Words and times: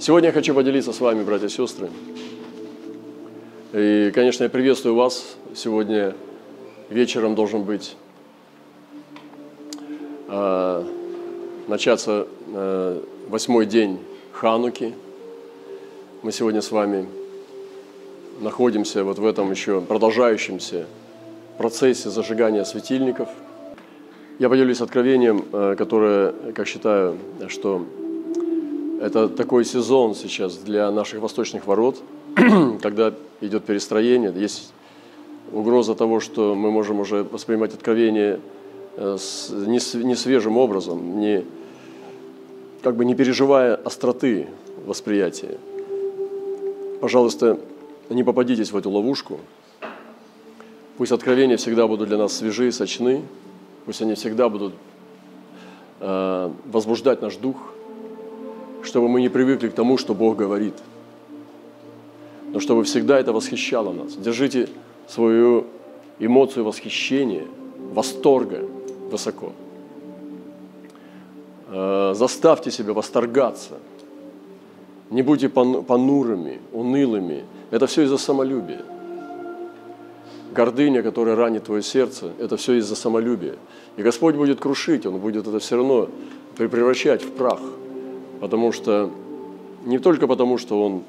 Сегодня 0.00 0.28
я 0.28 0.32
хочу 0.32 0.54
поделиться 0.54 0.94
с 0.94 1.00
вами, 1.00 1.22
братья 1.22 1.48
и 1.48 1.50
сестры. 1.50 1.90
И, 3.74 4.10
конечно, 4.14 4.44
я 4.44 4.48
приветствую 4.48 4.94
вас. 4.94 5.36
Сегодня 5.54 6.14
вечером 6.88 7.34
должен 7.34 7.64
быть 7.64 7.98
э, 10.26 10.84
начаться 11.68 12.26
э, 12.46 13.02
восьмой 13.28 13.66
день 13.66 13.98
Хануки. 14.32 14.94
Мы 16.22 16.32
сегодня 16.32 16.62
с 16.62 16.70
вами 16.70 17.06
находимся 18.40 19.04
вот 19.04 19.18
в 19.18 19.26
этом 19.26 19.50
еще 19.50 19.82
продолжающемся 19.82 20.86
процессе 21.58 22.08
зажигания 22.08 22.64
светильников. 22.64 23.28
Я 24.38 24.48
поделюсь 24.48 24.80
откровением, 24.80 25.44
э, 25.52 25.74
которое, 25.76 26.32
как 26.54 26.66
считаю, 26.66 27.18
что 27.48 27.84
это 29.00 29.30
такой 29.30 29.64
сезон 29.64 30.14
сейчас 30.14 30.56
для 30.58 30.90
наших 30.90 31.20
восточных 31.20 31.66
ворот, 31.66 32.02
когда 32.82 33.14
идет 33.40 33.64
перестроение. 33.64 34.32
Есть 34.36 34.72
угроза 35.52 35.94
того, 35.94 36.20
что 36.20 36.54
мы 36.54 36.70
можем 36.70 37.00
уже 37.00 37.24
воспринимать 37.24 37.72
откровение 37.72 38.40
э, 38.96 39.16
не 39.64 40.14
свежим 40.14 40.58
образом, 40.58 41.18
не, 41.18 41.44
как 42.82 42.96
бы 42.96 43.06
не 43.06 43.14
переживая 43.14 43.74
остроты 43.74 44.48
восприятия. 44.84 45.56
Пожалуйста, 47.00 47.58
не 48.10 48.22
попадитесь 48.22 48.70
в 48.70 48.76
эту 48.76 48.90
ловушку. 48.90 49.40
Пусть 50.98 51.12
откровения 51.12 51.56
всегда 51.56 51.86
будут 51.86 52.08
для 52.08 52.18
нас 52.18 52.34
свежи, 52.34 52.70
сочны. 52.70 53.22
Пусть 53.86 54.02
они 54.02 54.14
всегда 54.14 54.50
будут 54.50 54.74
э, 56.00 56.50
возбуждать 56.66 57.22
наш 57.22 57.36
дух, 57.36 57.56
чтобы 58.82 59.08
мы 59.08 59.20
не 59.20 59.28
привыкли 59.28 59.68
к 59.68 59.74
тому, 59.74 59.98
что 59.98 60.14
Бог 60.14 60.36
говорит. 60.36 60.74
Но 62.52 62.60
чтобы 62.60 62.84
всегда 62.84 63.18
это 63.18 63.32
восхищало 63.32 63.92
нас. 63.92 64.14
Держите 64.14 64.68
свою 65.08 65.66
эмоцию 66.18 66.64
восхищения, 66.64 67.46
восторга 67.92 68.66
высоко. 69.10 69.52
Э, 71.68 72.12
заставьте 72.14 72.70
себя 72.70 72.92
восторгаться. 72.92 73.78
Не 75.10 75.22
будьте 75.22 75.48
понурыми, 75.48 76.60
унылыми, 76.72 77.44
это 77.70 77.86
все 77.86 78.02
из-за 78.02 78.18
самолюбия. 78.18 78.82
Гордыня, 80.52 81.02
которая 81.02 81.36
ранит 81.36 81.64
твое 81.64 81.82
сердце, 81.82 82.32
это 82.38 82.56
все 82.56 82.74
из-за 82.74 82.96
самолюбия. 82.96 83.56
И 83.96 84.02
Господь 84.02 84.34
будет 84.34 84.60
крушить, 84.60 85.06
Он 85.06 85.18
будет 85.18 85.46
это 85.46 85.58
все 85.58 85.76
равно 85.76 86.08
превращать 86.56 87.22
в 87.22 87.32
прах. 87.32 87.60
Потому 88.40 88.72
что, 88.72 89.10
не 89.84 89.98
только 89.98 90.26
потому, 90.26 90.58
что 90.58 90.82
Он 90.82 91.02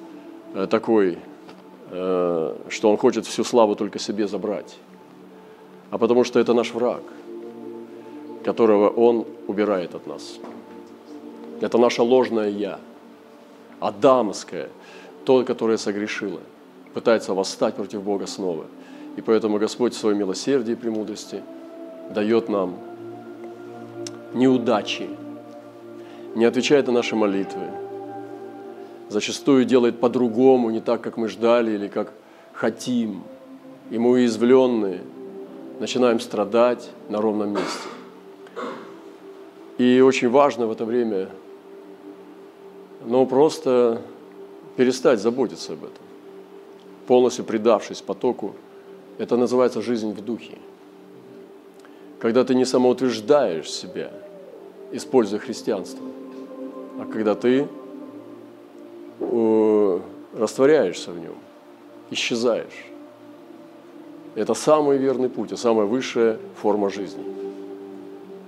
э, 0.54 0.68
такой, 0.68 1.18
э, 1.90 2.56
что 2.70 2.92
Он 2.92 2.98
хочет 2.98 3.26
всю 3.26 3.44
славу 3.44 3.76
только 3.76 4.00
себе 4.00 4.28
забрать, 4.28 4.78
а 5.90 5.98
потому 5.98 6.24
что 6.24 6.40
это 6.40 6.54
наш 6.54 6.74
враг, 6.74 7.02
которого 8.44 8.90
Он 8.90 9.26
убирает 9.48 9.96
от 9.96 10.08
нас. 10.08 10.40
Это 11.62 11.78
наше 11.78 12.02
ложное 12.02 12.50
«я», 12.50 12.80
адамское, 13.80 14.70
то, 15.26 15.44
которое 15.44 15.78
согрешило 15.78 16.40
пытается 16.94 17.34
восстать 17.34 17.76
против 17.76 18.04
Бога 18.04 18.28
снова. 18.28 18.66
И 19.18 19.22
поэтому 19.22 19.60
Господь 19.60 19.94
в 19.94 19.98
своем 19.98 20.20
милосердии 20.20 20.74
и 20.74 20.76
премудрости 20.76 21.42
дает 22.14 22.50
нам 22.50 22.76
неудачи, 24.34 25.08
не 26.36 26.46
отвечает 26.46 26.88
на 26.88 26.94
наши 26.94 27.16
молитвы, 27.16 27.68
зачастую 29.10 29.66
делает 29.66 30.00
по-другому, 30.00 30.70
не 30.70 30.80
так, 30.80 31.02
как 31.02 31.18
мы 31.18 31.28
ждали 31.28 31.72
или 31.72 31.88
как 31.88 32.14
хотим. 32.54 33.24
И 33.90 33.98
мы 33.98 34.12
уязвленные 34.12 35.02
начинаем 35.80 36.20
страдать 36.20 36.90
на 37.10 37.22
ровном 37.22 37.52
месте. 37.52 37.90
И 39.78 40.00
очень 40.00 40.30
важно 40.30 40.68
в 40.68 40.72
это 40.72 40.86
время, 40.86 41.28
ну, 43.06 43.26
просто 43.26 44.02
перестать 44.78 45.20
заботиться 45.20 45.74
об 45.74 45.84
этом 45.84 46.04
полностью 47.12 47.44
предавшись 47.44 48.02
потоку, 48.02 48.56
это 49.18 49.36
называется 49.36 49.82
жизнь 49.82 50.14
в 50.14 50.24
духе. 50.24 50.58
Когда 52.20 52.46
ты 52.46 52.56
не 52.56 52.64
самоутверждаешь 52.64 53.70
себя, 53.70 54.12
используя 54.94 55.40
христианство, 55.40 56.06
а 57.02 57.06
когда 57.06 57.34
ты 57.34 57.68
э, 59.20 60.00
растворяешься 60.38 61.12
в 61.12 61.20
нем, 61.20 61.34
исчезаешь. 62.12 62.86
Это 64.36 64.54
самый 64.54 65.00
верный 65.00 65.28
путь 65.28 65.52
и 65.52 65.56
самая 65.56 65.88
высшая 65.88 66.38
форма 66.62 66.92
жизни. 66.92 67.24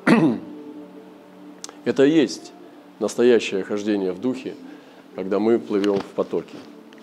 Это 1.86 2.06
и 2.06 2.12
есть 2.12 2.54
настоящее 3.00 3.64
хождение 3.64 4.12
в 4.12 4.22
духе, 4.22 4.54
когда 5.16 5.40
мы 5.40 5.58
плывем 5.58 5.98
в 5.98 6.14
потоке. 6.16 6.56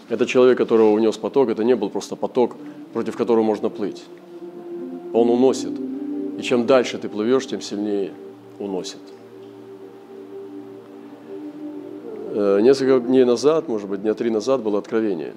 Это 0.09 0.27
человек, 0.27 0.57
которого 0.57 0.91
унес 0.91 1.17
поток, 1.17 1.49
это 1.51 1.65
не 1.65 1.77
был 1.77 1.91
просто 1.91 2.17
поток, 2.17 2.57
против 2.93 3.17
которого 3.17 3.45
можно 3.45 3.71
плыть. 3.71 4.05
Он 5.13 5.31
уносит. 5.31 5.73
И 6.39 6.43
чем 6.43 6.67
дальше 6.67 6.99
ты 6.99 7.09
плывешь, 7.09 7.47
тем 7.47 7.61
сильнее 7.61 8.13
уносит. 8.59 9.01
Несколько 12.33 13.01
дней 13.01 13.25
назад, 13.25 13.69
может 13.69 13.89
быть, 13.89 14.03
дня 14.03 14.15
три 14.15 14.31
назад 14.31 14.63
было 14.63 14.79
откровение, 14.79 15.35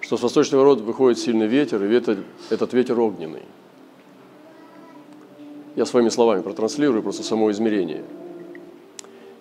что 0.00 0.16
с 0.16 0.22
восточного 0.22 0.64
рода 0.64 0.82
выходит 0.82 1.18
сильный 1.18 1.46
ветер, 1.46 1.82
и 1.82 1.86
ветер, 1.86 2.18
этот 2.50 2.72
ветер 2.72 2.98
огненный. 2.98 3.42
Я 5.76 5.86
своими 5.86 6.08
словами 6.08 6.42
протранслирую 6.42 7.02
просто 7.02 7.22
само 7.22 7.50
измерение. 7.50 8.02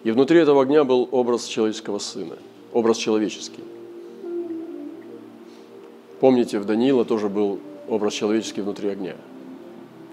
И 0.04 0.12
внутри 0.12 0.40
этого 0.40 0.62
огня 0.62 0.84
был 0.84 1.08
образ 1.12 1.46
человеческого 1.46 2.00
сына– 2.00 2.36
образ 2.74 2.98
человеческий. 2.98 3.64
Помните, 6.20 6.60
в 6.60 6.66
Даниила 6.66 7.06
тоже 7.06 7.30
был 7.30 7.60
образ 7.88 8.14
человеческий 8.14 8.62
внутри 8.62 8.90
огня. 8.90 9.16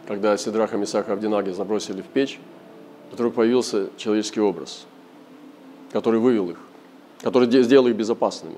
Когда 0.07 0.37
Сидраха, 0.37 0.77
Месаха, 0.77 1.13
Авдинаги 1.13 1.51
забросили 1.51 2.03
в 2.03 2.07
печь, 2.07 2.39
вдруг 3.11 3.35
появился 3.35 3.89
человеческий 3.97 4.41
образ, 4.41 4.87
который 5.95 6.19
вывел 6.19 6.51
их, 6.51 6.57
который 7.23 7.49
сделал 7.63 7.87
их 7.87 7.95
безопасными. 7.95 8.57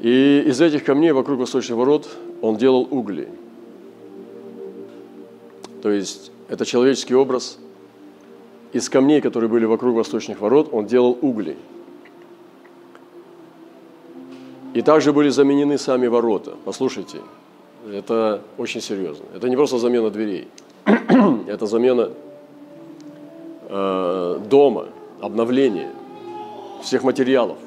И 0.00 0.42
из 0.46 0.58
этих 0.58 0.84
камней 0.84 1.12
вокруг 1.12 1.40
восточных 1.40 1.76
ворот 1.76 2.08
он 2.40 2.56
делал 2.56 2.88
угли. 2.90 3.28
То 5.82 5.90
есть 5.90 6.32
это 6.48 6.64
человеческий 6.64 7.14
образ, 7.14 7.58
из 8.72 8.88
камней, 8.88 9.20
которые 9.20 9.50
были 9.50 9.66
вокруг 9.66 9.96
восточных 9.96 10.40
ворот, 10.40 10.70
он 10.72 10.86
делал 10.86 11.18
угли. 11.20 11.58
И 14.72 14.80
также 14.80 15.12
были 15.12 15.28
заменены 15.28 15.76
сами 15.76 16.06
ворота. 16.06 16.54
Послушайте, 16.64 17.18
это 17.92 18.40
очень 18.56 18.80
серьезно. 18.80 19.26
Это 19.36 19.50
не 19.50 19.56
просто 19.56 19.78
замена 19.78 20.08
дверей, 20.08 20.48
это 21.46 21.66
замена 21.66 22.12
э, 23.68 24.40
дома, 24.48 24.88
обновление 25.20 25.90
всех 26.82 27.02
материалов. 27.04 27.58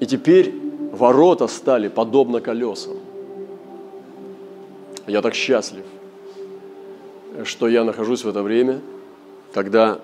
И 0.00 0.06
теперь 0.06 0.54
ворота 0.92 1.46
стали 1.46 1.88
подобно 1.88 2.40
колесам. 2.40 2.96
Я 5.06 5.22
так 5.22 5.34
счастлив– 5.34 5.84
что 7.44 7.68
я 7.68 7.84
нахожусь 7.84 8.24
в 8.24 8.28
это 8.28 8.42
время, 8.42 8.80
когда 9.52 10.00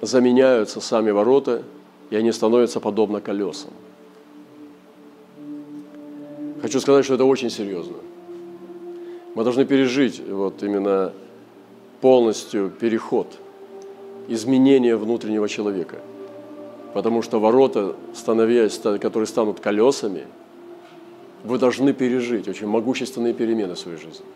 заменяются 0.00 0.80
сами 0.80 1.10
ворота, 1.10 1.62
и 2.10 2.16
они 2.16 2.32
становятся 2.32 2.80
подобно 2.80 3.20
колесам. 3.20 3.70
Хочу 6.60 6.80
сказать, 6.80 7.04
что 7.04 7.14
это 7.14 7.24
очень 7.24 7.50
серьезно. 7.50 7.96
Мы 9.34 9.44
должны 9.44 9.64
пережить 9.64 10.20
вот 10.28 10.62
именно 10.62 11.12
полностью 12.00 12.70
переход, 12.70 13.26
изменение 14.28 14.96
внутреннего 14.96 15.48
человека. 15.48 15.96
Потому 16.92 17.22
что 17.22 17.40
ворота, 17.40 17.96
становясь, 18.14 18.78
которые 18.78 19.26
станут 19.26 19.60
колесами, 19.60 20.26
вы 21.44 21.58
должны 21.58 21.94
пережить 21.94 22.46
очень 22.46 22.66
могущественные 22.66 23.32
перемены 23.32 23.74
в 23.74 23.78
своей 23.78 23.96
жизни. 23.96 24.26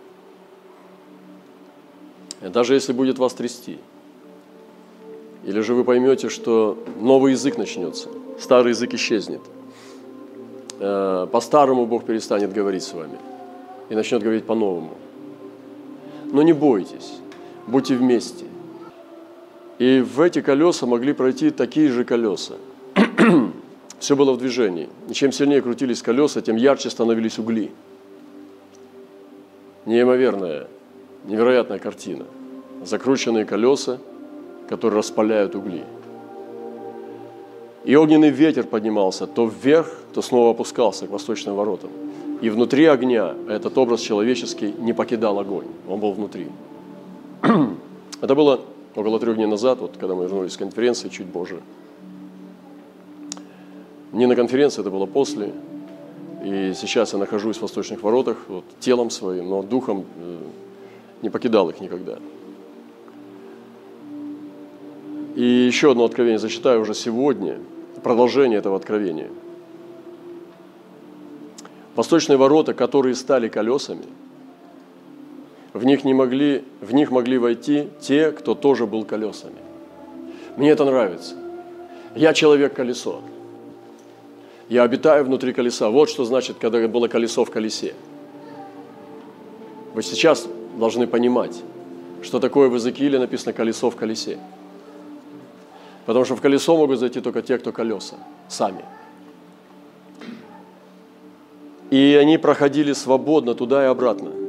Даже 2.41 2.75
если 2.75 2.93
будет 2.93 3.19
вас 3.19 3.35
трясти. 3.35 3.79
Или 5.45 5.61
же 5.61 5.75
вы 5.75 5.85
поймете, 5.85 6.29
что 6.31 6.79
новый 6.99 7.33
язык 7.33 7.59
начнется, 7.59 8.09
старый 8.41 8.71
язык 8.71 8.95
исчезнет. 8.95 9.43
Э, 10.81 11.29
по-старому 11.31 11.87
Бог 11.87 12.05
перестанет 12.05 12.53
говорить 12.53 12.83
с 12.83 12.93
вами 12.93 13.17
и 13.89 13.95
начнет 13.95 14.23
говорить 14.23 14.45
по-новому. 14.45 14.95
но 16.33 16.43
не 16.43 16.53
бойтесь, 16.53 17.21
будьте 17.67 17.95
вместе. 17.95 18.45
И 19.79 20.01
в 20.01 20.21
эти 20.21 20.41
колеса 20.41 20.87
могли 20.87 21.13
пройти 21.13 21.51
такие 21.51 21.91
же 21.91 22.05
колеса. 22.05 22.55
Все 23.99 24.17
было 24.17 24.33
в 24.33 24.39
движении. 24.39 24.89
И 25.09 25.13
чем 25.13 25.33
сильнее 25.33 25.63
крутились 25.63 26.03
колеса, 26.03 26.41
тем 26.41 26.57
ярче 26.57 26.91
становились 26.91 27.39
угли. 27.39 27.71
Неимоверная, 29.85 30.67
невероятная 31.27 31.79
картина. 31.79 32.25
Закрученные 32.85 33.45
колеса, 33.45 33.99
которые 34.69 34.99
распаляют 34.99 35.55
угли. 35.55 35.85
И 37.85 37.95
огненный 37.95 38.31
ветер 38.31 38.65
поднимался 38.65 39.27
то 39.27 39.47
вверх, 39.47 39.89
то 40.13 40.23
снова 40.23 40.51
опускался 40.51 41.07
к 41.07 41.11
восточным 41.11 41.55
воротам. 41.55 41.91
И 42.41 42.51
внутри 42.51 42.85
огня 42.85 43.35
этот 43.49 43.77
образ 43.79 44.01
человеческий 44.01 44.73
не 44.79 44.93
покидал 44.93 45.39
огонь, 45.39 45.67
он 45.89 46.01
был 46.01 46.13
внутри. 46.13 46.49
Это 48.21 48.35
было 48.35 48.61
около 48.95 49.19
трех 49.19 49.37
дней 49.37 49.47
назад, 49.47 49.81
вот, 49.81 49.97
когда 49.99 50.15
мы 50.15 50.25
вернулись 50.25 50.53
с 50.53 50.57
конференции, 50.57 51.09
чуть 51.09 51.27
позже. 51.27 51.61
Не 54.13 54.27
на 54.27 54.35
конференции, 54.35 54.81
это 54.81 54.91
было 54.91 55.07
после. 55.07 55.53
И 56.45 56.73
сейчас 56.75 57.13
я 57.13 57.19
нахожусь 57.19 57.59
в 57.59 57.63
восточных 57.63 58.03
воротах, 58.03 58.39
вот, 58.49 58.65
телом 58.81 59.11
своим, 59.11 59.51
но 59.51 59.63
духом 59.63 60.07
э, 60.19 60.39
не 61.23 61.29
покидал 61.29 61.69
их 61.71 61.81
никогда. 61.81 62.19
И 65.35 65.43
еще 65.43 65.91
одно 65.91 66.05
откровение 66.05 66.39
зачитаю 66.39 66.81
уже 66.81 66.95
сегодня, 66.95 67.59
продолжение 68.03 68.59
этого 68.59 68.77
откровения. 68.77 69.29
Восточные 71.97 72.37
ворота, 72.37 72.75
которые 72.75 73.15
стали 73.15 73.49
колесами– 73.49 74.05
в 75.77 75.85
них, 75.85 76.05
не 76.05 76.15
могли, 76.15 76.65
в 76.81 76.95
них 76.95 77.11
могли 77.11 77.37
войти 77.37 77.89
те, 78.01 78.33
кто 78.33 78.55
тоже 78.55 78.87
был 78.87 79.05
колесами. 79.05 79.59
Мне 80.57 80.71
это 80.71 80.87
нравится. 80.87 81.35
Я 82.15 82.33
человек-колесо. 82.33 83.21
Я 84.71 84.85
обитаю 84.85 85.27
внутри 85.27 85.53
колеса. 85.53 85.91
Вот 85.91 86.09
что 86.09 86.25
значит, 86.25 86.57
когда 86.59 86.89
было 86.89 87.09
колесо 87.09 87.45
в 87.45 87.51
колесе. 87.51 87.95
Вы 89.93 90.03
сейчас 90.03 90.49
должны 90.79 91.07
понимать, 91.07 91.63
что 92.23 92.41
такое 92.41 92.71
в 92.71 92.73
Иезекииле 92.73 93.19
написано 93.19 93.53
«колесо 93.53 93.91
в 93.91 93.97
колесе». 93.97 94.39
Потому 96.07 96.25
что 96.25 96.37
в 96.37 96.41
колесо 96.41 96.75
могут 96.75 97.01
зайти 97.01 97.21
только 97.21 97.43
те, 97.43 97.59
кто 97.59 97.71
колеса, 97.71 98.17
сами. 98.49 98.83
И 101.91 102.19
они 102.21 102.39
проходили 102.39 102.93
свободно 102.93 103.55
туда 103.55 103.85
и 103.85 103.87
обратно– 103.87 104.33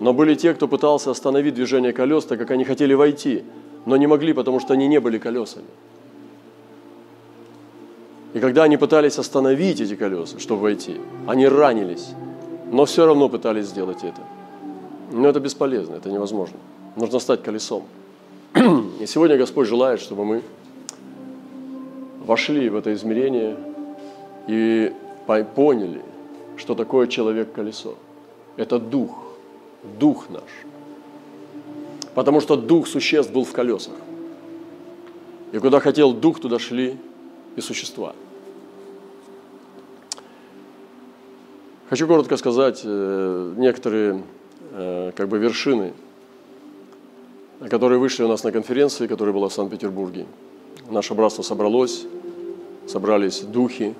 но 0.00 0.12
были 0.12 0.34
те, 0.34 0.54
кто 0.54 0.68
пытался 0.68 1.10
остановить 1.10 1.54
движение 1.54 1.92
колес, 1.92 2.24
так 2.24 2.38
как 2.38 2.50
они 2.50 2.64
хотели 2.64 2.94
войти, 2.94 3.44
но 3.84 3.96
не 3.96 4.06
могли, 4.06 4.32
потому 4.32 4.60
что 4.60 4.74
они 4.74 4.86
не 4.86 5.00
были 5.00 5.18
колесами. 5.18 5.66
И 8.34 8.40
когда 8.40 8.64
они 8.64 8.76
пытались 8.76 9.18
остановить 9.18 9.80
эти 9.80 9.96
колеса, 9.96 10.38
чтобы 10.38 10.62
войти, 10.62 10.96
они 11.26 11.48
ранились, 11.48 12.10
но 12.70 12.84
все 12.84 13.06
равно 13.06 13.28
пытались 13.28 13.66
сделать 13.66 14.04
это. 14.04 14.20
Но 15.10 15.28
это 15.28 15.40
бесполезно, 15.40 15.96
это 15.96 16.10
невозможно. 16.10 16.58
Нужно 16.94 17.18
стать 17.18 17.42
колесом. 17.42 17.84
И 19.00 19.06
сегодня 19.06 19.36
Господь 19.36 19.66
желает, 19.66 20.00
чтобы 20.00 20.24
мы 20.24 20.42
вошли 22.24 22.68
в 22.68 22.76
это 22.76 22.92
измерение 22.92 23.56
и 24.46 24.92
поняли, 25.54 26.02
что 26.58 26.74
такое 26.74 27.06
человек-колесо. 27.06 27.94
Это 28.56 28.78
дух– 28.78 29.24
дух 29.98 30.28
наш. 30.30 30.42
Потому 32.14 32.40
что 32.40 32.56
дух 32.56 32.86
существ 32.86 33.32
был 33.32 33.44
в 33.44 33.52
колесах. 33.52 33.94
И 35.52 35.58
куда 35.58 35.80
хотел 35.80 36.12
дух, 36.12 36.40
туда 36.40 36.58
шли 36.58 36.96
и 37.56 37.60
существа. 37.60 38.14
Хочу 41.88 42.06
коротко 42.06 42.36
сказать 42.36 42.82
э, 42.84 43.54
некоторые 43.56 44.22
э, 44.72 45.12
как 45.16 45.28
бы 45.28 45.38
вершины, 45.38 45.94
которые 47.70 47.98
вышли 47.98 48.24
у 48.24 48.28
нас 48.28 48.44
на 48.44 48.52
конференции, 48.52 49.06
которая 49.06 49.32
была 49.32 49.48
в 49.48 49.54
Санкт-Петербурге. 49.54 50.26
Наше 50.90 51.14
братство 51.14 51.42
собралось, 51.42 52.04
собрались 52.86 53.40
духи, 53.40 53.94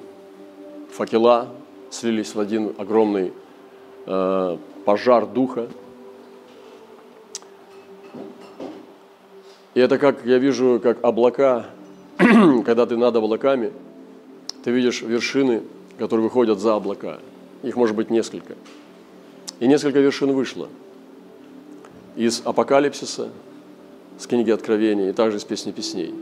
факела, 0.93 1.49
слились 1.91 2.35
в 2.35 2.41
один 2.41 2.75
огромный 2.79 3.33
э, 4.07 4.57
пожар 4.85 5.27
духа. 5.27 5.69
И 9.75 9.81
это 9.81 9.99
как, 9.99 10.25
я 10.25 10.39
вижу, 10.39 10.81
как 10.83 11.05
облака, 11.05 11.67
когда 12.65 12.87
ты 12.87 12.97
над 12.97 13.15
облаками, 13.15 13.73
ты 14.65 14.71
видишь 14.71 15.03
вершины, 15.03 15.63
которые 15.99 16.25
выходят 16.25 16.59
за 16.59 16.75
облака. 16.75 17.19
Их 17.63 17.77
может 17.77 17.97
быть 17.97 18.11
несколько. 18.11 18.55
И 19.61 19.67
несколько 19.67 20.01
вершин 20.01 20.33
вышло. 20.33 20.69
Из 22.17 22.43
Апокалипсиса, 22.45 23.31
с 24.19 24.27
книги 24.27 24.51
Откровения 24.51 25.11
и 25.11 25.13
также 25.13 25.39
из 25.39 25.45
Песни 25.45 25.71
Песней. 25.71 26.15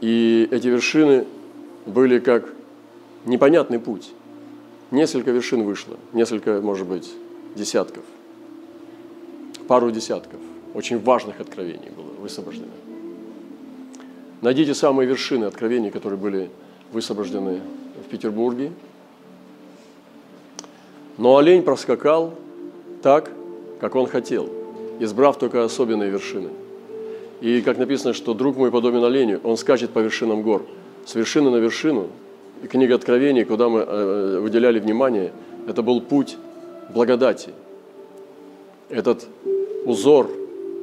И 0.00 0.48
эти 0.50 0.68
вершины 0.68 1.26
были 1.86 2.18
как 2.18 2.48
непонятный 3.24 3.78
путь 3.78 4.12
несколько 4.90 5.30
вершин 5.30 5.64
вышло, 5.64 5.96
несколько, 6.12 6.60
может 6.60 6.86
быть, 6.86 7.12
десятков, 7.54 8.04
пару 9.68 9.90
десятков 9.90 10.40
очень 10.74 10.98
важных 10.98 11.40
откровений 11.40 11.90
было 11.96 12.10
высвобождено. 12.20 12.72
Найдите 14.40 14.74
самые 14.74 15.06
вершины 15.06 15.44
откровений, 15.44 15.90
которые 15.90 16.18
были 16.18 16.50
высвобождены 16.92 17.60
в 18.04 18.08
Петербурге. 18.10 18.72
Но 21.16 21.36
олень 21.36 21.62
проскакал 21.62 22.34
так, 23.02 23.30
как 23.80 23.94
он 23.94 24.06
хотел, 24.06 24.50
избрав 24.98 25.38
только 25.38 25.64
особенные 25.64 26.10
вершины. 26.10 26.48
И 27.40 27.60
как 27.62 27.78
написано, 27.78 28.14
что 28.14 28.34
друг 28.34 28.56
мой 28.56 28.70
подобен 28.70 29.04
оленю, 29.04 29.40
он 29.44 29.56
скачет 29.56 29.90
по 29.90 29.98
вершинам 29.98 30.42
гор, 30.42 30.64
с 31.04 31.14
вершины 31.14 31.50
на 31.50 31.56
вершину, 31.56 32.08
книга 32.68 32.94
Откровений, 32.94 33.44
куда 33.44 33.68
мы 33.68 33.80
э, 33.80 34.38
выделяли 34.40 34.78
внимание, 34.78 35.32
это 35.66 35.82
был 35.82 36.00
путь 36.00 36.36
благодати. 36.92 37.50
Этот 38.88 39.26
узор 39.86 40.30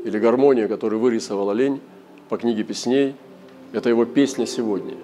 или 0.03 0.17
гармония, 0.19 0.67
который 0.67 0.99
вырисовал 0.99 1.49
олень 1.49 1.79
по 2.29 2.37
книге 2.37 2.63
песней, 2.63 3.15
это 3.73 3.89
его 3.89 4.05
песня 4.05 4.45
сегодня. 4.45 4.95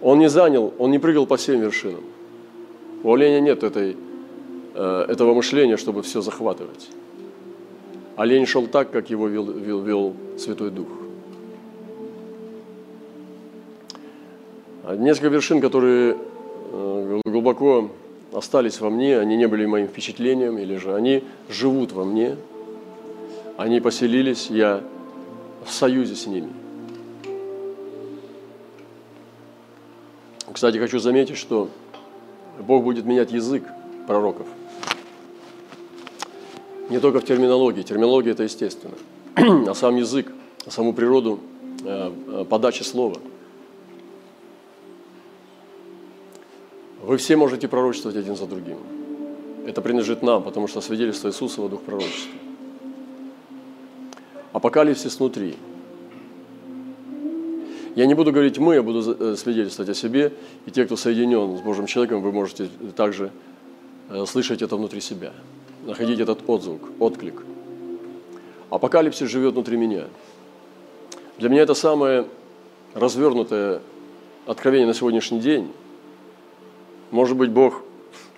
Он 0.00 0.18
не 0.18 0.28
занял, 0.28 0.72
он 0.78 0.90
не 0.90 0.98
прыгал 0.98 1.26
по 1.26 1.36
всем 1.36 1.60
вершинам. 1.60 2.02
У 3.02 3.12
оленя 3.12 3.40
нет 3.40 3.62
этой, 3.62 3.96
э, 4.74 5.04
этого 5.08 5.34
мышления, 5.34 5.76
чтобы 5.76 6.02
все 6.02 6.20
захватывать. 6.20 6.90
Олень 8.16 8.46
шел 8.46 8.66
так, 8.66 8.90
как 8.90 9.10
его 9.10 9.28
вел, 9.28 9.50
вел, 9.50 9.80
вел 9.80 10.12
Святой 10.38 10.70
Дух. 10.70 10.88
Несколько 14.84 15.28
вершин, 15.28 15.60
которые 15.60 16.16
э, 16.72 17.20
глубоко 17.24 17.90
остались 18.32 18.80
во 18.80 18.90
мне, 18.90 19.18
они 19.18 19.36
не 19.36 19.46
были 19.46 19.66
моим 19.66 19.86
впечатлением, 19.86 20.58
или 20.58 20.76
же 20.76 20.94
они 20.94 21.22
живут 21.48 21.92
во 21.92 22.04
мне, 22.04 22.36
они 23.56 23.80
поселились, 23.80 24.48
я 24.50 24.82
в 25.64 25.70
союзе 25.72 26.16
с 26.16 26.26
ними. 26.26 26.48
Кстати, 30.52 30.78
хочу 30.78 30.98
заметить, 30.98 31.36
что 31.36 31.68
Бог 32.58 32.84
будет 32.84 33.04
менять 33.04 33.32
язык 33.32 33.64
пророков. 34.06 34.46
Не 36.90 36.98
только 36.98 37.20
в 37.20 37.24
терминологии. 37.24 37.82
Терминология– 37.82 38.30
это 38.32 38.42
естественно. 38.42 38.94
А 39.70 39.74
сам 39.74 39.96
язык, 39.96 40.30
саму 40.68 40.92
природу 40.92 41.40
э, 41.84 42.12
э, 42.28 42.44
подачи 42.44 42.82
слова– 42.82 43.18
Вы 47.02 47.16
все 47.16 47.36
можете 47.36 47.66
пророчествовать 47.66 48.16
один 48.16 48.36
за 48.36 48.46
другим. 48.46 48.78
Это 49.66 49.82
принадлежит 49.82 50.22
нам, 50.22 50.42
потому 50.42 50.68
что 50.68 50.80
свидетельство 50.80 51.28
Иисуса 51.28 51.60
во 51.60 51.68
дух 51.68 51.82
пророчества. 51.82 52.32
Апокалипсис 54.52 55.18
внутри. 55.18 55.56
Я 57.96 58.06
не 58.06 58.14
буду 58.14 58.32
говорить 58.32 58.58
мы, 58.58 58.74
я 58.74 58.82
буду 58.82 59.16
э, 59.18 59.36
свидетельствовать 59.36 59.90
о 59.90 59.94
себе, 59.94 60.32
и 60.66 60.70
те, 60.70 60.84
кто 60.84 60.96
соединен 60.96 61.58
с 61.58 61.60
Божьим 61.60 61.86
человеком, 61.86 62.22
вы 62.22 62.32
можете 62.32 62.68
также 62.96 63.32
э, 64.08 64.24
слышать 64.24 64.62
это 64.62 64.76
внутри 64.76 65.00
себя, 65.00 65.32
находить 65.84 66.20
этот 66.20 66.48
отзвук, 66.48 66.88
отклик. 67.00 67.42
Апокалипсис 68.70 69.28
живет 69.28 69.54
внутри 69.54 69.76
меня. 69.76 70.04
Для 71.38 71.48
меня 71.48 71.62
это 71.62 71.74
самое 71.74 72.26
развернутое 72.94 73.82
откровение 74.46 74.86
на 74.86 74.94
сегодняшний 74.94 75.40
день, 75.40 75.68
может 77.12 77.36
быть, 77.36 77.50
Бог 77.50 77.82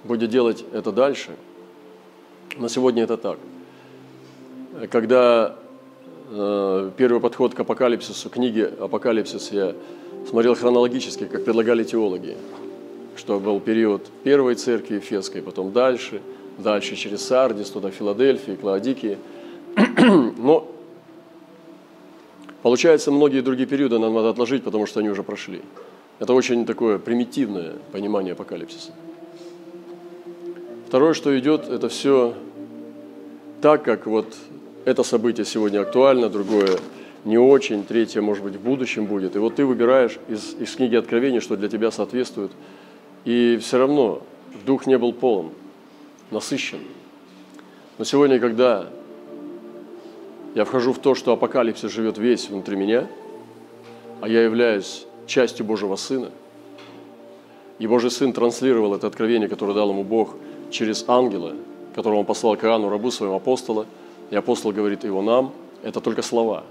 будет 0.03 0.29
делать 0.29 0.65
это 0.73 0.93
дальше. 0.93 1.31
Но 2.59 2.69
сегодня 2.69 3.05
это 3.05 3.17
так. 3.17 3.39
Когда 4.91 5.57
э, 6.31 6.91
первый 6.97 7.21
подход 7.21 7.55
к 7.55 7.61
апокалипсису, 7.61 8.29
книге 8.29 8.73
«Апокалипсис» 8.81 9.53
я 9.53 9.75
смотрел 10.29 10.57
хронологически, 10.57 11.27
как 11.27 11.45
предлагали 11.45 11.85
теологи, 11.85 12.37
что 13.17 13.39
был 13.39 13.61
период 13.61 14.09
первой 14.25 14.57
церкви 14.57 14.97
Ефесской, 14.97 15.41
потом 15.41 15.73
дальше, 15.73 16.21
дальше 16.59 16.97
через 16.97 17.25
Сардис, 17.25 17.71
туда 17.71 17.91
Филадельфии, 17.91 18.57
Клаодикии. 18.57 19.19
Но 20.37 20.69
получается, 22.63 23.13
многие 23.13 23.41
другие 23.41 23.69
периоды 23.69 24.01
нам 24.01 24.15
надо 24.15 24.31
отложить, 24.31 24.65
потому 24.65 24.87
что 24.87 24.99
они 24.99 25.11
уже 25.11 25.23
прошли. 25.23 25.63
Это 26.19 26.33
очень 26.33 26.65
такое 26.65 26.99
примитивное 26.99 27.75
понимание 27.93 28.33
апокалипсиса. 28.33 28.93
Второе, 30.87 31.15
что 31.15 31.37
идет, 31.39 31.69
это 31.69 31.89
все 31.89 32.35
так, 33.61 33.83
как 33.83 34.07
вот 34.07 34.35
это 34.85 35.03
событие 35.03 35.45
сегодня 35.45 35.81
актуально, 35.81 36.29
другое 36.29 36.79
не 37.25 37.39
очень, 37.39 37.85
третье, 37.85 38.21
может 38.21 38.45
быть, 38.45 38.57
в 38.57 38.61
будущем 38.61 39.07
будет. 39.07 39.35
И 39.35 39.39
вот 39.39 39.57
ты 39.57 39.65
выбираешь 39.65 40.19
из, 40.29 40.55
из 40.55 40.77
книги 40.77 40.95
Откровения, 40.95 41.41
что 41.41 41.57
для 41.57 41.69
тебя 41.69 41.91
соответствует. 41.91 42.53
И 43.25 43.59
все 43.63 43.79
равно 43.79 44.23
дух 44.67 44.87
не 44.87 44.99
был 44.99 45.13
полон, 45.13 45.53
насыщен. 46.31 46.81
Но 47.97 48.05
сегодня, 48.05 48.39
когда 48.39 48.91
я 50.55 50.65
вхожу 50.65 50.93
в 50.93 50.99
то, 50.99 51.15
что 51.15 51.33
апокалипсис 51.33 51.91
живет 51.91 52.19
весь 52.19 52.51
внутри 52.51 52.77
меня, 52.77 53.07
а 54.21 54.29
я 54.29 54.43
являюсь 54.43 55.07
частью 55.27 55.67
Божьего 55.67 55.97
Сына, 55.97 56.31
и 57.79 57.87
Божий 57.87 58.11
Сын 58.11 58.33
транслировал 58.33 58.95
это 58.95 59.07
откровение, 59.07 59.49
которое 59.49 59.75
дал 59.75 59.91
ему 59.91 60.05
Бог 60.05 60.37
через 60.71 61.05
ангела, 61.09 61.55
которого 61.95 62.21
он 62.21 62.25
послал 62.25 62.57
к 62.57 62.65
Иоанну, 62.65 62.89
рабу 62.89 63.11
своему 63.11 63.37
апостола, 63.37 63.87
и 64.31 64.37
апостол 64.37 64.73
говорит 64.73 65.05
его 65.05 65.23
нам, 65.23 65.53
это 65.83 66.01
только 66.01 66.23
слова. 66.23 66.65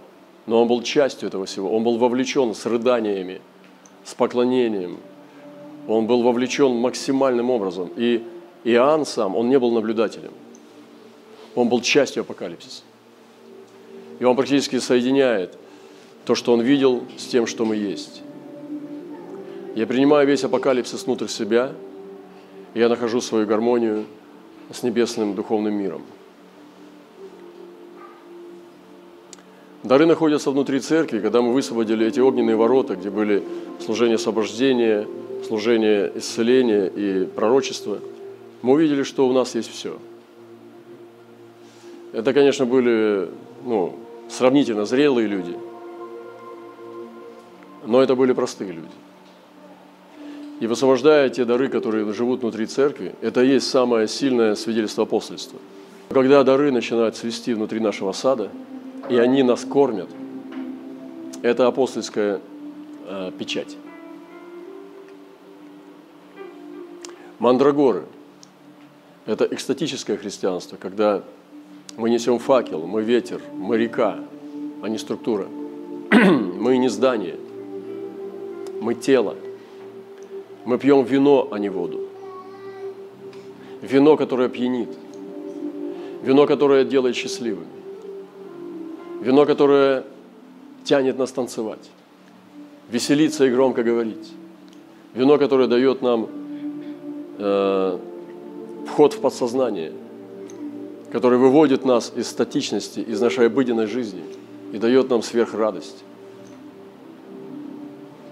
Но 0.45 0.61
он 0.61 0.67
был 0.67 0.81
частью 0.81 1.27
этого 1.27 1.45
всего, 1.45 1.73
он 1.75 1.83
был 1.83 1.97
вовлечен 1.97 2.53
с 2.53 2.65
рыданиями, 2.65 3.41
с 4.03 4.13
поклонением, 4.13 4.97
он 5.87 6.07
был 6.07 6.23
вовлечен 6.23 6.71
максимальным 6.71 7.49
образом. 7.49 7.91
И 7.95 8.23
Иоанн 8.63 9.05
сам, 9.05 9.35
он 9.35 9.49
не 9.49 9.59
был 9.59 9.71
наблюдателем, 9.71 10.31
он 11.55 11.69
был 11.69 11.81
частью 11.81 12.21
апокалипсиса. 12.21 12.83
И 14.19 14.23
он 14.23 14.35
практически 14.35 14.79
соединяет 14.79 15.57
то, 16.25 16.35
что 16.35 16.53
он 16.53 16.61
видел, 16.61 17.03
с 17.17 17.25
тем, 17.25 17.45
что 17.45 17.65
мы 17.65 17.75
есть. 17.75 18.21
Я 19.75 19.87
принимаю 19.87 20.27
весь 20.27 20.43
апокалипсис 20.43 21.05
внутрь 21.05 21.27
себя, 21.27 21.71
и 22.75 22.79
я 22.79 22.89
нахожу 22.89 23.21
свою 23.21 23.47
гармонию 23.47 24.05
с 24.71 24.83
небесным 24.83 25.33
духовным 25.33 25.73
миром. 25.73 26.03
Дары 29.81 30.05
находятся 30.05 30.51
внутри 30.51 30.79
церкви, 30.79 31.19
когда 31.19 31.41
мы 31.41 31.53
высвободили 31.53 32.05
эти 32.05 32.19
огненные 32.19 32.55
ворота, 32.55 32.95
где 32.95 33.09
были 33.09 33.43
служение 33.83 34.15
освобождения, 34.15 35.07
служение 35.47 36.11
исцеления 36.15 36.85
и 36.85 37.25
пророчества, 37.25 37.99
мы 38.61 38.73
увидели, 38.73 39.03
что 39.03 39.27
у 39.27 39.33
нас 39.33 39.55
есть 39.55 39.69
все. 39.69 39.97
Это, 42.13 42.31
конечно, 42.31 42.65
были 42.65 43.27
ну, 43.65 43.97
сравнительно 44.29 44.85
зрелые 44.85 45.27
люди, 45.27 45.55
но 47.85 48.01
это 48.01 48.15
были 48.15 48.33
простые 48.33 48.71
люди. 48.71 49.02
И 50.63 50.65
высвобождая 50.65 51.27
те 51.27 51.43
дары, 51.43 51.67
которые 51.67 52.09
живут 52.13 52.39
внутри 52.39 52.67
церкви, 52.67 53.13
это 53.21 53.43
и 53.43 53.49
есть 53.49 53.69
самое 53.69 54.07
сильное 54.07 54.55
свидетельство 54.55 55.03
апостольства. 55.03 55.59
Когда 56.07 56.41
дары 56.45 56.71
начинают 56.71 57.17
свести 57.17 57.53
внутри 57.53 57.81
нашего 57.81 58.13
сада, 58.13 58.49
и 59.09 59.17
они 59.17 59.43
нас 59.43 59.65
кормят, 59.65 60.07
это 61.41 61.67
апостольская 61.67 62.39
э, 63.05 63.31
печать. 63.37 63.75
Мандрагоры– 67.39 68.05
это 69.25 69.43
экстатическое 69.43 70.15
христианство, 70.15 70.77
когда 70.77 71.23
мы 71.97 72.09
несем 72.09 72.39
факел, 72.39 72.87
мы 72.87 73.03
ветер, 73.03 73.41
мы 73.53 73.75
река, 73.75 74.17
а 74.81 74.87
не 74.87 74.97
структура. 74.97 75.45
мы 76.09 76.77
не 76.77 76.87
здание, 76.87 77.35
мы 78.79 78.95
тело– 78.95 79.35
мы 80.65 80.77
пьем 80.77 81.03
вино, 81.03 81.49
а 81.51 81.59
не 81.59 81.69
воду. 81.69 82.01
Вино, 83.81 84.15
которое 84.15 84.47
пьянит. 84.47 84.89
Вино, 86.23 86.47
которое 86.47 86.85
делает 86.85 87.15
счастливыми. 87.15 87.67
Вино, 89.21 89.45
которое 89.45 90.05
тянет 90.85 91.17
нас 91.17 91.31
танцевать. 91.31 91.89
Веселиться 92.89 93.45
и 93.45 93.51
громко 93.51 93.83
говорить. 93.83 94.31
Вино, 95.13 95.37
которое 95.37 95.67
дает 95.67 96.01
нам 96.01 96.29
э, 97.37 97.97
вход 98.87 99.13
в 99.13 99.19
подсознание, 99.19 99.91
которое 101.11 101.37
выводит 101.37 101.83
нас 101.83 102.13
из 102.15 102.27
статичности, 102.27 103.01
из 103.01 103.19
нашей 103.19 103.47
обыденной 103.47 103.87
жизни 103.87 104.23
и 104.71 104.77
дает 104.77 105.09
нам 105.09 105.21
сверхрадость. 105.21 106.03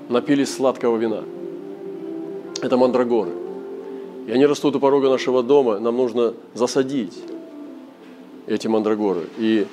Напились 0.08 0.54
сладкого 0.54 0.98
вина– 0.98 1.24
это 2.62 2.78
мандрагоры. 2.78 3.32
И 4.28 4.32
они 4.32 4.46
растут 4.46 4.76
у 4.76 4.80
порога 4.80 5.10
нашего 5.10 5.44
дома, 5.44 5.80
нам 5.80 5.98
нужно 5.98 6.34
засадить 6.54 7.18
эти 8.48 8.68
мандрагоры. 8.68 9.28
И, 9.38 9.68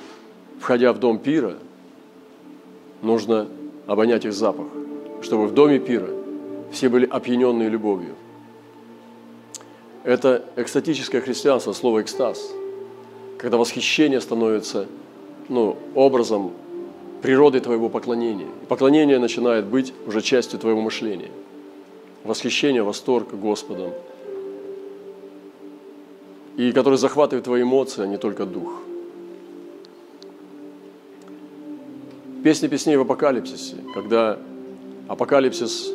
входя 0.59 0.91
в 0.91 0.99
дом 0.99 1.19
пира, 1.19 1.55
нужно 3.01 3.47
обонять 3.87 4.25
их 4.25 4.33
запах, 4.33 4.67
чтобы 5.21 5.47
в 5.47 5.53
доме 5.53 5.79
пира 5.79 6.09
все 6.71 6.89
были 6.89 7.05
опьяненные 7.05 7.69
любовью. 7.69 8.15
Это 10.03 10.45
экстатическое 10.55 11.21
христианство, 11.21 11.73
слово 11.73 12.01
«экстаз», 12.01 12.51
когда 13.37 13.57
восхищение 13.57 14.21
становится 14.21 14.87
ну, 15.49 15.77
образом 15.93 16.51
природы 17.21 17.59
твоего 17.59 17.89
поклонения. 17.89 18.47
И 18.63 18.65
поклонение 18.67 19.19
начинает 19.19 19.65
быть 19.65 19.93
уже 20.07 20.21
частью 20.21 20.59
твоего 20.59 20.81
мышления– 20.81 21.31
восхищение, 22.23 22.83
восторг 22.83 23.33
Господом, 23.33 23.91
и 26.57 26.71
который 26.71 26.97
захватывает 26.97 27.45
твои 27.45 27.63
эмоции, 27.63 28.03
а 28.03 28.07
не 28.07 28.17
только 28.17 28.45
дух. 28.45 28.81
Песни 32.43 32.67
песней 32.67 32.97
в 32.97 33.01
апокалипсисе, 33.01 33.77
когда 33.93 34.39
апокалипсис 35.07 35.91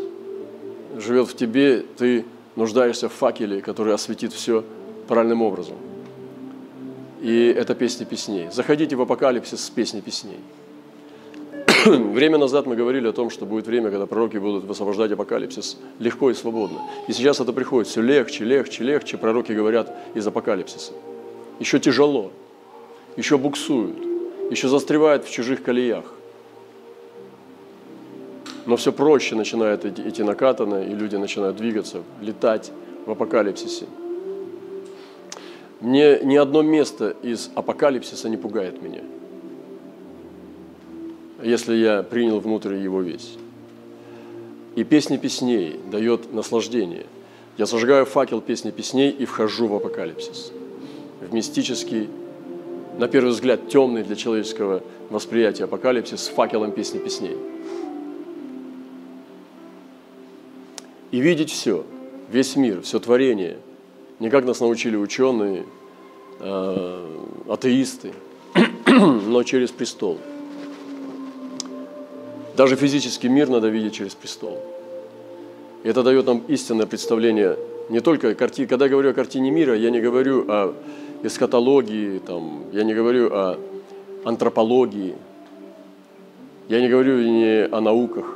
живет 0.97 1.28
в 1.28 1.37
тебе, 1.37 1.81
ты 1.81 2.25
нуждаешься 2.57 3.09
в 3.09 3.12
факеле, 3.12 3.61
который 3.61 3.95
осветит 3.95 4.33
все 4.33 4.64
правильным 5.09 5.43
образом. 5.43 5.76
И 7.21 7.47
это 7.47 7.75
песни 7.75 8.04
песней. 8.04 8.49
Заходите 8.52 8.97
в 8.97 9.00
апокалипсис 9.00 9.64
с 9.64 9.71
песни 9.71 10.00
песней. 10.00 10.40
Время 12.14 12.38
назад 12.38 12.67
мы 12.67 12.76
говорили 12.76 13.09
о 13.09 13.12
том, 13.12 13.31
что 13.31 13.45
будет 13.45 13.67
время, 13.67 13.91
когда 13.91 14.07
пророки 14.07 14.38
будут 14.38 14.64
высвобождать 14.64 15.12
апокалипсис 15.12 15.79
легко 15.99 16.31
и 16.31 16.35
свободно. 16.35 16.79
И 17.09 17.12
сейчас 17.12 17.41
это 17.41 17.53
приходит 17.53 17.88
все 17.88 18.00
легче, 18.00 18.45
легче, 18.45 18.85
легче. 18.85 19.19
Пророки 19.19 19.53
говорят 19.53 19.95
из 20.14 20.26
апокалипсиса. 20.26 20.93
Еще 21.61 21.79
тяжело, 21.79 22.31
еще 23.17 23.37
буксуют, 23.37 23.99
еще 24.50 24.69
застревают 24.69 25.25
в 25.25 25.31
чужих 25.31 25.62
колеях. 25.62 26.05
Но 28.67 28.76
все 28.76 28.91
проще 28.91 29.35
начинает 29.35 29.85
идти 29.85 30.23
накатанно, 30.23 30.83
и 30.85 30.95
люди 30.95 31.17
начинают 31.17 31.57
двигаться, 31.57 32.03
летать 32.23 32.73
в 33.05 33.11
апокалипсисе. 33.11 33.85
Мне 35.81 36.21
ни 36.21 36.37
одно 36.37 36.62
место 36.62 37.14
из 37.23 37.50
апокалипсиса 37.55 38.31
не 38.31 38.38
пугает 38.38 38.81
меня– 38.81 39.03
если 41.44 41.74
я 41.76 42.02
принял 42.02 42.40
внутрь 42.40 42.74
его 42.74 43.00
весь. 43.02 43.36
И 44.76 44.82
песни 44.82 45.18
песней 45.18 45.78
дает 45.90 46.32
наслаждение. 46.32 47.06
Я 47.58 47.66
зажигаю 47.66 48.06
факел 48.06 48.40
песни 48.40 48.70
песней 48.70 49.10
и 49.10 49.24
вхожу 49.26 49.68
в 49.68 49.74
апокалипсис. 49.74 50.50
В 51.20 51.32
мистический, 51.32 52.08
на 52.98 53.06
первый 53.06 53.30
взгляд, 53.30 53.68
темный 53.68 54.02
для 54.02 54.16
человеческого 54.16 54.82
восприятия 55.10 55.64
апокалипсис 55.64 56.22
с 56.22 56.28
факелом 56.28 56.72
песни 56.72 56.98
песней. 56.98 57.36
И 61.12 61.20
видеть 61.20 61.50
все, 61.50 61.84
весь 62.32 62.56
мир, 62.56 62.82
все 62.82 62.98
творение, 62.98 63.58
не 64.18 64.30
как 64.30 64.44
нас 64.44 64.58
научили 64.58 64.96
ученые, 64.96 65.64
э, 66.40 67.16
атеисты, 67.48 68.12
но 68.86 69.44
через 69.44 69.70
престол– 69.70 70.18
даже 72.56 72.76
физический 72.76 73.28
мир 73.28 73.49
надо 73.49 73.68
видеть 73.68 73.94
через 73.94 74.14
престол. 74.14 74.58
И 75.82 75.88
это 75.88 76.02
дает 76.02 76.26
нам 76.26 76.42
истинное 76.49 76.87
представление 76.87 77.58
Не 77.90 78.00
только 78.00 78.34
картина, 78.34 78.68
когда 78.68 78.87
я 78.87 78.90
говорю 78.90 79.11
о 79.11 79.12
картине 79.12 79.50
мира, 79.50 79.76
я 79.76 79.90
не 79.90 80.00
говорю 80.00 80.46
о 80.49 80.75
эскатологии, 81.23 82.18
там, 82.18 82.64
я 82.73 82.84
не 82.84 82.94
говорю 82.94 83.28
о 83.30 83.58
антропологии, 84.25 85.14
я 86.68 86.80
не 86.80 86.88
говорю 86.88 87.18
не 87.18 87.66
о 87.66 87.80
науках. 87.80 88.34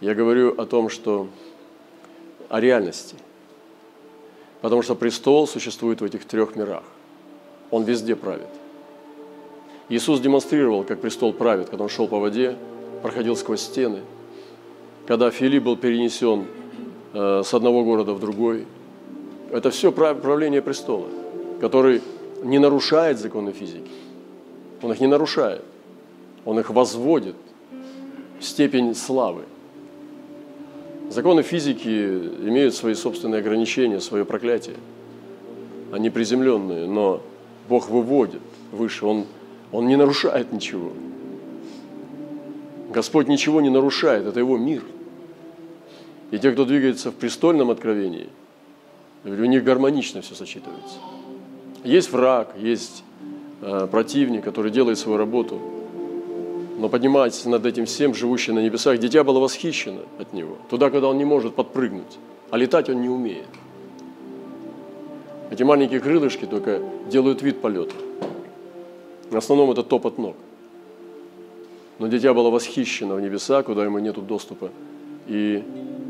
Я 0.00 0.14
говорю 0.14 0.54
о 0.58 0.64
том, 0.64 0.88
что 0.88 1.28
о 2.48 2.60
реальности. 2.60 3.16
Потому 4.62 4.80
что 4.80 4.94
престол 4.94 5.46
существует 5.46 6.00
в 6.00 6.04
этих 6.04 6.24
трех 6.24 6.56
мирах. 6.56 6.82
Он 7.70 7.84
везде 7.84 8.16
правит. 8.16 8.48
Иисус 9.90 10.20
демонстрировал, 10.20 10.84
как 10.84 11.00
престол 11.00 11.32
правит, 11.32 11.68
когда 11.68 11.82
он 11.84 11.90
шел 11.90 12.06
по 12.06 12.20
воде, 12.20 12.56
проходил 13.02 13.36
сквозь 13.36 13.60
стены. 13.60 13.98
Когда 15.06 15.30
Филипп 15.30 15.64
был 15.64 15.76
перенесен 15.76 16.46
э, 17.12 17.42
с 17.44 17.52
одного 17.52 17.84
города 17.84 18.14
в 18.14 18.20
другой. 18.20 18.66
Это 19.50 19.70
все 19.70 19.90
правление 19.90 20.62
престола, 20.62 21.08
который 21.60 22.02
не 22.44 22.60
нарушает 22.60 23.18
законы 23.18 23.50
физики. 23.50 23.90
Он 24.80 24.92
их 24.92 25.00
не 25.00 25.08
нарушает. 25.08 25.62
Он 26.44 26.60
их 26.60 26.70
возводит 26.70 27.34
в 28.38 28.44
степень 28.44 28.94
славы. 28.94 29.42
Законы 31.10 31.42
физики 31.42 31.88
имеют 31.88 32.76
свои 32.76 32.94
собственные 32.94 33.40
ограничения, 33.40 34.00
свое 34.00 34.24
проклятие. 34.24 34.76
Они 35.90 36.08
приземленные, 36.10 36.86
но 36.86 37.20
Бог 37.68 37.90
выводит 37.90 38.40
выше, 38.70 39.04
Он, 39.04 39.26
он 39.72 39.86
не 39.86 39.96
нарушает 39.96 40.52
ничего. 40.52 40.92
Господь 42.90 43.28
ничего 43.28 43.60
не 43.60 43.70
нарушает, 43.70 44.26
это 44.26 44.40
Его 44.40 44.58
мир. 44.58 44.82
И 46.30 46.38
те, 46.38 46.52
кто 46.52 46.64
двигается 46.64 47.10
в 47.10 47.14
престольном 47.14 47.70
откровении, 47.70 48.28
у 49.24 49.28
них 49.28 49.64
гармонично 49.64 50.22
все 50.22 50.34
сочетывается. 50.34 50.98
Есть 51.84 52.10
враг, 52.12 52.54
есть 52.58 53.04
э, 53.62 53.88
противник, 53.90 54.44
который 54.44 54.70
делает 54.70 54.98
свою 54.98 55.18
работу– 55.18 55.60
но 56.80 56.88
поднимается 56.88 57.50
над 57.50 57.66
этим 57.66 57.84
всем, 57.84 58.14
живущий 58.14 58.52
на 58.52 58.60
небесах, 58.60 58.98
дитя 58.98 59.22
было 59.22 59.38
восхищено 59.38 60.00
от 60.18 60.32
него, 60.32 60.56
туда, 60.70 60.88
куда 60.88 61.08
он 61.08 61.18
не 61.18 61.26
может 61.26 61.54
подпрыгнуть, 61.54 62.18
а 62.48 62.56
летать 62.56 62.88
он 62.88 63.02
не 63.02 63.08
умеет. 63.10 63.48
Эти 65.50 65.62
маленькие 65.62 66.00
крылышки 66.00 66.46
только 66.46 66.80
делают 67.10 67.42
вид 67.42 67.60
полета. 67.60 67.94
В 69.30 69.36
основном 69.36 69.70
это 69.70 69.82
топот 69.82 70.18
ног. 70.18 70.36
Но 71.98 72.08
дитя 72.08 72.34
было 72.34 72.50
восхищено 72.50 73.14
в 73.14 73.20
небеса, 73.20 73.62
куда 73.62 73.84
ему 73.84 73.98
нет 73.98 74.16
доступа, 74.26 74.70
и 75.26 75.62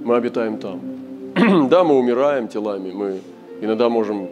мы 0.04 0.16
обитаем 0.16 0.58
там. 0.58 0.80
да, 1.68 1.84
мы 1.84 1.98
умираем 1.98 2.48
телами, 2.48 2.90
мы 2.92 3.20
иногда 3.60 3.88
можем 3.88 4.28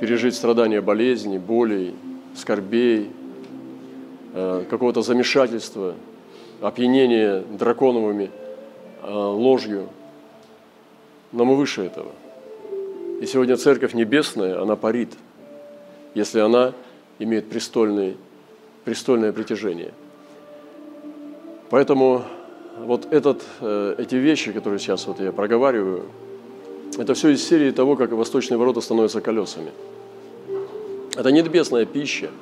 пережить 0.00 0.34
страдания 0.34 0.80
болезней, 0.80 1.38
болей, 1.38 1.94
скорбей, 2.34 3.10
Э, 4.34 4.64
какого-то 4.70 5.02
замешательства, 5.02 5.94
опьянения 6.62 7.40
драконовыми 7.58 8.30
э, 9.02 9.12
ложью. 9.12 9.88
Но 11.32 11.44
мы 11.44 11.54
выше 11.54 11.82
этого. 11.82 12.12
И 13.20 13.26
сегодня 13.26 13.58
Церковь 13.58 13.92
Небесная, 13.92 14.62
она 14.62 14.74
парит, 14.74 15.12
если 16.14 16.40
она 16.40 16.72
имеет 17.22 17.48
престольное, 17.48 18.14
престольное 18.84 19.32
притяжение. 19.32 19.92
Поэтому 21.70 22.22
вот 22.78 23.12
этот, 23.12 23.42
э, 23.60 23.94
эти 23.98 24.16
вещи, 24.16 24.52
которые 24.52 24.78
сейчас 24.78 25.06
вот 25.06 25.20
я 25.20 25.32
проговариваю, 25.32 26.06
это 26.98 27.14
все 27.14 27.30
из 27.30 27.42
серии 27.46 27.70
того, 27.70 27.96
как 27.96 28.12
восточные 28.12 28.58
ворота 28.58 28.80
становятся 28.80 29.20
колесами. 29.20 29.70
Это 31.16 31.30
небесная 31.30 31.86
пища– 31.86 32.30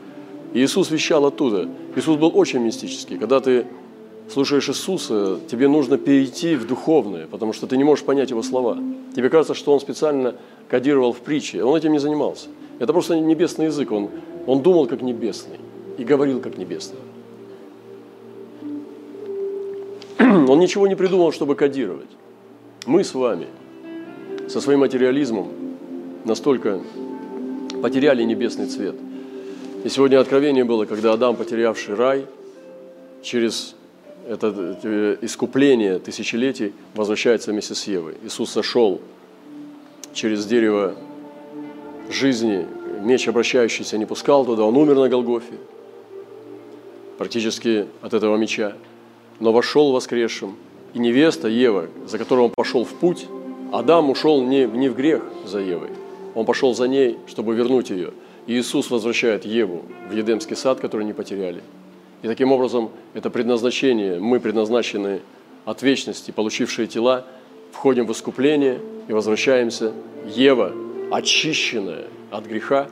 Иисус 0.53 0.91
вещал 0.91 1.27
оттуда. 1.27 1.69
Иисус 1.95 2.17
был 2.17 2.33
очень 2.35 2.59
мистический. 2.59 3.19
Когда 3.19 3.41
ты 3.41 3.67
слушаешь 4.33 4.69
Иисуса, 4.69 5.39
тебе 5.49 5.69
нужно 5.69 5.97
перейти 5.97 6.57
в 6.57 6.67
духовное, 6.67 7.27
потому 7.29 7.53
что 7.53 7.67
ты 7.67 7.77
не 7.77 7.85
можешь 7.85 8.05
понять 8.05 8.31
Его 8.31 8.43
слова. 8.43 8.77
Тебе 9.15 9.31
кажется, 9.31 9.55
что 9.55 9.73
Он 9.73 9.81
специально 9.81 10.35
кодировал 10.69 11.13
в 11.13 11.19
притче. 11.19 11.63
Он 11.63 11.77
этим 11.77 11.93
не 11.93 12.01
занимался. 12.01 12.49
Это 12.81 12.93
просто 12.93 13.19
небесный 13.19 13.67
язык. 13.67 13.93
Он, 13.93 14.11
он 14.51 14.63
думал 14.63 14.87
как 14.87 15.03
небесный 15.03 15.59
и 15.99 16.05
говорил 16.05 16.41
как 16.41 16.59
небесный. 16.59 16.99
Он 20.19 20.59
ничего 20.59 20.87
не 20.87 20.95
придумал, 20.95 21.33
чтобы 21.33 21.55
кодировать. 21.55 22.11
Мы 22.87 23.05
с 23.05 23.15
вами 23.15 23.47
со 24.49 24.61
своим 24.61 24.81
материализмом 24.81 25.49
настолько 26.25 26.81
потеряли 27.83 28.25
небесный 28.25 28.67
цвет– 28.67 28.97
и 29.83 29.89
сегодня 29.89 30.21
откровение 30.21 30.65
было, 30.65 30.85
когда 30.85 31.15
Адам, 31.15 31.37
потерявший 31.37 31.95
рай, 31.95 32.27
через 33.23 33.75
это 34.29 34.77
э, 34.83 35.17
искупление 35.23 35.99
тысячелетий 35.99 36.75
возвращается 36.95 37.51
вместе 37.51 37.75
с 37.75 37.85
Евой. 37.85 38.15
Иисус 38.23 38.51
сошел 38.51 39.01
через 40.13 40.45
дерево 40.45 40.97
жизни, 42.11 42.67
меч 43.01 43.29
обращающийся 43.29 43.99
не 43.99 44.07
пускал 44.07 44.45
туда, 44.45 44.65
он 44.65 44.77
умер 44.77 44.97
на 44.97 45.09
Голгофе, 45.09 45.55
практически 47.19 47.87
от 48.03 48.15
этого 48.15 48.37
меча, 48.37 48.75
но 49.41 49.53
вошел 49.53 49.93
воскресшим. 49.93 50.57
И 50.95 50.99
невеста 50.99 51.49
Ева, 51.49 51.87
за 52.07 52.19
которой 52.19 52.41
он 52.41 52.51
пошел 52.51 52.85
в 52.85 52.93
путь, 52.95 53.27
Адам 53.73 54.11
ушел 54.11 54.43
не, 54.43 54.65
не 54.65 54.89
в 54.89 54.97
грех 54.97 55.23
за 55.47 55.61
Евой, 55.61 55.91
он 56.35 56.45
пошел 56.45 56.75
за 56.75 56.89
ней, 56.89 57.19
чтобы 57.27 57.55
вернуть 57.55 57.91
ее– 57.91 58.13
Иисус 58.47 58.91
возвращает 58.91 59.45
Еву 59.45 59.85
в 60.09 60.13
Едемский 60.13 60.57
сад, 60.57 60.81
который 60.81 61.05
не 61.05 61.13
потеряли. 61.13 61.63
И 62.23 62.27
таким 62.27 62.53
образом 62.53 62.91
это 63.15 63.31
предназначение, 63.31 64.19
мы 64.19 64.41
предназначены 64.41 65.21
от 65.65 65.83
вечности, 65.83 66.31
получившие 66.31 66.89
тела, 66.89 67.27
входим 67.71 68.07
в 68.07 68.13
искупление 68.13 68.81
и 69.09 69.13
возвращаемся. 69.13 69.93
Ева, 70.27 70.73
очищенная 71.13 72.07
от 72.31 72.47
греха, 72.47 72.89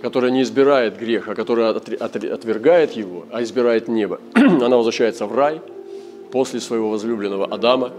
которая 0.00 0.30
не 0.30 0.42
избирает 0.42 0.98
грех, 0.98 1.28
а 1.28 1.34
которая 1.34 1.70
отвергает 1.70 2.92
его, 2.92 3.26
а 3.30 3.42
избирает 3.42 3.88
небо, 3.88 4.20
она 4.34 4.76
возвращается 4.76 5.26
в 5.26 5.34
рай 5.34 5.60
после 6.30 6.60
своего 6.60 6.90
возлюбленного 6.90 7.46
Адама. 7.46 7.92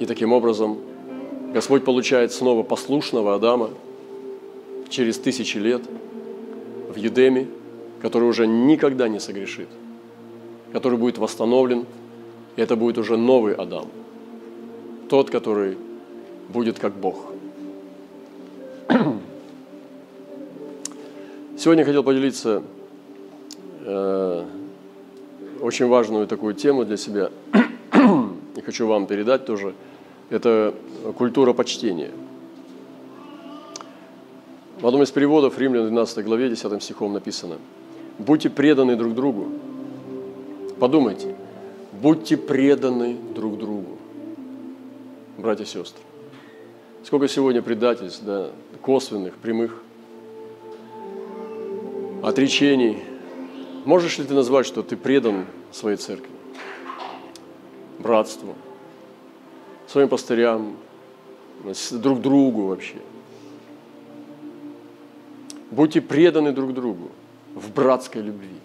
И 0.00 0.06
таким 0.06 0.32
образом 0.32 0.78
Господь 1.52 1.84
получает 1.84 2.32
снова 2.32 2.62
послушного 2.62 3.34
Адама, 3.34 3.70
через 4.88 5.18
тысячи 5.18 5.58
лет 5.58 5.82
в 6.88 6.96
Едеме, 6.96 7.46
который 8.00 8.28
уже 8.28 8.46
никогда 8.46 9.08
не 9.08 9.20
согрешит, 9.20 9.68
который 10.72 10.98
будет 10.98 11.18
восстановлен, 11.18 11.86
и 12.56 12.62
это 12.62 12.76
будет 12.76 12.98
уже 12.98 13.16
новый 13.16 13.54
Адам, 13.54 13.86
тот, 15.08 15.30
который 15.30 15.76
будет 16.48 16.78
как 16.78 16.94
Бог. 16.94 17.32
Сегодня 21.58 21.84
хотел 21.84 22.02
поделиться 22.02 22.62
э, 23.84 24.44
очень 25.60 25.86
важную 25.86 26.26
такую 26.26 26.54
тему 26.54 26.84
для 26.84 26.96
себя, 26.96 27.30
и 28.56 28.60
хочу 28.60 28.86
вам 28.86 29.06
передать 29.06 29.44
тоже. 29.46 29.74
Это 30.30 30.74
культура 31.16 31.52
почтения– 31.52 32.10
в 34.80 34.86
одном 34.86 35.02
из 35.02 35.10
переводов 35.10 35.58
Римлян 35.58 35.86
12 35.86 36.24
главе 36.24 36.48
10 36.50 36.80
стихом 36.80 37.12
написано 37.12 37.56
«Будьте 38.18 38.48
преданы 38.48 38.94
друг 38.94 39.12
другу». 39.12 39.48
Подумайте, 40.78 41.34
будьте 42.00 42.36
преданы 42.36 43.16
друг 43.34 43.58
другу, 43.58 43.98
братья 45.36 45.64
и 45.64 45.66
сестры. 45.66 46.00
Сколько 47.02 47.26
сегодня 47.26 47.60
предательств, 47.60 48.22
да, 48.24 48.50
косвенных, 48.88 49.34
прямых, 49.34 49.82
отречений. 52.22 53.04
Можешь 53.84 54.16
ли 54.16 54.24
ты 54.24 54.32
назвать, 54.32 54.64
что 54.64 54.82
ты 54.82 54.96
предан 54.96 55.44
своей 55.72 55.98
церкви, 55.98 56.30
братству, 57.98 58.54
своим 59.88 60.08
пастырям, 60.08 60.78
друг 61.92 62.22
другу 62.22 62.68
вообще– 62.68 62.96
Будьте 65.70 66.00
преданы 66.00 66.52
друг 66.52 66.72
другу 66.72 67.10
в 67.54 67.70
братской 67.72 68.22
любви. 68.22 68.56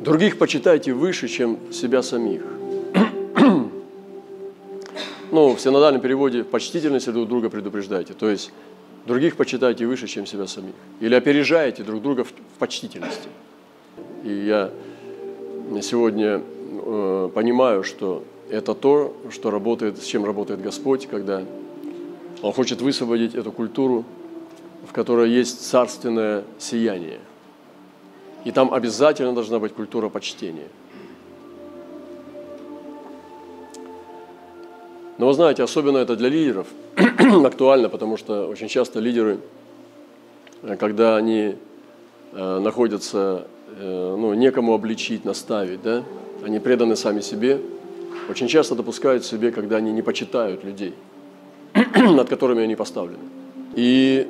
Других 0.00 0.38
почитайте 0.38 0.94
выше, 0.94 1.28
чем 1.28 1.58
себя 1.70 2.02
самих. 2.02 2.61
Ну, 5.32 5.56
в 5.56 5.60
синодальном 5.60 6.00
переводе 6.02 6.44
почтительности 6.44 7.10
друг 7.10 7.26
друга 7.26 7.48
предупреждайте. 7.48 8.12
То 8.12 8.28
есть 8.28 8.52
других 9.06 9.36
почитайте 9.36 9.86
выше, 9.86 10.06
чем 10.06 10.26
себя 10.26 10.46
самих. 10.46 10.74
Или 11.00 11.14
опережаете 11.14 11.82
друг 11.82 12.02
друга 12.02 12.24
в 12.24 12.32
почтительности. 12.58 13.28
И 14.24 14.30
я 14.30 14.70
сегодня 15.80 16.42
э, 16.84 17.30
понимаю, 17.34 17.82
что 17.82 18.22
это 18.50 18.74
то, 18.74 19.16
что 19.30 19.50
работает, 19.50 19.98
с 19.98 20.04
чем 20.04 20.24
работает 20.26 20.60
Господь, 20.60 21.06
когда 21.06 21.42
Он 22.42 22.52
хочет 22.52 22.82
высвободить 22.82 23.34
эту 23.34 23.50
культуру, 23.52 24.04
в 24.86 24.92
которой 24.92 25.30
есть 25.30 25.66
царственное 25.66 26.44
сияние. 26.58 27.20
И 28.44 28.50
там 28.50 28.74
обязательно 28.74 29.32
должна 29.32 29.58
быть 29.58 29.72
культура 29.72 30.10
почтения. 30.10 30.68
Но 35.22 35.28
вы 35.28 35.34
знаете, 35.34 35.62
особенно 35.62 35.98
это 35.98 36.16
для 36.16 36.28
лидеров 36.28 36.66
актуально, 37.44 37.88
потому 37.88 38.16
что 38.16 38.48
очень 38.48 38.66
часто 38.66 38.98
лидеры, 38.98 39.38
когда 40.80 41.14
они 41.14 41.54
э, 42.32 42.58
находятся, 42.58 43.46
э, 43.78 44.16
ну, 44.18 44.34
некому 44.34 44.74
обличить, 44.74 45.24
наставить, 45.24 45.80
да, 45.80 46.02
они 46.44 46.58
преданы 46.58 46.96
сами 46.96 47.20
себе, 47.20 47.60
очень 48.28 48.48
часто 48.48 48.74
допускают 48.74 49.24
себе, 49.24 49.52
когда 49.52 49.76
они 49.76 49.92
не 49.92 50.02
почитают 50.02 50.64
людей, 50.64 50.92
над 51.94 52.28
которыми 52.28 52.64
они 52.64 52.74
поставлены. 52.74 53.22
И 53.76 54.26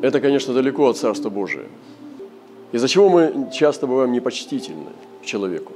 это, 0.00 0.20
конечно, 0.20 0.54
далеко 0.54 0.88
от 0.88 0.96
Царства 0.96 1.28
Божия. 1.28 1.66
Из-за 2.72 2.88
чего 2.88 3.10
мы 3.10 3.50
часто 3.52 3.86
бываем 3.86 4.12
непочтительны 4.12 4.88
к 5.22 5.26
человеку. 5.26 5.74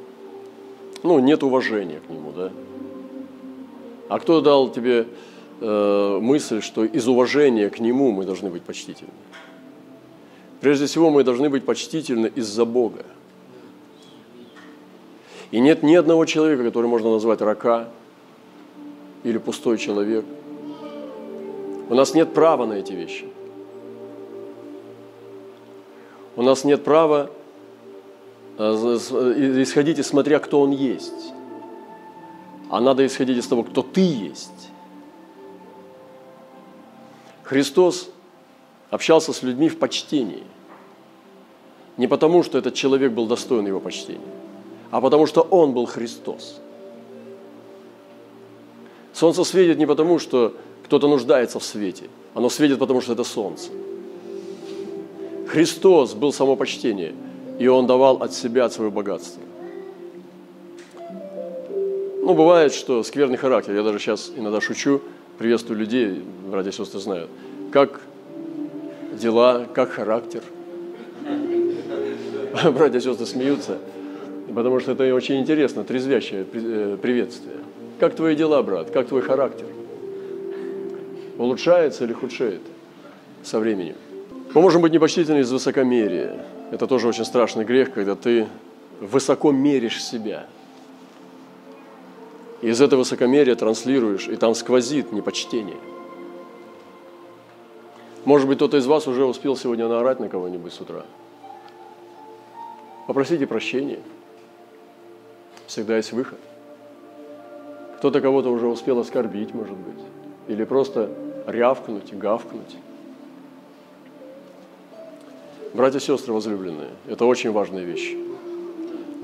Ну, 1.02 1.18
нет 1.18 1.42
уважения 1.42 2.00
к 2.00 2.10
нему, 2.10 2.32
да. 2.34 2.50
А 4.08 4.18
кто 4.18 4.40
дал 4.40 4.70
тебе 4.70 5.06
э, 5.60 6.18
мысль, 6.20 6.60
что 6.60 6.84
из 6.84 7.08
уважения 7.08 7.70
к 7.70 7.80
нему 7.80 8.12
мы 8.12 8.24
должны 8.24 8.50
быть 8.50 8.62
почтительны? 8.62 9.12
Прежде 10.60 10.86
всего, 10.86 11.10
мы 11.10 11.24
должны 11.24 11.48
быть 11.48 11.64
почтительны 11.64 12.30
из-за 12.34 12.64
Бога. 12.64 13.04
И 15.50 15.60
нет 15.60 15.82
ни 15.82 15.94
одного 15.94 16.24
человека, 16.24 16.64
который 16.64 16.86
можно 16.86 17.12
назвать 17.12 17.40
рака 17.40 17.88
или 19.22 19.38
пустой 19.38 19.78
человек. 19.78 20.24
У 21.88 21.94
нас 21.94 22.14
нет 22.14 22.32
права 22.32 22.66
на 22.66 22.74
эти 22.74 22.92
вещи. 22.92 23.26
У 26.36 26.42
нас 26.42 26.64
нет 26.64 26.82
права 26.82 27.30
э, 28.58 28.64
исходить 29.62 29.98
из 29.98 30.06
смотря, 30.06 30.40
кто 30.40 30.60
он 30.60 30.72
есть. 30.72 31.32
А 32.70 32.80
надо 32.80 33.04
исходить 33.06 33.38
из 33.38 33.46
того, 33.46 33.62
кто 33.62 33.82
ты 33.82 34.00
есть. 34.00 34.70
Христос 37.42 38.10
общался 38.90 39.32
с 39.32 39.42
людьми 39.42 39.68
в 39.68 39.78
почтении. 39.78 40.42
Не 41.96 42.08
потому, 42.08 42.42
что 42.42 42.58
этот 42.58 42.74
человек 42.74 43.12
был 43.12 43.26
достоин 43.26 43.66
его 43.66 43.80
почтения, 43.80 44.20
а 44.90 45.00
потому, 45.00 45.26
что 45.26 45.42
он 45.42 45.72
был 45.72 45.86
Христос. 45.86 46.60
Солнце 49.12 49.44
светит 49.44 49.78
не 49.78 49.86
потому, 49.86 50.18
что 50.18 50.54
кто-то 50.84 51.06
нуждается 51.06 51.60
в 51.60 51.64
свете. 51.64 52.08
Оно 52.34 52.48
светит, 52.48 52.78
потому 52.78 53.00
что 53.00 53.12
это 53.12 53.22
солнце. 53.22 53.70
Христос 55.46 56.14
был 56.14 56.32
само 56.32 56.56
почтение, 56.56 57.14
и 57.60 57.68
Он 57.68 57.86
давал 57.86 58.16
от 58.22 58.32
себя, 58.32 58.64
от 58.64 58.72
своего 58.72 58.90
богатства. 58.90 59.42
Ну, 62.24 62.32
бывает, 62.32 62.72
что 62.72 63.02
скверный 63.02 63.36
характер. 63.36 63.74
Я 63.74 63.82
даже 63.82 63.98
сейчас 63.98 64.32
иногда 64.34 64.58
шучу, 64.58 65.02
приветствую 65.36 65.78
людей, 65.78 66.22
братья 66.50 66.70
и 66.70 66.72
сестры 66.72 66.98
знают. 66.98 67.28
Как 67.70 68.00
дела, 69.12 69.66
как 69.74 69.90
характер. 69.90 70.42
Братья 72.72 72.96
и 72.96 73.00
сестры 73.02 73.26
смеются, 73.26 73.76
потому 74.54 74.80
что 74.80 74.92
это 74.92 75.14
очень 75.14 75.38
интересно, 75.38 75.84
трезвящее 75.84 76.46
э, 76.50 76.96
приветствие. 76.96 77.56
Как 78.00 78.14
твои 78.16 78.34
дела, 78.34 78.62
брат? 78.62 78.90
Как 78.90 79.06
твой 79.08 79.20
характер? 79.20 79.66
Улучшается 81.36 82.04
или 82.04 82.14
худшеет 82.14 82.62
со 83.42 83.58
временем? 83.60 83.96
Мы 84.54 84.62
можем 84.62 84.80
быть 84.80 84.94
непочтительны 84.94 85.40
из 85.40 85.52
высокомерия. 85.52 86.46
Это 86.70 86.86
тоже 86.86 87.06
очень 87.06 87.26
страшный 87.26 87.66
грех, 87.66 87.92
когда 87.92 88.14
ты 88.14 88.46
высоко 89.02 89.52
меришь 89.52 90.02
себя– 90.02 90.46
и 92.64 92.68
из 92.68 92.80
этого 92.80 93.00
высокомерия 93.00 93.56
транслируешь, 93.56 94.26
и 94.26 94.36
там 94.36 94.54
сквозит 94.54 95.12
непочтение. 95.12 95.76
Может 98.24 98.48
быть, 98.48 98.56
кто-то 98.56 98.78
из 98.78 98.86
вас 98.86 99.06
уже 99.06 99.26
успел 99.26 99.54
сегодня 99.54 99.86
наорать 99.86 100.18
на 100.18 100.30
кого-нибудь 100.30 100.72
с 100.72 100.80
утра. 100.80 101.04
Попросите 103.06 103.46
прощения. 103.46 103.98
Всегда 105.66 105.98
есть 105.98 106.12
выход. 106.12 106.38
Кто-то 107.98 108.22
кого-то 108.22 108.48
уже 108.48 108.66
успел 108.66 108.98
оскорбить, 108.98 109.52
может 109.52 109.76
быть. 109.76 110.02
Или 110.48 110.64
просто 110.64 111.10
рявкнуть, 111.46 112.14
гавкнуть. 112.14 112.78
Братья 115.74 115.98
и 115.98 116.00
сестры 116.00 116.32
возлюбленные, 116.32 116.92
это 117.08 117.26
очень 117.26 117.52
важная 117.52 117.84
вещь. 117.84 118.16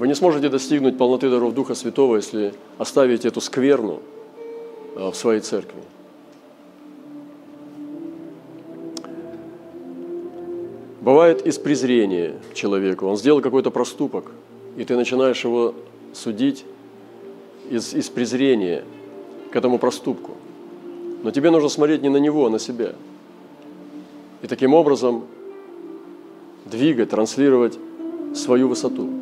Вы 0.00 0.08
не 0.08 0.14
сможете 0.14 0.48
достигнуть 0.48 0.96
полноты 0.96 1.28
даров 1.28 1.52
Духа 1.52 1.74
Святого, 1.74 2.16
если 2.16 2.54
оставите 2.78 3.28
эту 3.28 3.42
скверну 3.42 4.00
э, 4.96 5.10
в 5.10 5.14
своей 5.14 5.40
церкви. 5.42 5.82
Бывает 11.02 11.46
из 11.46 11.58
презрения 11.58 12.36
человеку. 12.54 13.08
Он 13.08 13.18
сделал 13.18 13.42
какой-то 13.42 13.70
проступок, 13.70 14.30
и 14.78 14.86
ты 14.86 14.96
начинаешь 14.96 15.44
его 15.44 15.74
судить 16.14 16.64
из, 17.68 17.92
из 17.92 18.08
презрения 18.08 18.84
к 19.52 19.56
этому 19.56 19.78
проступку. 19.78 20.32
Но 21.22 21.30
тебе 21.30 21.50
нужно 21.50 21.68
смотреть 21.68 22.00
не 22.00 22.08
на 22.08 22.16
него, 22.16 22.46
а 22.46 22.48
на 22.48 22.58
себя. 22.58 22.94
И 24.40 24.46
таким 24.46 24.72
образом 24.72 25.26
двигать, 26.64 27.10
транслировать 27.10 27.78
свою 28.34 28.68
высоту 28.68 29.19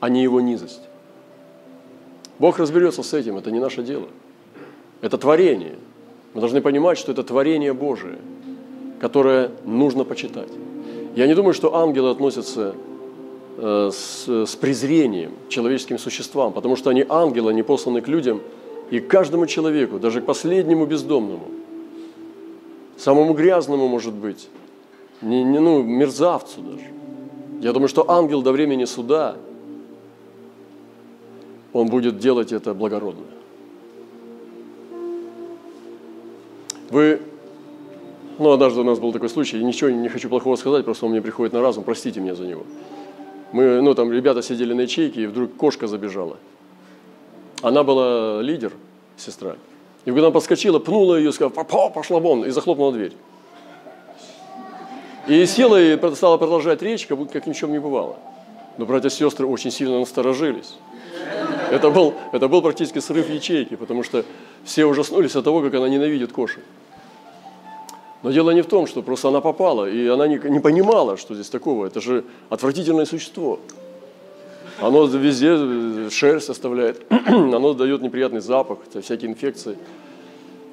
а 0.00 0.08
не 0.08 0.22
его 0.22 0.40
низость. 0.40 0.80
Бог 2.38 2.58
разберется 2.58 3.02
с 3.02 3.12
этим, 3.12 3.36
это 3.36 3.50
не 3.50 3.60
наше 3.60 3.82
дело. 3.82 4.08
Это 5.02 5.18
творение. 5.18 5.76
Мы 6.32 6.40
должны 6.40 6.62
понимать, 6.62 6.98
что 6.98 7.12
это 7.12 7.22
творение 7.22 7.74
Божие, 7.74 8.18
которое 8.98 9.50
нужно 9.64 10.04
почитать. 10.04 10.48
Я 11.14 11.26
не 11.26 11.34
думаю, 11.34 11.52
что 11.52 11.76
ангелы 11.76 12.10
относятся 12.10 12.74
э, 13.58 13.90
с, 13.92 14.56
презрением 14.56 15.32
к 15.46 15.50
человеческим 15.50 15.98
существам, 15.98 16.52
потому 16.52 16.76
что 16.76 16.88
они 16.90 17.04
ангелы, 17.08 17.50
они 17.50 17.62
посланы 17.62 18.00
к 18.00 18.08
людям 18.08 18.40
и 18.90 19.00
каждому 19.00 19.46
человеку, 19.46 19.98
даже 19.98 20.22
к 20.22 20.24
последнему 20.24 20.86
бездомному, 20.86 21.46
самому 22.96 23.34
грязному, 23.34 23.86
может 23.88 24.14
быть, 24.14 24.48
не, 25.20 25.44
не, 25.44 25.58
ну, 25.58 25.82
мерзавцу 25.82 26.60
даже. 26.62 26.86
Я 27.60 27.72
думаю, 27.72 27.88
что 27.88 28.10
ангел 28.10 28.40
до 28.40 28.52
времени 28.52 28.86
суда– 28.86 29.36
он 31.72 31.88
будет 31.88 32.18
делать 32.18 32.52
это 32.52 32.74
благородно. 32.74 33.24
Вы, 36.90 37.20
ну, 38.38 38.50
однажды 38.50 38.80
у 38.80 38.84
нас 38.84 38.98
был 38.98 39.12
такой 39.12 39.28
случай, 39.28 39.58
я 39.58 39.64
ничего 39.64 39.90
не 39.90 40.08
хочу 40.08 40.28
плохого 40.28 40.56
сказать, 40.56 40.84
просто 40.84 41.06
он 41.06 41.12
мне 41.12 41.22
приходит 41.22 41.52
на 41.52 41.62
разум, 41.62 41.84
простите 41.84 42.20
меня 42.20 42.34
за 42.34 42.44
него. 42.44 42.64
Мы, 43.52 43.80
ну, 43.80 43.94
там 43.94 44.12
ребята 44.12 44.42
сидели 44.42 44.72
на 44.72 44.82
ячейке, 44.82 45.22
и 45.22 45.26
вдруг 45.26 45.54
кошка 45.56 45.86
забежала. 45.86 46.36
Она 47.62 47.84
была 47.84 48.42
лидер, 48.42 48.72
сестра. 49.16 49.56
И 50.04 50.10
когда 50.10 50.26
она 50.26 50.30
подскочила, 50.30 50.78
пнула 50.78 51.16
ее, 51.16 51.32
сказала, 51.32 51.90
пошла 51.90 52.18
вон, 52.18 52.44
и 52.44 52.50
захлопнула 52.50 52.92
дверь. 52.92 53.12
И 55.28 55.46
села 55.46 55.80
и 55.80 56.14
стала 56.14 56.38
продолжать 56.38 56.82
речь, 56.82 57.06
как 57.06 57.18
будто 57.18 57.32
как 57.34 57.46
ни 57.46 57.52
в 57.52 57.56
чем 57.56 57.70
не 57.70 57.78
бывало. 57.78 58.16
Но 58.78 58.86
братья 58.86 59.08
и 59.08 59.12
сестры 59.12 59.46
очень 59.46 59.70
сильно 59.70 60.00
насторожились. 60.00 60.74
Это 61.70 61.90
был, 61.90 62.14
это 62.32 62.48
был 62.48 62.62
практически 62.62 62.98
срыв 62.98 63.30
ячейки, 63.30 63.76
потому 63.76 64.02
что 64.02 64.24
все 64.64 64.86
ужаснулись 64.86 65.36
от 65.36 65.44
того, 65.44 65.62
как 65.62 65.74
она 65.74 65.88
ненавидит 65.88 66.32
кошек. 66.32 66.62
Но 68.22 68.32
дело 68.32 68.50
не 68.50 68.62
в 68.62 68.66
том, 68.66 68.86
что 68.86 69.02
просто 69.02 69.28
она 69.28 69.40
попала, 69.40 69.88
и 69.88 70.06
она 70.08 70.26
не, 70.26 70.38
не 70.50 70.60
понимала, 70.60 71.16
что 71.16 71.34
здесь 71.34 71.48
такого. 71.48 71.86
Это 71.86 72.00
же 72.00 72.24
отвратительное 72.50 73.06
существо. 73.06 73.60
Оно 74.80 75.04
везде 75.06 76.10
шерсть 76.10 76.50
оставляет, 76.50 77.02
оно 77.26 77.72
дает 77.74 78.02
неприятный 78.02 78.40
запах, 78.40 78.78
всякие 79.02 79.30
инфекции. 79.30 79.78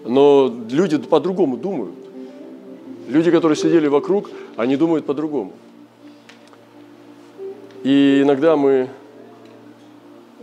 Но 0.03 0.53
люди 0.69 0.97
по-другому 0.97 1.57
думают. 1.57 1.95
Люди, 3.07 3.31
которые 3.31 3.55
сидели 3.55 3.87
вокруг, 3.87 4.29
они 4.55 4.75
думают 4.75 5.05
по-другому. 5.05 5.53
И 7.83 8.21
иногда 8.23 8.57
мы 8.57 8.89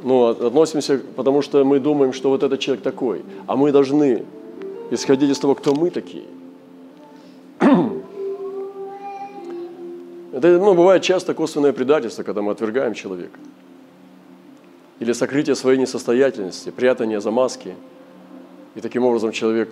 ну, 0.05 0.27
относимся, 0.27 1.01
потому 1.17 1.43
что 1.43 1.65
мы 1.65 1.81
думаем, 1.81 2.13
что 2.13 2.29
вот 2.29 2.43
этот 2.43 2.61
человек 2.61 2.85
такой. 2.85 3.23
А 3.47 3.57
мы 3.57 3.73
должны 3.73 4.25
исходить 4.91 5.31
из 5.31 5.39
того, 5.39 5.55
кто 5.55 5.75
мы 5.75 5.91
такие. 5.91 6.25
Это 10.33 10.59
ну, 10.59 10.75
бывает 10.75 11.03
часто 11.03 11.33
косвенное 11.33 11.73
предательство, 11.73 12.23
когда 12.23 12.43
мы 12.43 12.53
отвергаем 12.53 12.93
человека. 12.93 13.39
или 15.01 15.13
сокрытие 15.13 15.57
своей 15.57 15.79
несостоятельности, 15.79 16.71
прятание 16.71 17.21
за 17.21 17.31
маски. 17.31 17.75
И 18.75 18.81
таким 18.81 19.05
образом 19.05 19.33
человек 19.33 19.71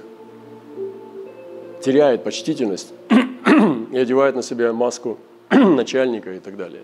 теряет 1.85 2.25
почтительность 2.25 2.93
и 3.93 3.99
одевает 3.99 4.35
на 4.35 4.43
себя 4.43 4.73
маску 4.73 5.19
начальника 5.51 6.33
и 6.33 6.39
так 6.39 6.57
далее. 6.57 6.83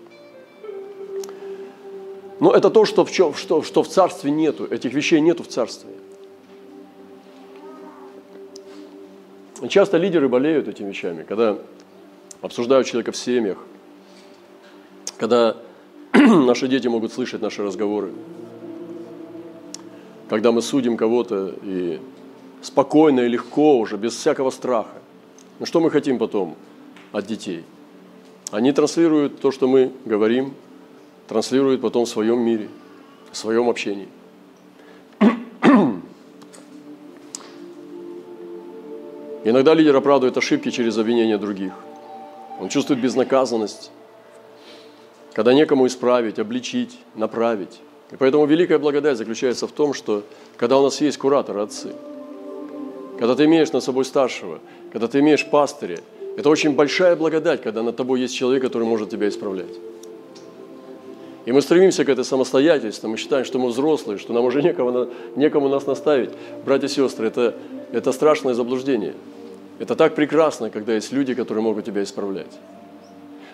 Но 2.39 2.53
это 2.53 2.69
то, 2.69 2.85
что 2.85 3.03
в, 3.03 3.11
чем, 3.11 3.33
что, 3.33 3.61
что 3.63 3.83
в 3.83 3.87
царстве 3.87 4.31
нету, 4.31 4.65
этих 4.65 4.93
вещей 4.93 5.19
нету 5.19 5.43
в 5.43 5.47
царстве. 5.47 5.91
Часто 9.67 9.97
лидеры 9.97 10.29
болеют 10.29 10.69
этими 10.69 10.89
вещами, 10.89 11.23
когда 11.23 11.57
обсуждают 12.41 12.87
человека 12.87 13.11
в 13.11 13.17
семьях, 13.17 13.57
когда 15.17 15.57
наши 16.13 16.69
дети 16.69 16.87
могут 16.87 17.11
слышать 17.11 17.41
наши 17.41 17.61
разговоры, 17.61 18.13
когда 20.29 20.53
мы 20.53 20.61
судим 20.61 20.95
кого-то 20.95 21.55
и 21.61 21.99
спокойно 22.61 23.21
и 23.21 23.27
легко 23.27 23.77
уже, 23.79 23.97
без 23.97 24.15
всякого 24.15 24.49
страха. 24.49 24.97
Ну 25.59 25.65
что 25.65 25.81
мы 25.81 25.91
хотим 25.91 26.17
потом 26.17 26.55
от 27.11 27.25
детей? 27.25 27.65
Они 28.51 28.71
транслируют 28.71 29.41
то, 29.41 29.51
что 29.51 29.67
мы 29.67 29.91
говорим, 30.05 30.53
транслируют 31.29 31.79
потом 31.81 32.03
в 32.05 32.09
своем 32.09 32.39
мире, 32.39 32.67
в 33.31 33.37
своем 33.37 33.69
общении. 33.69 34.07
Иногда 39.43 39.75
лидер 39.75 39.95
оправдывает 39.95 40.35
ошибки 40.37 40.71
через 40.71 40.97
обвинение 40.97 41.37
других. 41.37 41.73
Он 42.59 42.67
чувствует 42.69 42.99
безнаказанность, 42.99 43.91
когда 45.33 45.53
некому 45.53 45.85
исправить, 45.85 46.39
обличить, 46.39 46.97
направить. 47.13 47.79
И 48.11 48.15
поэтому 48.17 48.47
великая 48.47 48.79
благодать 48.79 49.19
заключается 49.19 49.67
в 49.67 49.71
том, 49.71 49.93
что 49.93 50.23
когда 50.57 50.79
у 50.79 50.83
нас 50.83 50.99
есть 50.99 51.19
кураторы, 51.19 51.61
отцы, 51.61 51.93
когда 53.19 53.35
ты 53.35 53.45
имеешь 53.45 53.71
над 53.71 53.83
собой 53.83 54.03
старшего, 54.05 54.61
когда 54.91 55.07
ты 55.07 55.19
имеешь 55.19 55.45
пастыря, 55.45 55.99
это 56.37 56.49
очень 56.49 56.73
большая 56.73 57.15
благодать, 57.15 57.61
когда 57.61 57.83
над 57.83 57.95
тобой 57.95 58.19
есть 58.19 58.35
человек, 58.35 58.63
который 58.63 58.87
может 58.87 59.11
тебя 59.11 59.29
исправлять. 59.29 59.77
И 61.49 61.51
мы 61.51 61.63
стремимся 61.63 62.05
к 62.05 62.09
этой 62.09 62.23
самостоятельности, 62.23 63.07
мы 63.07 63.17
считаем, 63.17 63.43
что 63.43 63.57
мы 63.57 63.69
взрослые, 63.69 64.19
что 64.19 64.33
нам 64.33 64.45
уже 64.45 64.61
некому, 64.61 65.07
некому 65.35 65.67
нас 65.67 65.87
наставить. 65.87 66.29
Братья 66.63 66.85
и 66.85 66.89
сестры, 66.91 67.25
это, 67.25 67.55
это 67.91 68.11
страшное 68.11 68.53
заблуждение. 68.53 69.15
Это 69.79 69.95
так 69.95 70.13
прекрасно, 70.13 70.69
когда 70.69 70.93
есть 70.93 71.11
люди, 71.11 71.33
которые 71.33 71.63
могут 71.63 71.85
тебя 71.85 72.03
исправлять. 72.03 72.51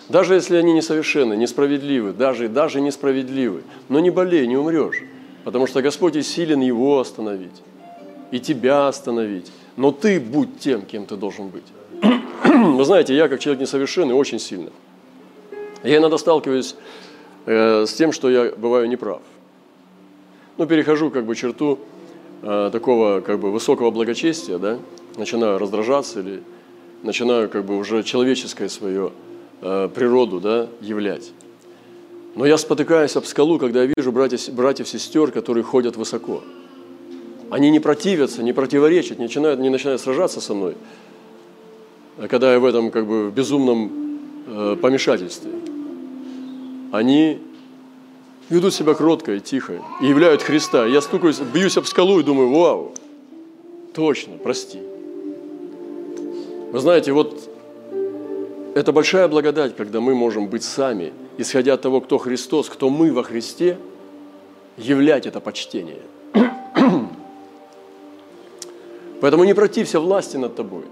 Даже 0.09 0.33
если 0.33 0.57
они 0.57 0.73
несовершенны, 0.73 1.37
несправедливы, 1.37 2.11
даже, 2.11 2.49
даже 2.49 2.81
несправедливы, 2.81 3.63
но 3.87 4.01
не 4.01 4.09
болей, 4.09 4.45
не 4.45 4.57
умрешь, 4.57 5.01
потому 5.45 5.65
что 5.65 5.81
Господь 5.81 6.17
и 6.17 6.21
силен 6.21 6.59
его 6.59 6.99
остановить, 6.99 7.61
и 8.29 8.41
тебя 8.41 8.89
остановить. 8.89 9.49
Но 9.77 9.93
ты 9.93 10.19
будь 10.19 10.59
тем, 10.59 10.81
кем 10.81 11.05
ты 11.05 11.15
должен 11.15 11.47
быть. 11.47 11.63
Вы 12.43 12.83
знаете, 12.83 13.15
я 13.15 13.29
как 13.29 13.39
человек 13.39 13.61
несовершенный 13.61 14.15
очень 14.15 14.39
сильно. 14.39 14.71
Я 15.81 15.99
иногда 15.99 16.17
сталкиваюсь 16.17 16.75
э, 17.45 17.85
с 17.85 17.93
тем, 17.93 18.11
что 18.11 18.29
я 18.29 18.51
бываю 18.55 18.87
неправ. 18.87 19.21
Ну, 20.57 20.65
перехожу 20.65 21.11
как 21.11 21.25
бы 21.25 21.35
черту 21.35 21.79
э, 22.41 22.69
такого 22.71 23.21
как 23.21 23.39
бы 23.39 23.51
высокого 23.51 23.91
благочестия, 23.91 24.57
да, 24.57 24.79
начинаю 25.17 25.57
раздражаться 25.57 26.19
или 26.19 26.43
начинаю 27.03 27.49
как 27.49 27.65
бы 27.65 27.77
уже 27.77 28.03
человеческое 28.03 28.69
свое 28.69 29.11
э, 29.61 29.89
природу 29.93 30.39
да, 30.39 30.67
являть. 30.81 31.31
Но 32.35 32.45
я 32.45 32.57
спотыкаюсь 32.57 33.15
об 33.15 33.25
скалу, 33.25 33.59
когда 33.59 33.83
я 33.83 33.91
вижу 33.95 34.11
братьев, 34.11 34.49
братьев 34.53 34.87
сестер, 34.87 35.31
которые 35.31 35.63
ходят 35.63 35.95
высоко. 35.95 36.43
Они 37.49 37.69
не 37.69 37.79
противятся, 37.79 38.43
не 38.43 38.53
противоречат, 38.53 39.19
не 39.19 39.25
начинают, 39.25 39.59
не 39.59 39.69
начинают 39.69 40.01
сражаться 40.01 40.41
со 40.41 40.53
мной, 40.53 40.75
когда 42.29 42.51
я 42.51 42.59
в 42.59 42.65
этом 42.65 42.91
как 42.91 43.05
бы 43.05 43.31
безумном 43.33 44.19
э, 44.47 44.77
помешательстве. 44.81 45.51
Они 46.95 47.41
ведут 48.49 48.73
себя 48.73 48.93
кротко 48.93 49.33
и 49.33 49.41
тихо, 49.41 49.81
и 50.01 50.05
являют 50.05 50.41
Христа. 50.41 50.85
Я 50.85 51.01
стукаюсь, 51.01 51.39
бьюсь 51.39 51.75
об 51.75 51.85
скалу 51.85 52.21
и 52.21 52.23
думаю, 52.23 52.49
вау, 52.53 52.93
точно, 53.93 54.37
прости. 54.37 54.79
Вы 56.71 56.79
знаете, 56.79 57.11
вот 57.11 57.49
это 58.75 58.93
большая 58.93 59.27
благодать, 59.27 59.75
когда 59.75 59.99
мы 59.99 60.15
можем 60.15 60.47
быть 60.47 60.63
сами, 60.63 61.11
исходя 61.37 61.73
от 61.73 61.81
того, 61.81 61.99
кто 61.99 62.17
Христос, 62.17 62.69
кто 62.69 62.89
мы 62.89 63.11
во 63.11 63.23
Христе, 63.23 63.77
являть 64.77 65.25
это 65.25 65.41
почтение. 65.41 65.99
Поэтому 69.19 69.43
не 69.43 69.53
протився 69.53 69.99
власти 69.99 70.37
над 70.37 70.55
тобой. 70.55 70.83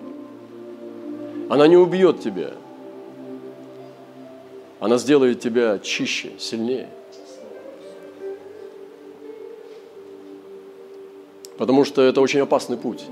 Она 1.50 1.68
не 1.68 1.78
убьет 1.78 2.20
тебя. 2.20 2.52
Она 4.84 4.98
сделает 4.98 5.40
тебя 5.40 5.80
чище, 5.80 6.32
сильнее. 6.38 6.90
Потому 11.58 11.86
что 11.86 12.02
это 12.02 12.20
очень 12.20 12.42
опасный 12.42 12.76
путь, 12.76 13.06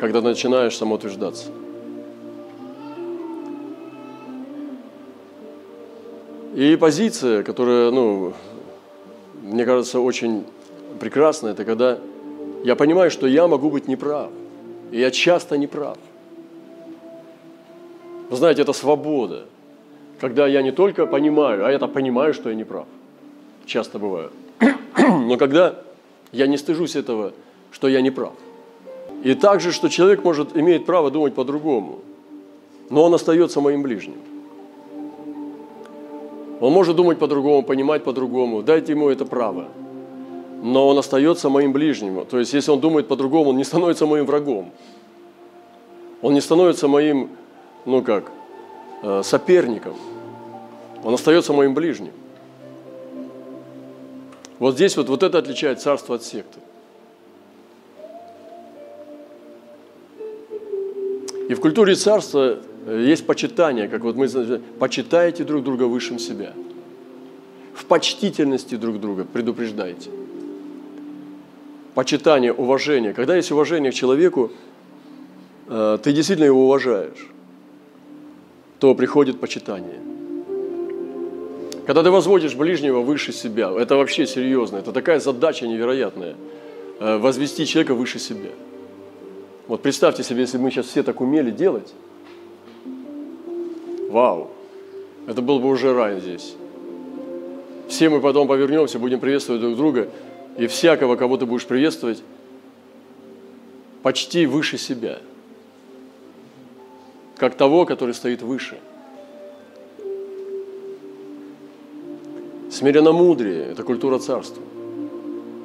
когда 0.00 0.20
начинаешь 0.20 0.76
самоутверждаться. 0.76 1.52
И 6.56 6.74
позиция, 6.74 7.44
которая, 7.44 7.92
ну, 7.92 8.32
мне 9.44 9.64
кажется, 9.64 10.00
очень 10.00 10.44
прекрасная, 10.98 11.52
это 11.52 11.64
когда 11.64 12.00
я 12.64 12.74
понимаю, 12.74 13.12
что 13.12 13.28
я 13.28 13.46
могу 13.46 13.70
быть 13.70 13.86
неправ. 13.86 14.32
И 14.90 14.98
я 14.98 15.12
часто 15.12 15.56
неправ. 15.56 15.98
Вы 18.28 18.36
знаете, 18.36 18.62
это 18.62 18.72
свобода. 18.72 19.46
Когда 20.20 20.46
я 20.46 20.62
не 20.62 20.72
только 20.72 21.06
понимаю, 21.06 21.66
а 21.66 21.70
я 21.70 21.78
понимаю, 21.78 22.32
что 22.34 22.48
я 22.48 22.54
неправ. 22.54 22.86
Часто 23.66 23.98
бывает. 23.98 24.32
Но 24.98 25.36
когда 25.36 25.74
я 26.32 26.46
не 26.46 26.56
стыжусь 26.56 26.96
этого, 26.96 27.32
что 27.70 27.88
я 27.88 28.00
неправ. 28.00 28.32
И 29.22 29.34
также, 29.34 29.72
что 29.72 29.88
человек 29.88 30.24
может, 30.24 30.56
имеет 30.56 30.86
право 30.86 31.10
думать 31.10 31.34
по-другому, 31.34 32.00
но 32.90 33.04
он 33.04 33.14
остается 33.14 33.60
моим 33.60 33.82
ближним. 33.82 34.18
Он 36.60 36.72
может 36.72 36.96
думать 36.96 37.18
по-другому, 37.18 37.62
понимать 37.62 38.04
по-другому. 38.04 38.62
Дайте 38.62 38.92
ему 38.92 39.08
это 39.08 39.26
право. 39.26 39.66
Но 40.62 40.88
он 40.88 40.96
остается 40.96 41.50
моим 41.50 41.72
ближним. 41.72 42.24
То 42.24 42.38
есть, 42.38 42.54
если 42.54 42.70
он 42.70 42.80
думает 42.80 43.08
по-другому, 43.08 43.50
он 43.50 43.56
не 43.56 43.64
становится 43.64 44.06
моим 44.06 44.24
врагом. 44.24 44.70
Он 46.22 46.32
не 46.32 46.40
становится 46.40 46.88
моим, 46.88 47.28
ну 47.84 48.02
как, 48.02 48.30
соперником. 49.22 49.94
Он 51.04 51.14
остается 51.14 51.52
моим 51.52 51.74
ближним. 51.74 52.12
Вот 54.58 54.74
здесь 54.74 54.96
вот, 54.96 55.08
вот 55.08 55.22
это 55.22 55.38
отличает 55.38 55.80
царство 55.80 56.16
от 56.16 56.24
секты. 56.24 56.58
И 61.48 61.54
в 61.54 61.60
культуре 61.60 61.94
царства 61.94 62.58
Э, 62.86 63.04
есть 63.04 63.26
почитание, 63.26 63.88
как 63.88 64.02
вот 64.02 64.16
мы 64.16 64.28
почитаете 64.78 65.44
друг 65.44 65.64
друга 65.64 65.84
высшим 65.84 66.18
себя. 66.18 66.52
В 67.74 67.84
почтительности 67.84 68.76
друг 68.76 69.00
друга 69.00 69.24
предупреждайте. 69.24 70.10
Почитание, 71.94 72.52
уважение. 72.52 73.12
Когда 73.12 73.36
есть 73.36 73.50
уважение 73.50 73.90
к 73.90 73.94
человеку, 73.94 74.52
э, 75.68 75.98
ты 76.02 76.12
действительно 76.12 76.46
его 76.46 76.64
уважаешь, 76.64 77.28
то 78.86 78.94
приходит 78.94 79.40
почитание. 79.40 79.98
Когда 81.86 82.04
ты 82.04 82.10
возводишь 82.12 82.54
ближнего 82.54 83.00
выше 83.00 83.32
себя, 83.32 83.72
это 83.76 83.96
вообще 83.96 84.28
серьезно, 84.28 84.76
это 84.76 84.92
такая 84.92 85.18
задача 85.18 85.66
невероятная, 85.66 86.36
э, 87.00 87.16
возвести 87.18 87.66
человека 87.66 87.94
выше 87.94 88.20
себя. 88.20 88.50
Вот 89.66 89.82
представьте 89.82 90.22
себе, 90.22 90.42
если 90.42 90.58
мы 90.58 90.70
сейчас 90.70 90.86
все 90.86 91.02
так 91.02 91.20
умели 91.20 91.50
делать, 91.50 91.92
Вау! 94.08 94.52
Это 95.26 95.42
был 95.42 95.58
бы 95.58 95.68
уже 95.68 95.92
рай 95.92 96.20
здесь. 96.20 96.54
Все 97.88 98.08
мы 98.08 98.20
потом 98.20 98.46
повернемся, 98.46 99.00
будем 99.00 99.18
приветствовать 99.18 99.62
друг 99.62 99.76
друга, 99.76 100.08
и 100.56 100.68
всякого, 100.68 101.16
кого 101.16 101.38
ты 101.38 101.44
будешь 101.44 101.66
приветствовать, 101.66 102.22
почти 104.04 104.46
выше 104.46 104.78
себя, 104.78 105.18
как 107.36 107.54
того, 107.54 107.84
который 107.84 108.14
стоит 108.14 108.42
выше. 108.42 108.78
Смиренно-мудрее– 112.70 113.64
это 113.72 113.82
культура 113.82 114.18
царства, 114.18 114.62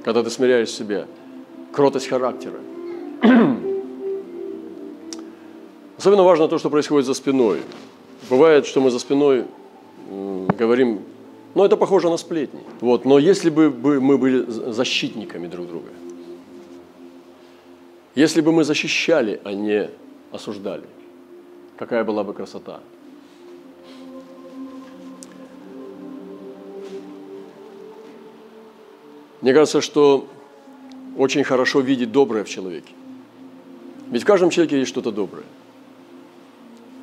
когда 0.03 0.23
ты 0.23 0.29
смиряешь 0.29 0.69
себя, 0.69 1.07
кротость 1.71 2.07
характера. 2.07 2.59
Особенно 5.97 6.23
важно 6.23 6.47
то, 6.47 6.57
что 6.57 6.69
происходит 6.69 7.05
за 7.05 7.13
спиной. 7.13 7.61
Бывает, 8.29 8.65
что 8.65 8.81
мы 8.81 8.91
за 8.91 8.99
спиной 8.99 9.45
говорим 10.57 11.01
Но 11.53 11.65
это 11.65 11.75
похоже 11.75 12.09
на 12.09 12.17
сплетни. 12.17 12.61
Вот. 12.79 13.03
Но 13.03 13.19
если 13.19 13.49
бы 13.49 13.69
мы 13.69 14.17
были 14.17 14.45
защитниками 14.47 15.47
друг 15.47 15.67
друга, 15.67 15.89
если 18.15 18.41
бы 18.41 18.51
мы 18.51 18.63
защищали, 18.63 19.41
а 19.43 19.53
не 19.53 19.89
осуждали, 20.31 20.83
какая 21.81 22.03
была 22.03 22.23
бы 22.23 22.31
красота. 22.31 22.79
Мне 29.41 29.51
кажется, 29.51 29.81
что 29.81 30.27
очень 31.17 31.43
хорошо 31.43 31.79
видеть 31.79 32.11
доброе 32.11 32.43
в 32.43 32.49
человеке. 32.49 32.93
Ведь 34.11 34.21
в 34.21 34.25
каждом 34.27 34.51
человеке 34.51 34.77
есть 34.77 34.89
что-то 34.89 35.11
доброе. 35.11 35.45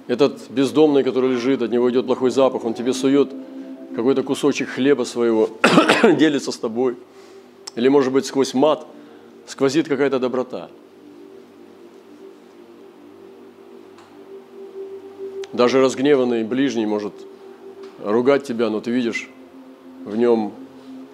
Этот 0.06 0.48
бездомный, 0.48 1.02
который 1.02 1.32
лежит, 1.32 1.60
от 1.60 1.72
него 1.72 1.90
идет 1.90 2.06
плохой 2.06 2.30
запах, 2.30 2.64
он 2.64 2.74
тебе 2.74 2.92
сует 2.92 3.32
какой-то 3.96 4.22
кусочек 4.22 4.68
хлеба 4.68 5.02
своего, 5.02 5.50
делится 6.04 6.52
с 6.52 6.56
тобой. 6.56 6.96
Или, 7.74 7.88
может 7.88 8.12
быть, 8.12 8.26
сквозь 8.26 8.54
мат 8.54 8.86
сквозит 9.48 9.88
какая-то 9.88 10.20
доброта. 10.20 10.68
Даже 15.58 15.80
разгневанный 15.80 16.44
ближний 16.44 16.86
может 16.86 17.12
ругать 18.04 18.44
тебя, 18.44 18.70
но 18.70 18.80
ты 18.80 18.92
видишь 18.92 19.28
в 20.04 20.14
нем 20.14 20.52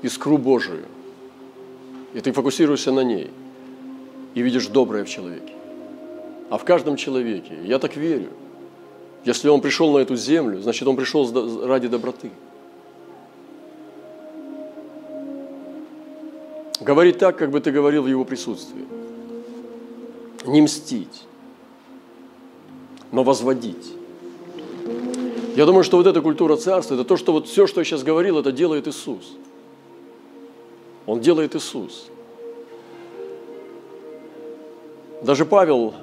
искру 0.03 0.37
Божию. 0.37 0.85
И 2.13 2.21
ты 2.21 2.31
фокусируешься 2.31 2.93
на 2.93 3.01
ней 3.01 3.31
и 4.35 4.43
видишь 4.43 4.67
доброе 4.67 5.07
в 5.07 5.09
человеке. 5.09 5.55
А 6.51 6.59
в 6.59 6.65
каждом 6.65 6.97
человеке, 6.97 7.57
я 7.65 7.79
так 7.79 7.97
верю, 7.97 8.29
если 9.25 9.49
он 9.49 9.63
пришел 9.63 9.91
на 9.95 10.01
эту 10.01 10.15
землю, 10.15 10.61
значит 10.61 10.87
он 10.87 10.97
пришел 10.97 11.67
ради 11.67 11.89
доброты. 11.89 12.31
Говорить 16.83 17.17
так, 17.17 17.39
как 17.39 17.51
бы 17.51 17.61
ты 17.61 17.71
говорил 17.71 18.03
в 18.03 18.09
его 18.09 18.27
присутствии. 18.27 18.85
Не 20.45 20.61
мстить, 20.61 21.23
но 23.11 23.25
возводить. 23.25 24.04
Я 25.57 25.67
думаю, 25.67 25.85
что 25.85 25.99
вот 25.99 26.07
эта 26.07 26.21
культура 26.21 26.57
царства, 26.57 26.95
это 26.95 27.05
то, 27.05 27.17
что 27.17 27.33
вот 27.33 27.47
все, 27.47 27.67
что 27.67 27.81
я 27.81 27.85
сейчас 27.85 28.03
говорил, 28.03 28.39
это 28.39 28.51
делает 28.51 28.89
Иисус. 28.89 29.37
Он 31.07 31.21
делает 31.21 31.55
Иисус. 31.55 32.07
Даже 35.23 35.45
Павел, 35.45 35.95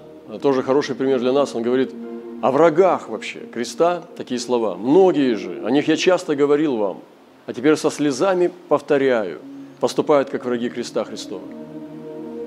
тоже 0.41 0.63
хороший 0.63 0.95
пример 0.95 1.19
для 1.19 1.33
нас, 1.33 1.53
он 1.53 1.63
говорит 1.63 1.93
о 2.41 2.51
врагах 2.51 3.09
вообще 3.09 3.39
креста, 3.39 4.03
такие 4.15 4.39
слова. 4.39 4.75
Многие 4.75 5.35
же, 5.35 5.61
о 5.65 5.69
них 5.69 5.87
я 5.87 5.97
часто 5.97 6.35
говорил 6.35 6.77
вам, 6.77 7.01
а 7.45 7.53
теперь 7.53 7.75
со 7.75 7.91
слезами 7.91 8.51
повторяю, 8.69 9.39
поступают 9.81 10.29
как 10.29 10.45
враги 10.45 10.69
креста 10.69 11.03
Христова. 11.03 11.43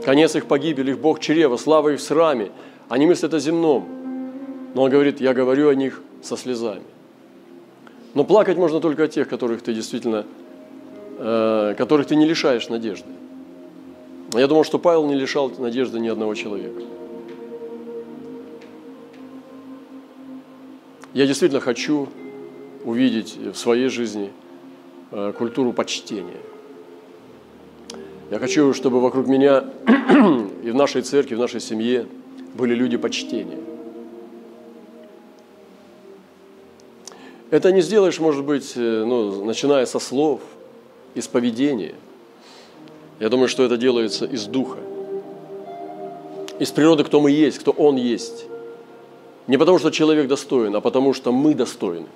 Конец 0.04 0.36
их 0.36 0.46
погибели, 0.46 0.92
их 0.92 0.98
Бог 0.98 1.20
чрева, 1.20 1.58
слава 1.58 1.90
их 1.90 2.00
в 2.00 2.02
сраме. 2.02 2.50
Они 2.88 3.06
мыслят 3.06 3.34
о 3.34 3.38
земном. 3.38 3.86
Но 4.74 4.82
он 4.82 4.90
говорит, 4.90 5.20
я 5.20 5.32
говорю 5.32 5.68
о 5.68 5.74
них 5.74 6.02
со 6.22 6.36
слезами. 6.36 6.93
Но 8.14 8.24
плакать 8.24 8.56
можно 8.56 8.80
только 8.80 9.04
о 9.04 9.08
тех, 9.08 9.28
которых 9.28 9.62
ты 9.62 9.74
действительно, 9.74 10.24
э, 11.18 11.74
которых 11.76 12.06
ты 12.06 12.14
не 12.14 12.26
лишаешь 12.26 12.68
надежды. 12.68 13.08
Я 14.32 14.46
думал, 14.46 14.64
что 14.64 14.78
Павел 14.78 15.06
не 15.06 15.14
лишал 15.14 15.50
надежды 15.58 15.98
ни 15.98 16.08
одного 16.08 16.34
человека. 16.34 16.80
Я 21.12 21.26
действительно 21.26 21.60
хочу 21.60 22.08
увидеть 22.84 23.36
в 23.36 23.54
своей 23.54 23.88
жизни 23.88 24.30
э, 25.10 25.32
культуру 25.36 25.72
почтения. 25.72 26.40
Я 28.30 28.38
хочу, 28.38 28.72
чтобы 28.74 29.00
вокруг 29.00 29.26
меня 29.26 29.64
и 30.62 30.70
в 30.70 30.74
нашей 30.74 31.02
церкви, 31.02 31.34
в 31.34 31.40
нашей 31.40 31.60
семье 31.60 32.06
были 32.54 32.74
люди 32.74 32.96
почтения– 32.96 33.58
Это 37.54 37.70
не 37.70 37.82
сделаешь, 37.82 38.18
может 38.18 38.44
быть, 38.44 38.72
э, 38.74 39.04
ну, 39.06 39.44
начиная 39.44 39.86
со 39.86 40.00
слов, 40.00 40.40
из 41.14 41.28
поведения. 41.28 41.94
Я 43.20 43.28
думаю, 43.28 43.46
что 43.46 43.62
это 43.62 43.76
делается 43.76 44.24
из 44.24 44.46
духа. 44.46 44.80
Из 46.58 46.72
природы, 46.72 47.04
кто 47.04 47.20
мы 47.20 47.30
есть, 47.30 47.60
кто 47.60 47.70
Он 47.70 47.94
есть. 47.94 48.46
Не 49.46 49.56
потому, 49.56 49.78
что 49.78 49.92
человек 49.92 50.26
достоин, 50.26 50.74
а 50.74 50.80
потому, 50.80 51.12
что 51.12 51.30
мы 51.30 51.54
достойны. 51.54 52.08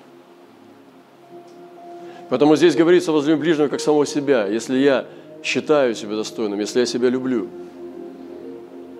Поэтому 2.27 2.57
здесь 2.57 2.75
говорится 2.75 3.13
возлюби 3.13 3.39
ближнего 3.39 3.69
как 3.69 3.79
самого 3.79 4.05
себя. 4.05 4.45
Если 4.45 4.77
я 4.77 5.05
считаю 5.41 5.95
себя 5.95 6.17
достойным, 6.17 6.59
если 6.59 6.81
я 6.81 6.85
себя 6.85 7.07
люблю, 7.07 7.47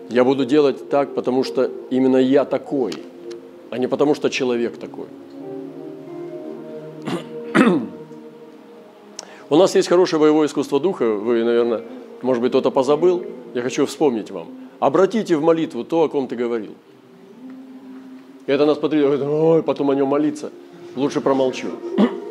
я 0.10 0.24
буду 0.24 0.46
делать 0.46 0.90
так, 0.90 1.14
потому 1.14 1.44
что 1.44 1.70
именно 1.90 2.16
я 2.16 2.46
такой, 2.46 2.94
а 3.72 3.78
не 3.78 3.88
потому, 3.88 4.16
что 4.16 4.30
человек 4.30 4.78
такой. 4.78 5.08
У 9.50 9.56
нас 9.56 9.74
есть 9.76 9.88
хорошее 9.88 10.20
боевое 10.20 10.48
искусство 10.48 10.80
духа, 10.80 11.06
вы, 11.06 11.44
наверное, 11.44 11.82
может 12.22 12.42
быть, 12.42 12.52
кто-то 12.52 12.70
позабыл, 12.70 13.24
я 13.54 13.62
хочу 13.62 13.86
вспомнить 13.86 14.30
вам. 14.30 14.48
Обратите 14.80 15.36
в 15.38 15.42
молитву 15.42 15.84
то, 15.84 16.04
о 16.04 16.10
ком 16.10 16.28
ты 16.28 16.36
говорил. 16.36 16.76
И 18.46 18.52
это 18.52 18.66
нас 18.66 18.78
потребует, 18.78 19.22
ой, 19.22 19.64
потом 19.64 19.90
о 19.90 19.96
нем 19.96 20.08
молиться. 20.08 20.52
Лучше 20.96 21.22
промолчу. 21.22 21.70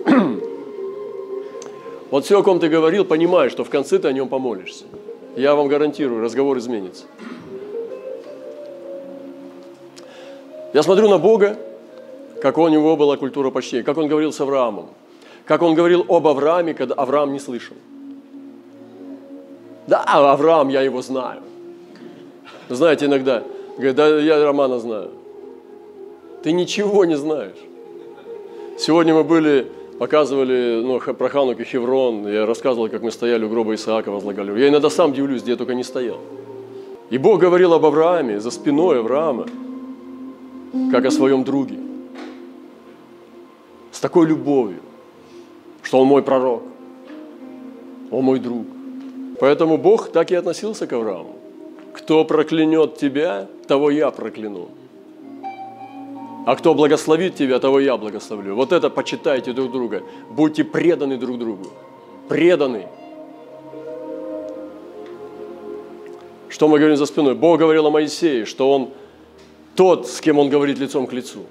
Вот 2.11 2.25
все, 2.25 2.41
о 2.41 2.43
ком 2.43 2.59
ты 2.59 2.71
говорил, 2.71 3.05
понимаешь, 3.05 3.53
что 3.53 3.65
в 3.65 3.69
конце 3.69 3.99
ты 3.99 4.09
о 4.09 4.13
нем 4.13 4.29
помолишься. 4.29 4.85
Я 5.37 5.55
вам 5.55 5.69
гарантирую, 5.69 6.23
разговор 6.23 6.57
изменится. 6.57 7.05
Я 10.73 10.83
смотрю 10.83 11.11
на 11.11 11.19
Бога, 11.19 11.59
как 12.41 12.57
у 12.57 12.67
него 12.69 12.97
была 12.97 13.19
культура 13.19 13.51
почтения, 13.51 13.83
как 13.83 13.99
он 13.99 14.09
говорил 14.09 14.33
с 14.33 14.41
Авраамом 14.41 14.89
как 15.49 15.63
он 15.63 15.75
говорил 15.75 16.05
об 16.09 16.27
Аврааме, 16.27 16.75
когда 16.75 16.95
Авраам 16.95 17.33
не 17.33 17.39
слышал. 17.39 17.75
Да, 19.87 20.03
Авраам, 20.05 20.69
я 20.69 20.83
его 20.83 21.01
знаю. 21.01 21.41
Знаете, 22.69 23.07
иногда, 23.07 23.43
говорит, 23.79 23.97
да, 23.97 24.19
я 24.19 24.45
Романа 24.45 24.79
знаю. 24.79 25.11
Ты 26.43 26.53
ничего 26.53 27.07
не 27.07 27.17
знаешь. 27.17 27.57
Сегодня 28.79 29.15
мы 29.15 29.25
были, 29.25 29.67
показывали 29.99 30.83
ну, 30.85 31.01
про 31.01 31.29
Хануку 31.31 31.65
Хеврон, 31.65 32.29
я 32.29 32.45
рассказывал, 32.45 32.91
как 32.91 33.03
мы 33.03 33.11
стояли 33.11 33.45
у 33.45 33.49
гроба 33.49 33.75
Исаака, 33.75 34.11
возлагали. 34.11 34.61
Я 34.61 34.69
иногда 34.69 34.91
сам 34.91 35.15
дивлюсь, 35.15 35.43
где 35.43 35.53
я 35.53 35.57
только 35.57 35.75
не 35.75 35.83
стоял. 35.83 36.19
И 37.09 37.17
Бог 37.17 37.41
говорил 37.41 37.73
об 37.73 37.87
Аврааме, 37.87 38.39
за 38.39 38.51
спиной 38.51 39.01
Авраама, 39.01 39.47
как 40.93 41.07
о 41.07 41.11
своем 41.11 41.43
друге. 41.43 41.79
С 43.93 44.01
такой 44.01 44.27
любовью 44.27 44.83
что 45.89 46.01
он 46.01 46.07
мой 46.07 46.23
пророк, 46.23 46.65
он 48.11 48.25
мой 48.25 48.39
друг. 48.39 48.67
Поэтому 49.41 49.79
Бог 49.79 50.11
так 50.11 50.31
и 50.31 50.35
относился 50.35 50.87
к 50.87 50.93
Аврааму. 50.93 51.37
Кто 51.95 52.27
проклянет 52.27 52.99
тебя, 52.99 53.47
того 53.67 53.91
я 53.91 54.11
прокляну. 54.11 54.69
А 56.45 56.57
кто 56.57 56.75
благословит 56.75 57.37
тебя, 57.37 57.59
того 57.59 57.81
я 57.81 57.97
благословлю. 57.97 58.55
Вот 58.55 58.73
это 58.73 58.91
почитайте 58.91 59.55
друг 59.55 59.73
друга. 59.73 60.03
Будьте 60.29 60.63
преданы 60.63 61.17
друг 61.17 61.39
другу. 61.39 61.69
Преданы. 62.29 62.87
Что 66.51 66.69
мы 66.69 66.79
говорим 66.79 66.99
за 66.99 67.07
спиной? 67.07 67.35
Бог 67.35 67.59
говорил 67.61 67.87
о 67.87 67.91
Моисее, 67.91 68.45
что 68.45 68.71
он 68.71 68.91
тот, 69.75 70.07
с 70.07 70.21
кем 70.21 70.39
он 70.39 70.51
говорит 70.51 70.79
лицом 70.79 71.07
к 71.07 71.15
лицу. 71.15 71.47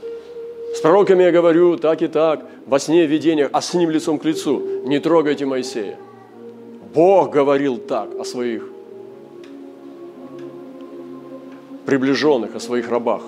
С 0.73 0.79
пророками 0.79 1.23
я 1.23 1.31
говорю 1.31 1.77
так 1.77 2.01
и 2.01 2.07
так, 2.07 2.45
во 2.65 2.79
сне, 2.79 3.05
в 3.05 3.09
видениях, 3.09 3.49
а 3.51 3.61
с 3.61 3.73
ним 3.73 3.89
лицом 3.89 4.19
к 4.19 4.25
лицу. 4.25 4.61
Не 4.85 4.99
трогайте 4.99 5.45
Моисея. 5.45 5.97
Бог 6.93 7.31
говорил 7.31 7.77
так 7.77 8.09
о 8.19 8.23
своих 8.23 8.63
приближенных, 11.85 12.55
о 12.55 12.59
своих 12.59 12.89
рабах. 12.89 13.21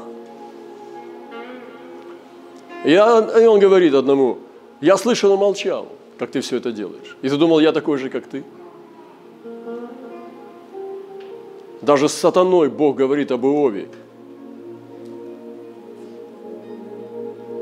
И 2.85 2.95
он 2.97 3.59
говорит 3.59 3.93
одному, 3.93 4.37
я 4.81 4.97
слышал 4.97 5.33
и 5.33 5.37
молчал, 5.37 5.87
как 6.17 6.31
ты 6.31 6.41
все 6.41 6.57
это 6.57 6.71
делаешь. 6.71 7.17
И 7.21 7.29
ты 7.29 7.37
думал, 7.37 7.59
я 7.59 7.71
такой 7.71 7.97
же, 7.97 8.09
как 8.09 8.25
ты? 8.27 8.43
Даже 11.81 12.07
с 12.09 12.13
сатаной 12.13 12.69
Бог 12.69 12.95
говорит 12.97 13.31
об 13.31 13.45
Иове, 13.45 13.87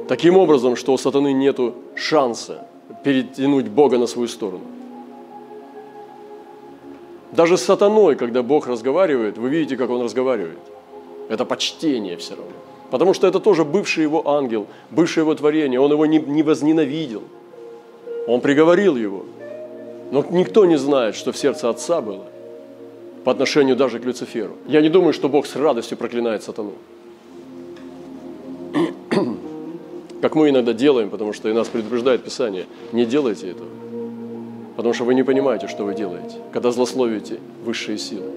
Таким 0.07 0.37
образом, 0.37 0.75
что 0.75 0.93
у 0.93 0.97
сатаны 0.97 1.33
нет 1.33 1.59
шанса 1.95 2.65
перетянуть 3.03 3.67
Бога 3.67 3.97
на 3.97 4.07
свою 4.07 4.27
сторону. 4.27 4.63
Даже 7.31 7.57
с 7.57 7.63
сатаной, 7.63 8.15
когда 8.15 8.41
Бог 8.41 8.67
разговаривает, 8.67 9.37
вы 9.37 9.49
видите, 9.49 9.75
как 9.75 9.89
он 9.89 10.01
разговаривает. 10.01 10.59
Это 11.29 11.45
почтение 11.45 12.15
все 12.15 12.35
равно. 12.35 12.51
Потому 12.89 13.13
что 13.13 13.27
это 13.27 13.39
тоже 13.39 13.65
бывший 13.65 14.03
его 14.03 14.29
ангел, 14.29 14.65
бывшее 14.91 15.23
его 15.23 15.35
творение. 15.35 15.79
Он 15.79 15.91
его 15.91 16.05
не, 16.05 16.19
не 16.19 16.41
возненавидел. 16.41 17.23
Он 18.27 18.39
приговорил 18.39 18.95
его. 18.95 19.25
Но 20.11 20.25
никто 20.29 20.65
не 20.65 20.77
знает, 20.77 21.15
что 21.15 21.33
в 21.33 21.37
сердце 21.37 21.69
Отца 21.69 22.01
было 22.01 22.23
по 23.25 23.31
отношению 23.31 23.75
даже 23.75 23.99
к 23.99 24.05
Люциферу. 24.05 24.53
Я 24.67 24.81
не 24.81 24.87
думаю, 24.87 25.11
что 25.11 25.27
Бог 25.27 25.47
с 25.47 25.55
радостью 25.57 25.97
проклинает 25.97 26.43
сатану. 26.43 26.71
Как 30.21 30.35
мы 30.35 30.49
иногда 30.49 30.73
делаем, 30.73 31.09
потому 31.09 31.33
что 31.33 31.49
и 31.49 31.53
нас 31.53 31.67
предупреждает 31.67 32.23
Писание, 32.23 32.65
не 32.91 33.05
делайте 33.05 33.51
этого. 33.51 33.69
Потому 34.75 34.93
что 34.93 35.03
вы 35.05 35.15
не 35.15 35.23
понимаете, 35.23 35.67
что 35.67 35.83
вы 35.83 35.93
делаете, 35.93 36.37
когда 36.51 36.71
злословите 36.71 37.39
высшие 37.63 37.97
силы. 37.97 38.31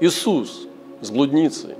Иисус 0.00 0.66
с 1.00 1.10
блудницей. 1.10 1.74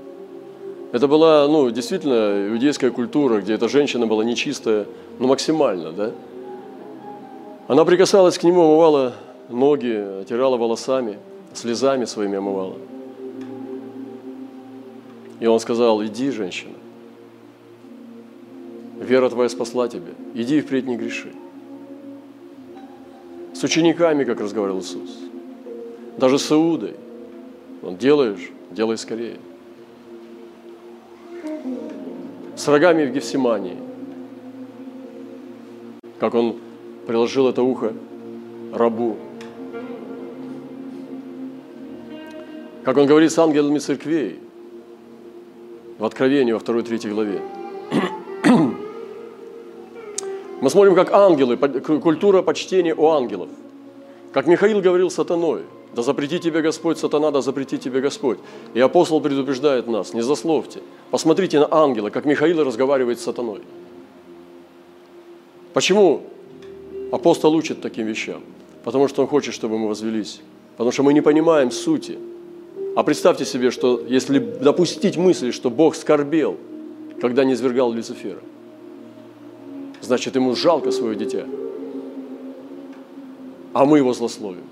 Это 0.91 1.07
была, 1.07 1.47
ну, 1.47 1.69
действительно, 1.69 2.49
иудейская 2.49 2.89
культура, 2.91 3.41
где 3.41 3.53
эта 3.53 3.69
женщина 3.69 4.07
была 4.07 4.23
нечистая, 4.23 4.85
ну, 5.19 5.27
максимально, 5.27 5.91
да? 5.91 6.11
Она 7.67 7.85
прикасалась 7.85 8.37
к 8.39 8.43
нему, 8.43 8.61
омывала 8.61 9.13
ноги, 9.49 10.21
отирала 10.21 10.57
волосами, 10.57 11.19
слезами 11.53 12.05
своими 12.05 12.37
омывала. 12.37 12.77
И 15.39 15.45
он 15.45 15.59
сказал, 15.59 16.03
иди, 16.03 16.31
женщина, 16.31 16.73
вера 18.99 19.29
твоя 19.29 19.49
спасла 19.49 19.87
тебя, 19.87 20.13
иди 20.33 20.57
и 20.57 20.61
впредь 20.61 20.85
не 20.85 20.97
греши. 20.97 21.31
С 23.53 23.63
учениками, 23.63 24.23
как 24.23 24.39
разговаривал 24.39 24.79
Иисус, 24.79 25.19
даже 26.17 26.37
с 26.37 26.51
Иудой. 26.51 26.95
Он 27.81 27.95
делаешь, 27.95 28.51
делай 28.71 28.97
скорее. 28.97 29.37
С 32.55 32.67
рогами 32.67 33.05
в 33.05 33.13
Гефсимании, 33.13 33.77
как 36.19 36.33
он 36.35 36.57
приложил 37.07 37.47
это 37.47 37.63
ухо 37.63 37.93
рабу. 38.73 39.15
Как 42.83 42.97
он 42.97 43.07
говорит 43.07 43.31
с 43.31 43.37
ангелами 43.37 43.79
церквей 43.79 44.39
в 45.97 46.03
Откровении 46.03 46.51
во 46.51 46.59
2-3 46.59 47.09
главе. 47.09 47.41
Мы 50.69 50.71
смотрим, 50.71 50.93
как 50.93 51.11
ангелы, 51.11 51.57
культура 51.57 52.43
почтения 52.43 52.93
у 52.93 53.07
ангелов. 53.07 53.49
Как 54.31 54.45
Михаил 54.45 54.81
говорил 54.81 55.09
сатаной, 55.09 55.63
да 55.95 56.03
запрети 56.03 56.37
тебе 56.37 56.61
Господь, 56.61 56.99
сатана, 56.99 57.31
да 57.31 57.41
запрети 57.41 57.79
тебе 57.79 58.01
Господь. 58.01 58.37
И 58.75 58.79
апостол 58.79 59.19
предупреждает 59.19 59.87
нас, 59.87 60.13
не 60.13 60.21
засловьте. 60.21 60.81
Посмотрите 61.09 61.59
на 61.59 61.67
ангела, 61.71 62.11
как 62.11 62.25
Михаил 62.25 62.63
разговаривает 62.63 63.19
с 63.19 63.23
сатаной. 63.23 63.61
Почему 65.73 66.21
Апостол 67.11 67.55
учит 67.55 67.81
таким 67.81 68.05
вещам, 68.05 68.43
потому 68.83 69.07
что 69.07 69.23
он 69.23 69.27
хочет, 69.27 69.55
чтобы 69.55 69.79
мы 69.79 69.87
возвелись, 69.87 70.39
потому 70.77 70.91
что 70.91 71.01
мы 71.01 71.13
не 71.13 71.21
понимаем 71.21 71.71
сути. 71.71 72.19
А 72.95 73.01
представьте 73.01 73.43
себе, 73.43 73.71
что 73.71 73.99
если 74.07 74.37
допустить 74.37 75.17
мысль, 75.17 75.51
что 75.51 75.71
Бог 75.71 75.95
скорбел, 75.95 76.57
когда 77.19 77.43
не 77.43 77.53
извергал 77.53 77.91
Люцифера, 77.91 78.41
значит, 80.01 80.35
ему 80.35 80.55
жалко 80.55 80.91
свое 80.91 81.15
дитя, 81.15 81.45
а 83.73 83.85
мы 83.85 83.97
его 83.97 84.13
злословим. 84.13 84.63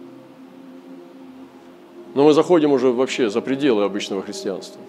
Но 2.14 2.24
мы 2.24 2.34
заходим 2.34 2.72
уже 2.72 2.92
вообще 2.92 3.30
за 3.30 3.42
пределы 3.42 3.84
обычного 3.84 4.22
христианства. 4.22 4.82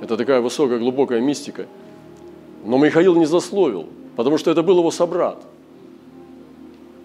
Это 0.00 0.16
такая 0.16 0.40
высокая, 0.40 0.78
глубокая 0.78 1.20
мистика. 1.20 1.66
Но 2.64 2.78
Михаил 2.78 3.14
не 3.14 3.26
злословил, 3.26 3.86
потому 4.16 4.38
что 4.38 4.50
это 4.50 4.62
был 4.62 4.78
его 4.78 4.90
собрат– 4.90 5.42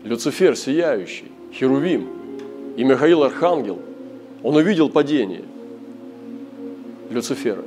Люцифер 0.03 0.55
сияющий, 0.55 1.32
Херувим 1.53 2.07
и 2.76 2.84
Михаил 2.84 3.24
Архангел, 3.24 3.80
он 4.41 4.55
увидел 4.55 4.89
падение 4.89 5.43
Люцифера 7.12 7.64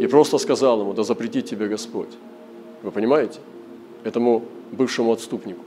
и 0.00 0.06
просто 0.06 0.38
сказал 0.38 0.80
ему, 0.80 0.94
да 0.94 1.02
запретит 1.02 1.46
тебе 1.46 1.66
Господь. 1.66 2.10
Вы 2.82 2.90
понимаете? 2.90 3.40
Этому 4.04 4.44
бывшему 4.72 5.12
отступнику. 5.12 5.64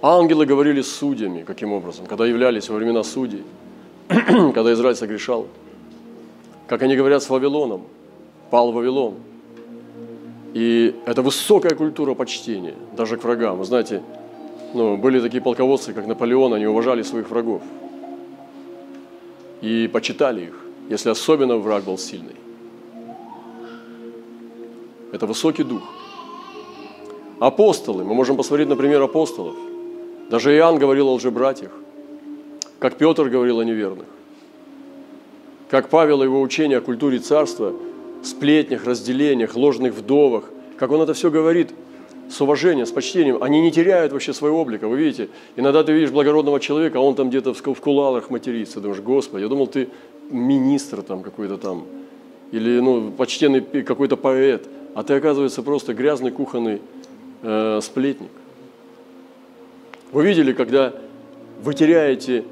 Ангелы 0.00 0.46
говорили 0.46 0.82
с 0.82 0.92
судьями, 0.92 1.42
каким 1.42 1.72
образом, 1.72 2.06
когда 2.06 2.26
являлись 2.26 2.68
во 2.68 2.76
времена 2.76 3.02
судей, 3.02 3.42
когда 4.08 4.72
Израиль 4.72 4.96
согрешал, 4.96 5.48
как 6.68 6.82
они 6.82 6.96
говорят 6.96 7.22
с 7.22 7.30
Вавилоном, 7.30 7.82
пал 8.50 8.72
Вавилон– 8.72 9.14
и 10.54 10.94
это 11.04 11.22
высокая 11.22 11.74
культура 11.74 12.14
почтения, 12.14 12.74
даже 12.96 13.16
к 13.16 13.24
врагам. 13.24 13.58
Вы 13.58 13.64
знаете, 13.64 14.02
ну, 14.74 14.96
были 14.96 15.20
такие 15.20 15.42
полководцы, 15.42 15.92
как 15.92 16.06
Наполеон, 16.06 16.54
они 16.54 16.66
уважали 16.66 17.02
своих 17.02 17.30
врагов. 17.30 17.62
И 19.60 19.88
почитали 19.92 20.46
их, 20.46 20.54
если 20.88 21.10
особенно 21.10 21.56
враг 21.56 21.84
был 21.84 21.98
сильный. 21.98 22.36
Это 25.12 25.26
высокий 25.26 25.62
дух. 25.62 25.82
Апостолы, 27.40 28.04
мы 28.04 28.14
можем 28.14 28.36
посмотреть, 28.36 28.68
например, 28.68 29.00
апостолов. 29.02 29.54
Даже 30.30 30.54
Иоанн 30.56 30.78
говорил 30.78 31.08
о 31.08 31.14
лжебратьях, 31.14 31.72
как 32.78 32.96
Петр 32.96 33.28
говорил 33.28 33.60
о 33.60 33.64
неверных, 33.64 34.06
как 35.70 35.88
Павел 35.88 36.22
его 36.22 36.40
учение 36.40 36.78
о 36.78 36.80
культуре 36.80 37.18
царства– 37.18 37.72
сплетнях, 38.22 38.84
разделениях, 38.84 39.54
ложных 39.54 39.94
вдовах, 39.94 40.44
как 40.76 40.90
он 40.90 41.02
это 41.02 41.14
все 41.14 41.30
говорит 41.30 41.70
с 42.30 42.40
уважением, 42.40 42.86
с 42.86 42.90
почтением, 42.90 43.42
они 43.42 43.60
не 43.60 43.72
теряют 43.72 44.12
вообще 44.12 44.32
своего 44.34 44.60
облика. 44.60 44.86
Вы 44.86 44.98
видите, 44.98 45.28
иногда 45.56 45.82
ты 45.82 45.92
видишь 45.92 46.10
благородного 46.10 46.60
человека, 46.60 46.98
а 46.98 47.00
он 47.00 47.14
там 47.14 47.30
где-то 47.30 47.54
в 47.54 47.80
кулалах 47.80 48.30
матерится. 48.30 48.80
Думаешь, 48.80 49.00
Господи, 49.00 49.42
я 49.42 49.48
думал, 49.48 49.66
ты 49.66 49.88
министр 50.30 51.02
там 51.02 51.22
какой-то 51.22 51.56
там, 51.56 51.86
или 52.52 52.80
ну, 52.80 53.10
почтенный 53.12 53.62
какой-то 53.82 54.16
поэт, 54.16 54.68
а 54.94 55.02
ты, 55.02 55.14
оказывается, 55.14 55.62
просто 55.62 55.94
грязный 55.94 56.30
кухонный 56.30 56.80
э, 57.42 57.80
сплетник. 57.82 58.30
Вы 60.12 60.24
видели, 60.24 60.52
когда 60.52 60.94
вы 61.62 61.74
теряете 61.74 62.44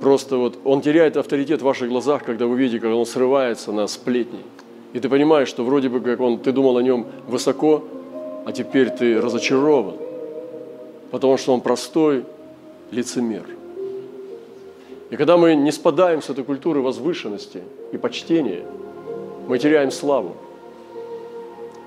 просто 0.00 0.36
вот, 0.36 0.58
он 0.64 0.82
теряет 0.82 1.16
авторитет 1.16 1.62
в 1.62 1.64
ваших 1.64 1.88
глазах, 1.88 2.24
когда 2.24 2.46
вы 2.46 2.56
видите, 2.56 2.80
как 2.80 2.92
он 2.92 3.06
срывается 3.06 3.72
на 3.72 3.86
сплетни. 3.86 4.40
И 4.92 5.00
ты 5.00 5.08
понимаешь, 5.08 5.48
что 5.48 5.64
вроде 5.64 5.88
бы 5.88 6.00
как 6.00 6.20
он, 6.20 6.38
ты 6.38 6.52
думал 6.52 6.76
о 6.76 6.82
нем 6.82 7.06
высоко, 7.26 7.84
а 8.44 8.52
теперь 8.52 8.90
ты 8.90 9.20
разочарован, 9.20 9.96
потому 11.10 11.36
что 11.38 11.54
он 11.54 11.60
простой 11.60 12.24
лицемер. 12.90 13.44
И 15.10 15.16
когда 15.16 15.36
мы 15.36 15.54
не 15.54 15.72
спадаем 15.72 16.22
с 16.22 16.30
этой 16.30 16.44
культуры 16.44 16.80
возвышенности 16.80 17.62
и 17.92 17.96
почтения, 17.96 18.62
мы 19.48 19.58
теряем 19.58 19.90
славу. 19.90 20.36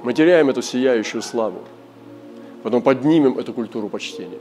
Мы 0.03 0.13
теряем 0.13 0.49
эту 0.49 0.61
сияющую 0.61 1.21
славу. 1.21 1.59
Потом 2.63 2.81
поднимем 2.81 3.37
эту 3.37 3.53
культуру 3.53 3.89
почтения 3.89 4.39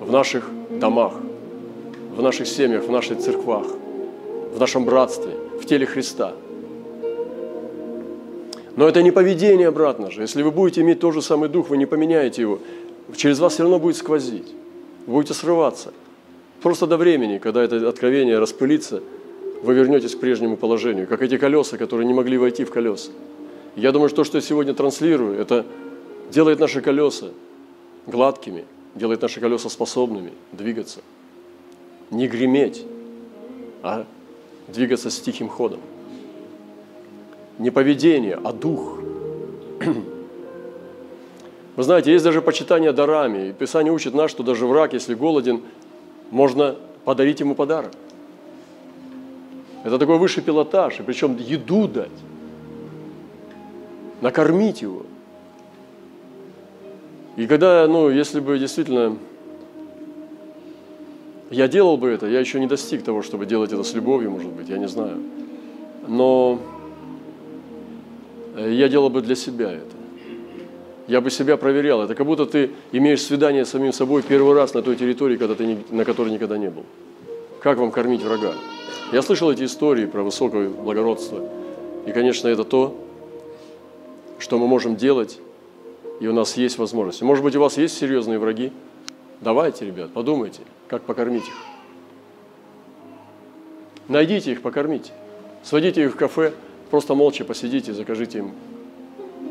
в 0.00 0.12
наших 0.12 0.48
домах, 0.70 1.14
в 2.16 2.22
наших 2.22 2.46
семьях, 2.46 2.84
в 2.84 2.90
наших 2.90 3.18
церквах, 3.18 3.66
в 4.54 4.60
нашем 4.60 4.84
братстве, 4.84 5.32
в 5.60 5.64
теле 5.66 5.86
Христа– 5.86 6.32
но 8.78 8.86
это 8.86 9.02
не 9.02 9.10
поведение 9.10 9.66
обратно 9.66 10.08
же. 10.08 10.20
Если 10.20 10.40
вы 10.40 10.52
будете 10.52 10.82
иметь 10.82 11.00
тот 11.00 11.12
же 11.12 11.20
самый 11.20 11.48
дух, 11.48 11.68
вы 11.68 11.76
не 11.78 11.86
поменяете 11.86 12.42
его, 12.42 12.60
через 13.16 13.40
вас 13.40 13.54
все 13.54 13.64
равно 13.64 13.80
будет 13.80 13.96
сквозить. 13.96 14.54
Вы 15.08 15.14
будете 15.14 15.34
срываться. 15.34 15.92
Просто 16.62 16.86
до 16.86 16.96
времени, 16.96 17.38
когда 17.38 17.64
это 17.64 17.88
откровение 17.88 18.38
распылится, 18.38 19.02
вы 19.64 19.74
вернетесь 19.74 20.14
к 20.14 20.20
прежнему 20.20 20.56
положению, 20.56 21.08
как 21.08 21.22
эти 21.22 21.38
колеса, 21.38 21.76
которые 21.76 22.06
не 22.06 22.14
могли 22.14 22.38
войти 22.38 22.62
в 22.62 22.70
колеса. 22.70 23.10
Я 23.76 23.92
думаю, 23.92 24.08
что 24.08 24.16
то, 24.16 24.24
что 24.24 24.38
я 24.38 24.42
сегодня 24.42 24.74
транслирую, 24.74 25.38
это 25.38 25.64
делает 26.30 26.58
наши 26.58 26.80
колеса 26.80 27.30
гладкими, 28.06 28.64
делает 28.94 29.22
наши 29.22 29.40
колеса 29.40 29.68
способными 29.68 30.32
двигаться. 30.52 31.00
Не 32.10 32.26
греметь, 32.26 32.84
а 33.82 34.06
двигаться 34.68 35.10
с 35.10 35.20
тихим 35.20 35.48
ходом 35.48 35.80
не 37.58 37.70
поведение, 37.70 38.38
а 38.42 38.52
дух. 38.52 38.98
Вы 41.76 41.82
знаете, 41.82 42.12
есть 42.12 42.24
даже 42.24 42.40
почитание 42.40 42.92
дарами. 42.92 43.48
И 43.48 43.52
Писание 43.52 43.92
учит 43.92 44.14
нас, 44.14 44.30
что 44.30 44.42
даже 44.42 44.66
враг, 44.66 44.94
если 44.94 45.14
голоден, 45.14 45.62
можно 46.30 46.76
подарить 47.04 47.40
ему 47.40 47.54
подарок. 47.54 47.92
Это 49.84 49.98
такой 49.98 50.18
высший 50.18 50.42
пилотаж, 50.42 51.00
и 51.00 51.02
причем 51.02 51.36
еду 51.36 51.86
дать, 51.88 52.10
накормить 54.20 54.82
его. 54.82 55.02
И 57.36 57.46
когда, 57.46 57.86
ну, 57.86 58.10
если 58.10 58.40
бы 58.40 58.58
действительно 58.58 59.16
я 61.50 61.68
делал 61.68 61.96
бы 61.96 62.08
это, 62.08 62.26
я 62.26 62.40
еще 62.40 62.60
не 62.60 62.66
достиг 62.66 63.02
того, 63.02 63.22
чтобы 63.22 63.46
делать 63.46 63.72
это 63.72 63.82
с 63.82 63.94
любовью, 63.94 64.30
может 64.30 64.50
быть, 64.50 64.68
я 64.68 64.76
не 64.76 64.88
знаю. 64.88 65.18
Но 66.06 66.58
э, 68.56 68.72
я 68.72 68.88
делал 68.88 69.08
бы 69.08 69.22
для 69.22 69.34
себя 69.34 69.70
это. 69.70 69.96
Я 71.06 71.22
бы 71.22 71.30
себя 71.30 71.56
проверял. 71.56 72.02
Это 72.02 72.14
как 72.14 72.26
будто 72.26 72.44
ты 72.44 72.70
имеешь 72.92 73.22
свидание 73.22 73.64
с 73.64 73.70
самим 73.70 73.94
собой 73.94 74.22
первый 74.22 74.54
раз 74.54 74.74
на 74.74 74.82
той 74.82 74.96
территории, 74.96 75.36
когда 75.36 75.54
ты, 75.54 75.78
на 75.90 76.04
которой 76.04 76.30
никогда 76.30 76.58
не 76.58 76.68
был. 76.68 76.84
Как 77.62 77.78
вам 77.78 77.90
кормить 77.90 78.22
врага? 78.22 78.52
Я 79.10 79.22
слышал 79.22 79.50
эти 79.50 79.64
истории 79.64 80.04
про 80.04 80.22
высокое 80.22 80.68
благородство. 80.68 81.40
И, 82.06 82.12
конечно, 82.12 82.48
это 82.48 82.64
то, 82.64 82.94
что 84.38 84.58
мы 84.58 84.66
можем 84.66 84.96
делать, 84.96 85.40
и 86.20 86.26
у 86.26 86.32
нас 86.32 86.56
есть 86.56 86.78
возможность. 86.78 87.22
Может 87.22 87.44
быть, 87.44 87.56
у 87.56 87.60
вас 87.60 87.76
есть 87.76 87.96
серьезные 87.96 88.38
враги? 88.38 88.72
Давайте, 89.40 89.84
ребят, 89.86 90.12
подумайте, 90.12 90.60
как 90.88 91.02
покормить 91.02 91.46
их. 91.46 91.54
Найдите 94.08 94.52
их, 94.52 94.62
покормите. 94.62 95.12
Сводите 95.62 96.02
их 96.04 96.14
в 96.14 96.16
кафе, 96.16 96.52
просто 96.90 97.14
молча 97.14 97.44
посидите, 97.44 97.92
закажите 97.92 98.38
им 98.38 98.52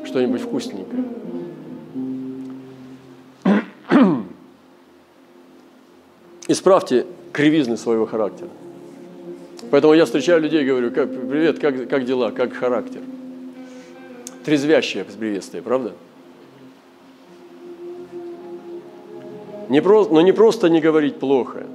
что-нибудь 0.06 0.42
вкусненькое. 0.42 1.04
Исправьте 6.48 7.06
кривизны 7.32 7.78
своего 7.78 8.06
характера. 8.06 8.50
Поэтому 9.70 9.94
я 9.94 10.06
встречаю 10.06 10.42
людей 10.42 10.64
и 10.64 10.66
говорю, 10.66 10.92
как, 10.92 11.10
привет, 11.10 11.60
как, 11.60 11.90
как 11.90 12.06
дела, 12.06 12.32
как 12.32 12.54
характер? 12.54 13.02
Трезвящее 14.48 15.04
приветствие, 15.04 15.62
правда? 15.62 15.92
Не 19.68 19.82
про, 19.82 20.06
но 20.06 20.22
не 20.22 20.32
просто 20.32 20.70
не 20.70 20.80
говорить 20.80 21.20
плохо, 21.20 21.66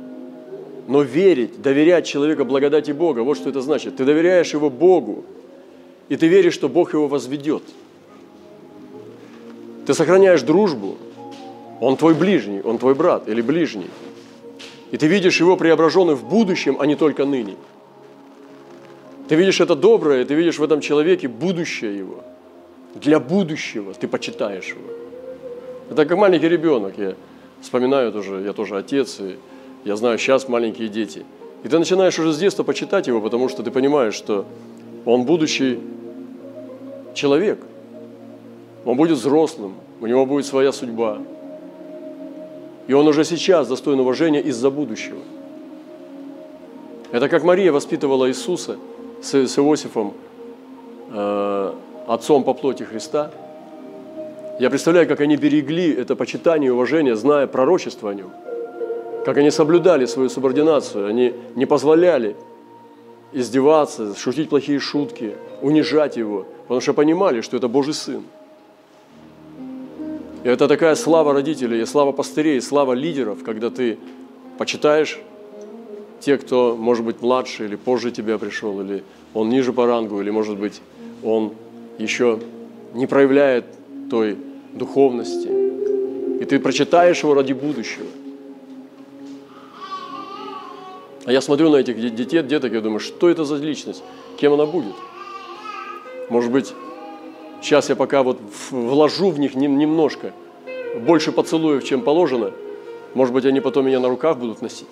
но 0.89 1.03
верить, 1.03 1.61
доверять 1.61 2.07
человеку 2.07 2.47
благодати 2.47 2.93
Бога. 2.93 3.21
Вот 3.21 3.37
что 3.37 3.51
это 3.51 3.61
значит. 3.61 3.97
Ты 3.97 4.07
доверяешь 4.07 4.55
его 4.55 4.71
Богу, 4.71 5.27
и 6.09 6.17
ты 6.17 6.29
веришь, 6.29 6.55
что 6.55 6.71
Бог 6.71 6.95
его 6.95 7.09
возведет. 7.09 7.63
Ты 9.85 9.93
сохраняешь 9.93 10.41
дружбу. 10.41 10.97
Он 11.79 11.99
твой 11.99 12.15
ближний, 12.15 12.63
он 12.63 12.79
твой 12.79 12.95
брат 12.95 13.29
или 13.29 13.43
ближний. 13.43 13.91
И 14.93 14.97
ты 14.97 15.09
видишь 15.09 15.39
его 15.41 15.59
преображенным 15.59 16.17
в 16.17 16.27
будущем, 16.27 16.79
а 16.81 16.87
не 16.87 16.97
только 16.97 17.27
ныне. 17.27 17.57
Ты 19.29 19.35
видишь 19.35 19.61
это 19.61 19.75
доброе, 19.75 20.25
ты 20.25 20.33
видишь 20.33 20.59
в 20.59 20.63
этом 20.63 20.81
человеке 20.81 21.29
будущее 21.29 21.99
его. 21.99 22.25
Для 22.95 23.21
будущего 23.21 23.95
ты 23.95 24.07
почитаешь 24.07 24.69
его. 24.69 24.81
Это 25.91 26.07
как 26.07 26.19
маленький 26.19 26.49
ребенок. 26.49 26.99
Я 26.99 27.15
вспоминаю 27.61 28.13
тоже, 28.13 28.43
я 28.43 28.53
тоже 28.53 28.77
отец, 28.77 29.21
и 29.21 29.37
я 29.85 29.97
знаю 29.97 30.19
сейчас 30.19 30.49
маленькие 30.49 30.89
дети. 30.89 31.25
И 31.65 31.69
ты 31.69 31.79
начинаешь 31.79 32.19
уже 32.19 32.33
с 32.33 32.39
детства 32.39 32.63
почитать 32.65 33.07
его, 33.07 33.21
потому 33.21 33.49
что 33.49 33.63
ты 33.63 33.71
понимаешь, 33.71 34.15
что 34.15 34.47
он 35.05 35.25
будущий 35.25 35.79
человек. 37.15 37.61
Он 38.85 38.97
будет 38.97 39.19
взрослым, 39.19 39.75
у 40.01 40.07
него 40.07 40.27
будет 40.27 40.45
своя 40.45 40.73
судьба. 40.73 41.19
И 42.89 42.93
он 42.93 43.07
уже 43.07 43.25
сейчас 43.25 43.69
достоин 43.69 44.01
уважения 44.01 44.41
из-за 44.41 44.71
будущего. 44.71 45.21
Это 47.13 47.29
как 47.29 47.45
Мария 47.45 47.71
воспитывала 47.71 48.29
Иисуса 48.29 48.77
с, 49.23 49.35
с 49.35 49.59
Иосифом, 49.59 50.15
э, 51.13 51.73
отцом 52.07 52.45
по 52.45 52.55
плоти 52.55 52.83
Христа. 52.83 53.31
Я 54.59 54.71
представляю, 54.71 55.09
как 55.09 55.21
они 55.21 55.37
берегли 55.37 55.93
это 55.93 56.15
почитание 56.15 56.69
и 56.69 56.71
уважение, 56.71 57.17
зная 57.17 57.47
пророчество 57.47 58.11
о 58.11 58.15
нем. 58.15 58.31
Как 59.25 59.37
они 59.37 59.51
соблюдали 59.51 60.07
свою 60.07 60.29
субординацию, 60.29 61.07
они 61.07 61.35
не 61.55 61.67
позволяли 61.67 62.37
издеваться, 63.33 64.15
шутить 64.15 64.49
плохие 64.49 64.79
шутки, 64.79 65.35
унижать 65.63 66.17
его, 66.17 66.47
потому 66.63 66.81
что 66.81 66.93
понимали, 66.93 67.41
что 67.41 67.57
это 67.57 67.69
Божий 67.69 67.95
Сын. 67.95 68.25
И 70.45 70.49
это 70.49 70.67
такая 70.67 70.97
слава 70.97 71.33
родителей, 71.33 71.81
и 71.81 71.87
слава 71.87 72.13
пастырей, 72.13 72.59
и 72.59 72.61
слава 72.61 72.93
лидеров, 72.93 73.45
когда 73.45 73.71
ты 73.71 73.99
почитаешь 74.59 75.21
те, 76.21 76.37
кто, 76.37 76.77
может 76.77 77.05
быть, 77.05 77.23
младше 77.23 77.65
или 77.65 77.77
позже 77.77 78.11
тебя 78.11 78.39
пришел, 78.39 78.81
или 78.81 79.03
он 79.35 79.49
ниже 79.49 79.73
по 79.73 79.87
рангу, 79.87 80.21
или, 80.21 80.31
может 80.31 80.59
быть, 80.59 80.81
он 81.23 81.53
еще 81.99 82.41
не 82.95 83.07
проявляет 83.07 83.65
той 84.11 84.37
духовности. 84.73 85.49
И 86.41 86.45
ты 86.45 86.59
прочитаешь 86.59 87.23
его 87.23 87.35
ради 87.35 87.53
будущего. 87.53 88.07
А 91.25 91.33
я 91.33 91.41
смотрю 91.41 91.71
на 91.71 91.77
этих 91.77 92.15
детей, 92.15 92.43
деток, 92.43 92.73
я 92.73 92.81
думаю, 92.81 92.99
что 92.99 93.29
это 93.29 93.45
за 93.45 93.57
личность, 93.57 94.03
кем 94.37 94.53
она 94.55 94.67
будет. 94.67 94.95
Может 96.29 96.51
быть, 96.51 96.75
Сейчас 97.63 97.89
я 97.89 97.95
пока 97.95 98.25
вот 98.25 98.41
вложу 98.71 99.31
в 99.31 99.39
них 99.39 99.55
немножко, 99.55 100.33
больше 101.07 101.31
поцелуев, 101.31 101.85
чем 101.85 102.03
положено. 102.03 102.51
Может 103.15 103.33
быть, 103.33 103.45
они 103.45 103.61
потом 103.61 103.87
меня 103.87 104.01
на 104.01 104.09
руках 104.09 104.37
будут 104.37 104.63
носить. 104.63 104.89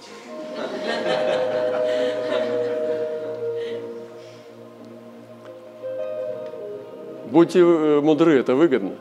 Будьте 7.31 7.61
э, 7.61 8.01
мудры, 8.01 8.39
это 8.39 8.55
выгодно. 8.55 8.93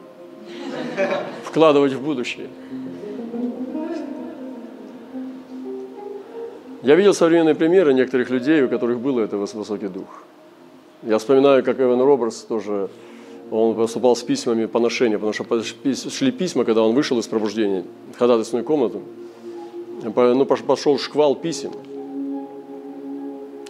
Вкладывать 1.44 1.94
в 1.94 2.02
будущее. 2.02 2.48
Я 6.84 6.96
видел 6.96 7.14
современные 7.14 7.56
примеры 7.56 7.94
некоторых 7.94 8.30
людей, 8.30 8.64
у 8.64 8.70
которых 8.70 9.00
был 9.00 9.20
это 9.20 9.38
высокий 9.38 9.88
дух. 9.88 10.24
Я 11.04 11.18
вспоминаю, 11.18 11.64
как 11.64 11.80
Эван 11.80 12.02
Робертс 12.02 12.44
тоже 12.44 12.90
он 13.52 13.74
выступал 13.74 14.16
с 14.16 14.22
письмами 14.22 14.66
поношения, 14.66 15.18
потому 15.18 15.34
что 15.34 15.46
шли 16.10 16.32
письма, 16.32 16.66
когда 16.66 16.84
он 16.84 16.94
вышел 16.94 17.18
из 17.20 17.28
пробуждения, 17.28 17.84
в 18.14 18.20
ходатайственную 18.20 18.64
комнату. 18.64 19.02
Ну, 20.04 20.46
пошел 20.46 21.00
шквал 21.00 21.36
писем. 21.36 21.72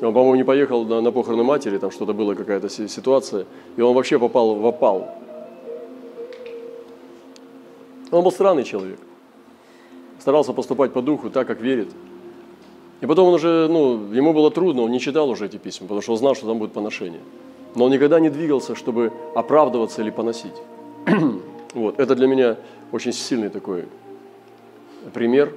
Он, 0.02 0.14
по-моему, 0.14 0.36
не 0.36 0.44
поехал 0.44 0.86
на, 0.86 1.02
на 1.02 1.12
похороны 1.12 1.44
матери, 1.44 1.78
там 1.78 1.92
что-то 1.92 2.14
было, 2.14 2.36
какая-то 2.36 2.70
ситуация, 2.70 3.46
и 3.76 3.82
он 3.82 3.94
вообще 3.94 4.18
попал 4.18 4.56
в 4.56 4.66
опал. 4.66 5.10
Он 8.12 8.24
был 8.24 8.32
странный 8.32 8.64
человек. 8.64 9.00
Старался 10.20 10.54
поступать 10.54 10.94
по 10.94 11.02
духу 11.02 11.30
так, 11.30 11.48
как 11.48 11.62
верит. 11.62 11.90
И 13.02 13.06
потом 13.06 13.28
он 13.28 13.34
уже, 13.36 13.68
ну, 13.70 14.12
ему 14.14 14.34
было 14.34 14.52
трудно, 14.52 14.82
он 14.82 14.92
не 14.92 15.00
читал 15.00 15.30
уже 15.30 15.46
эти 15.46 15.58
письма, 15.58 15.88
потому 15.88 16.02
что 16.02 16.14
он 16.14 16.18
знал, 16.18 16.36
что 16.36 16.48
там 16.48 16.60
будет 16.60 16.74
поношение 16.74 17.22
но 17.76 17.86
он 17.86 17.92
никогда 17.92 18.20
не 18.20 18.30
двигался, 18.30 18.76
чтобы 18.76 19.12
оправдываться 19.36 20.02
или 20.02 20.10
поносить. 20.10 20.56
вот, 21.74 22.00
это 22.00 22.16
для 22.16 22.28
меня 22.28 22.58
очень 22.92 23.14
сильный 23.14 23.50
такой 23.50 23.86
пример. 25.14 25.54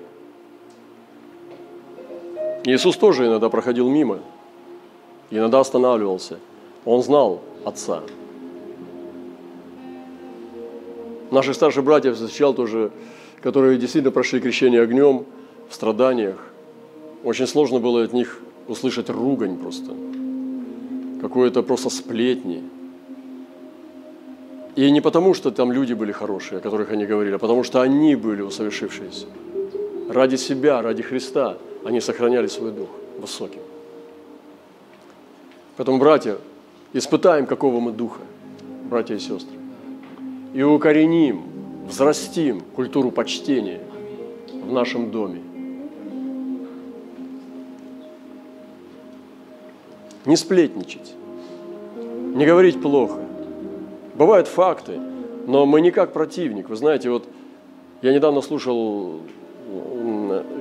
Иисус 2.64 2.97
тоже 2.97 3.26
иногда 3.26 3.49
проходил 3.49 3.88
мимо, 3.88 4.20
иногда 5.39 5.61
останавливался. 5.61 6.39
Он 6.85 7.03
знал 7.03 7.41
Отца. 7.64 8.03
Наших 11.30 11.55
старших 11.55 11.85
братьев 11.85 12.16
встречал 12.16 12.55
тоже, 12.55 12.91
которые 13.41 13.78
действительно 13.78 14.12
прошли 14.12 14.41
крещение 14.41 14.83
огнем 14.83 15.24
в 15.68 15.74
страданиях. 15.74 16.37
Очень 17.24 17.47
сложно 17.47 17.78
было 17.78 18.03
от 18.03 18.12
них 18.12 18.41
услышать 18.68 19.09
ругань 19.09 19.57
просто 19.57 19.93
какое-то 21.22 21.62
просто 21.62 21.89
сплетни. 21.89 22.62
И 24.74 24.91
не 24.91 25.01
потому, 25.01 25.35
что 25.35 25.51
там 25.51 25.70
люди 25.70 25.95
были 25.95 26.12
хорошие, 26.12 26.59
о 26.59 26.61
которых 26.61 26.91
они 26.91 27.07
говорили, 27.07 27.35
а 27.35 27.39
потому 27.39 27.62
что 27.62 27.80
они 27.80 28.16
были 28.16 28.43
усовершившиеся. 28.43 29.26
Ради 30.09 30.37
себя, 30.37 30.83
ради 30.83 31.03
Христа 31.03 31.57
они 31.85 32.01
сохраняли 32.01 32.49
свой 32.49 32.72
дух 32.72 32.89
высоким. 33.18 33.61
Поэтому, 35.77 35.99
братья, 35.99 36.39
испытаем, 36.93 37.47
какого 37.47 37.81
мы 37.81 37.93
духа, 37.93 38.20
братья 38.91 39.14
и 39.14 39.18
сестры, 39.18 39.57
и 40.55 40.62
укореним, 40.62 41.43
взрастим 41.89 42.61
культуру 42.61 43.11
почтения 43.11 43.81
в 44.53 44.73
нашем 44.73 45.11
доме– 45.11 45.41
не 50.27 50.37
сплетничать, 50.37 51.14
не 52.35 52.47
говорить 52.47 52.81
плохо. 52.81 53.20
Бывают 54.14 54.47
факты, 54.47 55.01
но 55.47 55.66
мы 55.66 55.81
не 55.81 55.91
как 55.91 56.12
противник. 56.12 56.68
Вы 56.68 56.77
знаете, 56.77 57.11
вот 57.11 57.27
я 58.03 58.12
недавно 58.12 58.41
слушал 58.41 59.20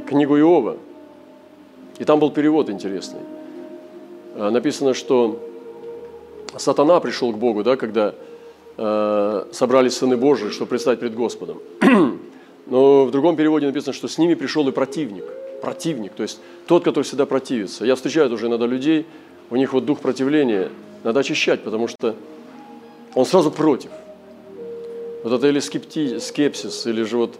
книгу 0.07 0.37
Иова, 0.37 0.77
и 1.99 2.05
там 2.05 2.19
был 2.19 2.31
перевод 2.31 2.69
интересный. 2.69 3.21
А, 4.35 4.49
написано, 4.49 4.93
что 4.93 5.39
сатана 6.57 6.99
пришел 6.99 7.31
к 7.31 7.37
Богу, 7.37 7.63
да, 7.63 7.75
когда 7.75 8.13
э, 8.77 9.45
собрались 9.51 9.97
сыны 9.97 10.17
Божии, 10.17 10.49
чтобы 10.49 10.69
предстать 10.69 10.99
пред 10.99 11.15
Господом. 11.15 11.59
Но 12.67 13.05
в 13.05 13.11
другом 13.11 13.35
переводе 13.35 13.67
написано, 13.67 13.93
что 13.93 14.07
с 14.07 14.17
ними 14.17 14.33
пришел 14.33 14.67
и 14.67 14.71
противник. 14.71 15.25
Противник, 15.61 16.13
то 16.13 16.23
есть 16.23 16.39
тот, 16.65 16.83
который 16.83 17.03
всегда 17.03 17.25
противится. 17.25 17.85
Я 17.85 17.95
встречаю 17.95 18.33
уже 18.33 18.47
иногда 18.47 18.65
людей, 18.65 19.05
у 19.49 19.55
них 19.55 19.73
вот 19.73 19.85
дух 19.85 19.99
противления 19.99 20.69
надо 21.03 21.19
очищать, 21.19 21.61
потому 21.61 21.87
что 21.87 22.15
Он 23.13 23.25
сразу 23.25 23.51
против. 23.51 23.91
Вот 25.23 25.33
это 25.33 25.47
или 25.47 25.59
скепти, 25.59 26.17
скепсис, 26.17 26.87
или 26.87 27.03
же 27.03 27.17
вот 27.17 27.35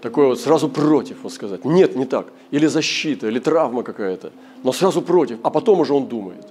такое 0.00 0.28
вот 0.28 0.40
сразу 0.40 0.68
против, 0.68 1.18
вот 1.22 1.32
сказать. 1.32 1.64
Нет, 1.64 1.96
не 1.96 2.04
так. 2.04 2.26
Или 2.50 2.66
защита, 2.66 3.28
или 3.28 3.38
травма 3.38 3.82
какая-то. 3.82 4.32
Но 4.62 4.72
сразу 4.72 5.02
против, 5.02 5.38
а 5.42 5.50
потом 5.50 5.80
уже 5.80 5.94
он 5.94 6.06
думает. 6.06 6.46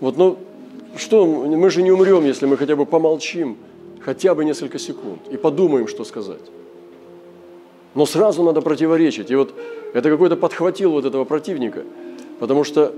Вот, 0.00 0.16
ну, 0.16 0.38
что, 0.96 1.26
мы 1.26 1.70
же 1.70 1.82
не 1.82 1.92
умрем, 1.92 2.24
если 2.24 2.46
мы 2.46 2.56
хотя 2.56 2.76
бы 2.76 2.86
помолчим, 2.86 3.56
хотя 4.00 4.34
бы 4.34 4.44
несколько 4.44 4.78
секунд, 4.78 5.20
и 5.30 5.36
подумаем, 5.36 5.88
что 5.88 6.04
сказать. 6.04 6.42
Но 7.94 8.06
сразу 8.06 8.42
надо 8.42 8.62
противоречить. 8.62 9.30
И 9.30 9.34
вот 9.34 9.54
это 9.94 10.10
какой-то 10.10 10.36
подхватил 10.36 10.92
вот 10.92 11.04
этого 11.04 11.24
противника, 11.24 11.84
потому 12.38 12.64
что 12.64 12.94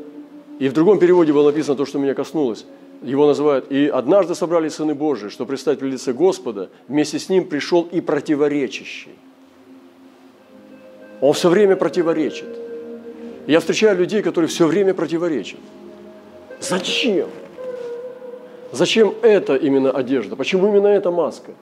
и 0.59 0.69
в 0.69 0.73
другом 0.73 0.99
переводе 0.99 1.33
было 1.33 1.51
написано 1.51 1.77
то, 1.77 1.85
что 1.85 1.99
меня 1.99 2.15
коснулось. 2.15 2.65
Его 3.05 3.27
называют 3.27 3.71
«И 3.71 3.87
однажды 3.87 4.35
собрались 4.35 4.75
сыны 4.75 4.95
Божии, 4.95 5.29
что 5.29 5.45
предстать 5.45 5.81
в 5.81 5.85
лице 5.85 6.13
Господа, 6.13 6.71
вместе 6.89 7.19
с 7.19 7.29
ним 7.29 7.47
пришел 7.47 7.83
и 7.93 8.01
противоречащий». 8.01 9.13
Он 11.21 11.33
все 11.35 11.49
время 11.51 11.77
противоречит. 11.77 12.49
Я 13.47 13.61
встречаю 13.61 13.99
людей, 13.99 14.23
которые 14.23 14.49
все 14.49 14.67
время 14.67 14.95
противоречат. 14.95 15.61
Зачем? 16.61 17.29
Зачем 18.73 19.15
это 19.23 19.55
именно 19.57 19.91
одежда? 19.91 20.35
Почему 20.35 20.69
именно 20.69 20.87
эта 20.87 21.11
маска? 21.11 21.53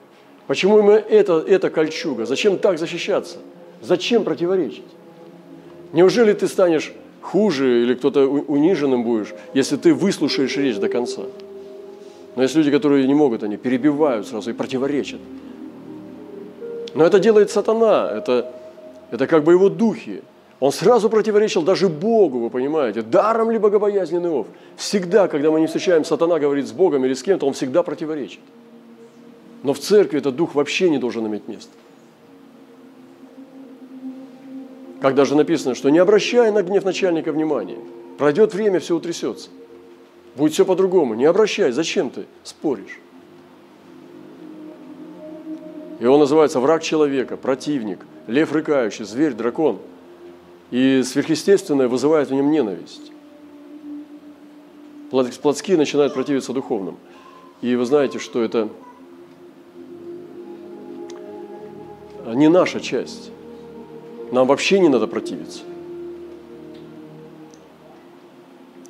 Почему 0.47 0.79
именно 0.79 0.95
это, 0.95 1.43
эта 1.45 1.69
кольчуга? 1.69 2.25
Зачем 2.25 2.57
так 2.57 2.79
защищаться? 2.79 3.37
Зачем 3.81 4.23
противоречить? 4.23 4.83
Неужели 5.91 6.33
ты 6.33 6.47
станешь 6.47 6.93
хуже 7.23 7.83
или 7.83 7.95
кто-то 7.95 8.27
униженным 8.27 9.03
будешь, 9.03 9.33
если 9.53 9.77
ты 9.77 9.93
выслушаешь 9.93 10.55
речь 10.57 10.77
до 10.77 10.89
конца. 10.89 11.23
Но 12.35 12.43
есть 12.43 12.55
люди, 12.55 12.69
которые 12.69 13.07
не 13.07 13.13
могут, 13.13 13.43
они 13.43 13.57
перебивают 13.57 14.27
сразу 14.27 14.49
и 14.51 14.53
противоречат. 14.53 15.19
Но 16.93 17.05
это 17.05 17.19
делает 17.19 17.49
сатана, 17.49 18.11
это, 18.11 18.51
это 19.11 19.25
как 19.27 19.43
бы 19.43 19.53
его 19.53 19.69
духи. 19.69 20.21
Он 20.59 20.71
сразу 20.71 21.09
противоречил 21.09 21.61
даже 21.61 21.89
Богу, 21.89 22.39
вы 22.39 22.49
понимаете, 22.49 23.01
даром 23.01 23.51
ли 23.51 23.57
богобоязненный 23.57 24.29
Ов. 24.29 24.47
Всегда, 24.77 25.27
когда 25.27 25.51
мы 25.51 25.59
не 25.59 25.67
встречаем, 25.67 26.05
сатана 26.05 26.39
говорит 26.39 26.67
с 26.67 26.71
Богом 26.71 27.03
или 27.05 27.13
с 27.13 27.23
кем-то, 27.23 27.45
он 27.45 27.53
всегда 27.53 27.83
противоречит. 27.83 28.39
Но 29.63 29.73
в 29.73 29.79
церкви 29.79 30.19
этот 30.19 30.35
дух 30.35 30.55
вообще 30.55 30.89
не 30.89 30.99
должен 30.99 31.25
иметь 31.27 31.47
места. 31.47 31.71
Как 35.03 35.15
даже 35.15 35.35
написано, 35.35 35.75
что 35.75 35.89
не 35.89 35.99
обращай 35.99 36.49
на 36.49 36.63
гнев 36.63 36.85
начальника 36.85 37.33
внимания. 37.33 37.77
Пройдет 38.17 38.53
время, 38.53 38.79
все 38.79 38.95
утрясется. 38.95 39.49
Будет 40.37 40.53
все 40.53 40.63
по-другому. 40.63 41.13
Не 41.13 41.25
обращай. 41.25 41.73
Зачем 41.73 42.09
ты 42.09 42.23
споришь? 42.45 43.01
И 45.99 46.05
он 46.05 46.21
называется 46.21 46.61
враг 46.61 46.83
человека, 46.83 47.35
противник, 47.35 47.99
лев 48.27 48.53
рыкающий, 48.53 49.03
зверь, 49.03 49.33
дракон. 49.33 49.79
И 50.71 51.03
сверхъестественное 51.03 51.89
вызывает 51.89 52.29
в 52.29 52.33
нем 52.33 52.49
ненависть. 52.49 53.11
Плотские 55.11 55.75
начинают 55.75 56.13
противиться 56.13 56.53
духовным. 56.53 56.95
И 57.59 57.75
вы 57.75 57.83
знаете, 57.83 58.19
что 58.19 58.41
это 58.41 58.69
не 62.25 62.47
наша 62.47 62.79
часть. 62.79 63.32
Нам 64.33 64.47
вообще 64.47 64.79
не 64.79 64.89
надо 64.89 65.05
противиться. 65.05 65.61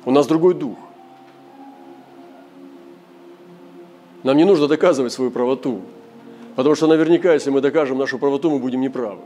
У 0.06 0.10
нас 0.10 0.26
другой 0.26 0.54
дух. 0.54 0.78
Нам 4.22 4.38
не 4.38 4.44
нужно 4.44 4.68
доказывать 4.68 5.12
свою 5.12 5.30
правоту, 5.30 5.82
потому 6.56 6.74
что 6.74 6.86
наверняка, 6.86 7.34
если 7.34 7.50
мы 7.50 7.60
докажем 7.60 7.98
нашу 7.98 8.18
правоту, 8.18 8.50
мы 8.50 8.58
будем 8.58 8.80
неправы. 8.80 9.20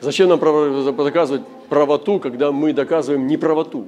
Зачем 0.00 0.28
нам 0.28 0.38
доказывать 0.38 1.42
правоту, 1.68 2.20
когда 2.20 2.52
мы 2.52 2.72
доказываем 2.72 3.26
неправоту? 3.26 3.86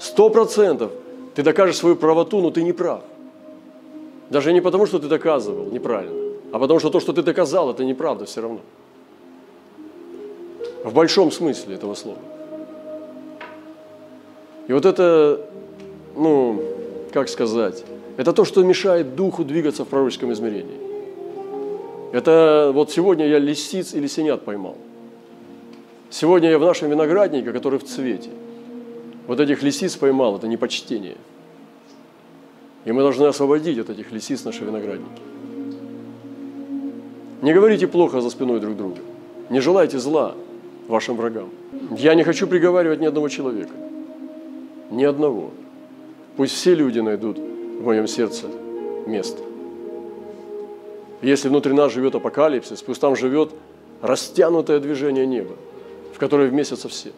Сто 0.00 0.28
процентов 0.28 0.90
ты 1.36 1.44
докажешь 1.44 1.76
свою 1.76 1.94
правоту, 1.94 2.40
но 2.40 2.50
ты 2.50 2.64
не 2.64 2.72
прав. 2.72 3.02
Даже 4.28 4.52
не 4.52 4.60
потому, 4.60 4.86
что 4.86 4.98
ты 4.98 5.06
доказывал 5.06 5.66
неправильно, 5.66 6.36
а 6.50 6.58
потому 6.58 6.80
что 6.80 6.90
то, 6.90 6.98
что 6.98 7.12
ты 7.12 7.22
доказал, 7.22 7.70
это 7.70 7.84
неправда 7.84 8.24
все 8.24 8.40
равно. 8.40 8.58
В 10.84 10.92
большом 10.92 11.30
смысле 11.30 11.76
этого 11.76 11.94
слова. 11.94 12.18
И 14.66 14.72
вот 14.72 14.84
это, 14.84 15.40
ну, 16.16 16.62
как 17.12 17.28
сказать, 17.28 17.84
это 18.16 18.32
то, 18.32 18.44
что 18.44 18.62
мешает 18.64 19.14
духу 19.14 19.44
двигаться 19.44 19.84
в 19.84 19.88
пророческом 19.88 20.32
измерении. 20.32 20.78
Это 22.12 22.72
вот 22.74 22.90
сегодня 22.90 23.26
я 23.26 23.38
лисиц 23.38 23.94
или 23.94 24.06
синят 24.06 24.44
поймал. 24.44 24.76
Сегодня 26.10 26.50
я 26.50 26.58
в 26.58 26.62
нашем 26.62 26.90
винограднике, 26.90 27.52
который 27.52 27.78
в 27.78 27.84
цвете. 27.84 28.30
Вот 29.26 29.40
этих 29.40 29.62
лисиц 29.62 29.96
поймал, 29.96 30.36
это 30.36 30.46
непочтение. 30.46 31.16
И 32.84 32.92
мы 32.92 33.02
должны 33.02 33.26
освободить 33.26 33.78
от 33.78 33.88
этих 33.88 34.10
лисиц 34.10 34.44
наши 34.44 34.64
виноградники. 34.64 35.22
Не 37.40 37.54
говорите 37.54 37.86
плохо 37.86 38.20
за 38.20 38.30
спиной 38.30 38.60
друг 38.60 38.76
друга. 38.76 38.98
Не 39.48 39.60
желайте 39.60 39.98
зла 39.98 40.34
вашим 40.92 41.16
врагам. 41.16 41.48
Я 41.96 42.14
не 42.14 42.22
хочу 42.22 42.46
приговаривать 42.46 43.00
ни 43.00 43.06
одного 43.06 43.28
человека. 43.28 43.72
Ни 44.90 45.04
одного. 45.04 45.50
Пусть 46.36 46.52
все 46.54 46.74
люди 46.74 47.00
найдут 47.00 47.38
в 47.38 47.84
моем 47.84 48.06
сердце 48.06 48.46
место. 49.06 49.42
Если 51.22 51.48
внутри 51.48 51.72
нас 51.72 51.92
живет 51.92 52.14
апокалипсис, 52.14 52.82
пусть 52.82 53.00
там 53.00 53.16
живет 53.16 53.52
растянутое 54.02 54.80
движение 54.80 55.26
неба, 55.26 55.54
в 56.14 56.18
которое 56.18 56.50
вместятся 56.50 56.88
все. 56.88 57.12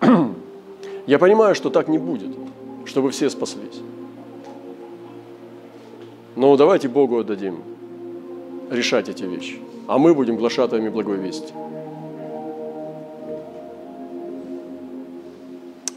Я 1.06 1.18
понимаю, 1.18 1.56
что 1.56 1.70
так 1.70 1.88
не 1.88 1.98
будет, 1.98 2.36
чтобы 2.84 3.10
все 3.10 3.30
спаслись. 3.30 3.80
Но 6.36 6.56
давайте 6.56 6.88
Богу 6.88 7.18
отдадим 7.18 7.56
решать 8.70 9.08
эти 9.08 9.24
вещи, 9.24 9.58
а 9.88 9.98
мы 9.98 10.14
будем 10.14 10.36
глашатаями 10.36 10.88
благой 10.88 11.16
вести. 11.16 11.52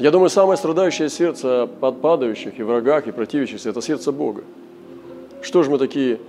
Я 0.01 0.09
думаю, 0.09 0.31
самое 0.31 0.57
страдающее 0.57 1.09
сердце 1.09 1.69
от 1.79 2.01
падающих 2.01 2.57
и 2.59 2.63
врагах, 2.63 3.05
и 3.05 3.11
противящихся– 3.11 3.69
это 3.69 3.83
сердце 3.83 4.11
Бога. 4.11 4.43
Что 5.43 5.61
же 5.61 5.69
мы 5.69 5.77
такие 5.77 6.19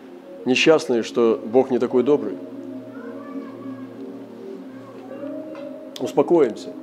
несчастные, 0.45 1.03
что 1.03 1.41
Бог 1.43 1.71
не 1.71 1.79
такой 1.79 2.03
добрый? 2.03 2.35
Успокоимся 6.01 6.75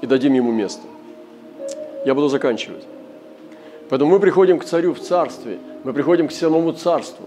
и 0.00 0.06
дадим 0.06 0.34
Ему 0.34 0.52
место. 0.52 0.82
Я 2.04 2.14
буду 2.14 2.28
заканчивать. 2.28 2.84
Поэтому 3.88 4.12
мы 4.12 4.20
приходим 4.20 4.60
к 4.60 4.64
царю 4.64 4.94
в 4.94 5.00
царстве, 5.00 5.58
мы 5.82 5.92
приходим 5.92 6.28
к 6.28 6.32
самому 6.32 6.70
царству. 6.70 7.26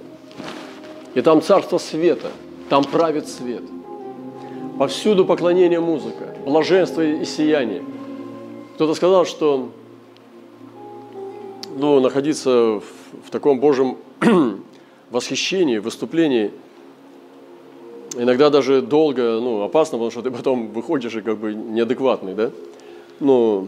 И 1.15 1.21
там 1.21 1.41
царство 1.41 1.79
света, 1.79 2.29
там 2.69 2.85
правит 2.85 3.27
свет. 3.27 3.63
Повсюду 4.79 5.25
поклонение 5.25 5.81
музыка, 5.81 6.33
блаженство 6.45 7.01
и 7.01 7.25
сияние– 7.25 7.83
кто-то 8.75 8.95
сказал, 8.95 9.25
что 9.25 9.71
ну, 11.75 11.99
находиться 11.99 12.49
в, 12.49 12.83
в 13.25 13.29
таком 13.29 13.59
Божьем 13.59 13.97
восхищении, 15.11 15.77
выступлении, 15.77 16.51
иногда 18.15 18.49
даже 18.49 18.81
долго, 18.81 19.39
ну, 19.39 19.61
опасно, 19.61 19.97
потому 19.97 20.11
что 20.11 20.21
ты 20.21 20.31
потом 20.31 20.71
выходишь 20.71 21.15
и 21.15 21.21
как 21.21 21.37
бы 21.37 21.53
неадекватный, 21.53 22.33
да? 22.33 22.51
Но, 23.19 23.67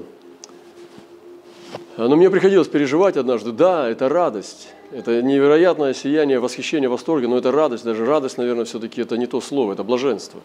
но 1.97 2.15
мне 2.15 2.29
приходилось 2.29 2.67
переживать 2.67 3.15
однажды, 3.15 3.51
да, 3.51 3.87
это 3.87 4.09
радость, 4.09 4.69
это 4.91 5.21
невероятное 5.21 5.93
сияние, 5.93 6.39
восхищение, 6.39 6.89
восторга, 6.89 7.27
но 7.27 7.37
это 7.37 7.51
радость, 7.51 7.83
даже 7.83 8.05
радость, 8.05 8.37
наверное, 8.37 8.65
все-таки 8.65 9.01
это 9.01 9.17
не 9.17 9.27
то 9.27 9.39
слово, 9.39 9.73
это 9.73 9.83
блаженство. 9.83 10.41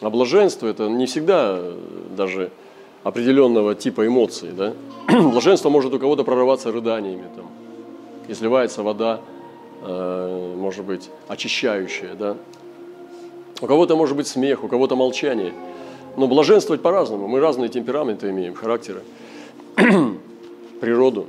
А 0.00 0.10
блаженство 0.10 0.66
это 0.66 0.88
не 0.88 1.06
всегда 1.06 1.60
даже 2.14 2.50
определенного 3.04 3.74
типа 3.74 4.06
эмоций. 4.06 4.50
Да? 4.50 4.74
Блаженство 5.06 5.68
может 5.68 5.94
у 5.94 5.98
кого-то 6.00 6.24
прорываться 6.24 6.72
рыданиями, 6.72 7.26
там, 7.36 7.48
изливается 8.26 8.82
вода, 8.82 9.20
э, 9.82 10.54
может 10.56 10.84
быть, 10.84 11.10
очищающая. 11.28 12.14
Да? 12.14 12.36
У 13.60 13.66
кого-то 13.66 13.94
может 13.94 14.16
быть 14.16 14.26
смех, 14.26 14.64
у 14.64 14.68
кого-то 14.68 14.96
молчание. 14.96 15.52
Но 16.16 16.26
блаженствовать 16.26 16.80
по-разному. 16.82 17.28
Мы 17.28 17.40
разные 17.40 17.68
темпераменты 17.68 18.30
имеем, 18.30 18.54
характеры, 18.54 19.02
природу. 20.80 21.26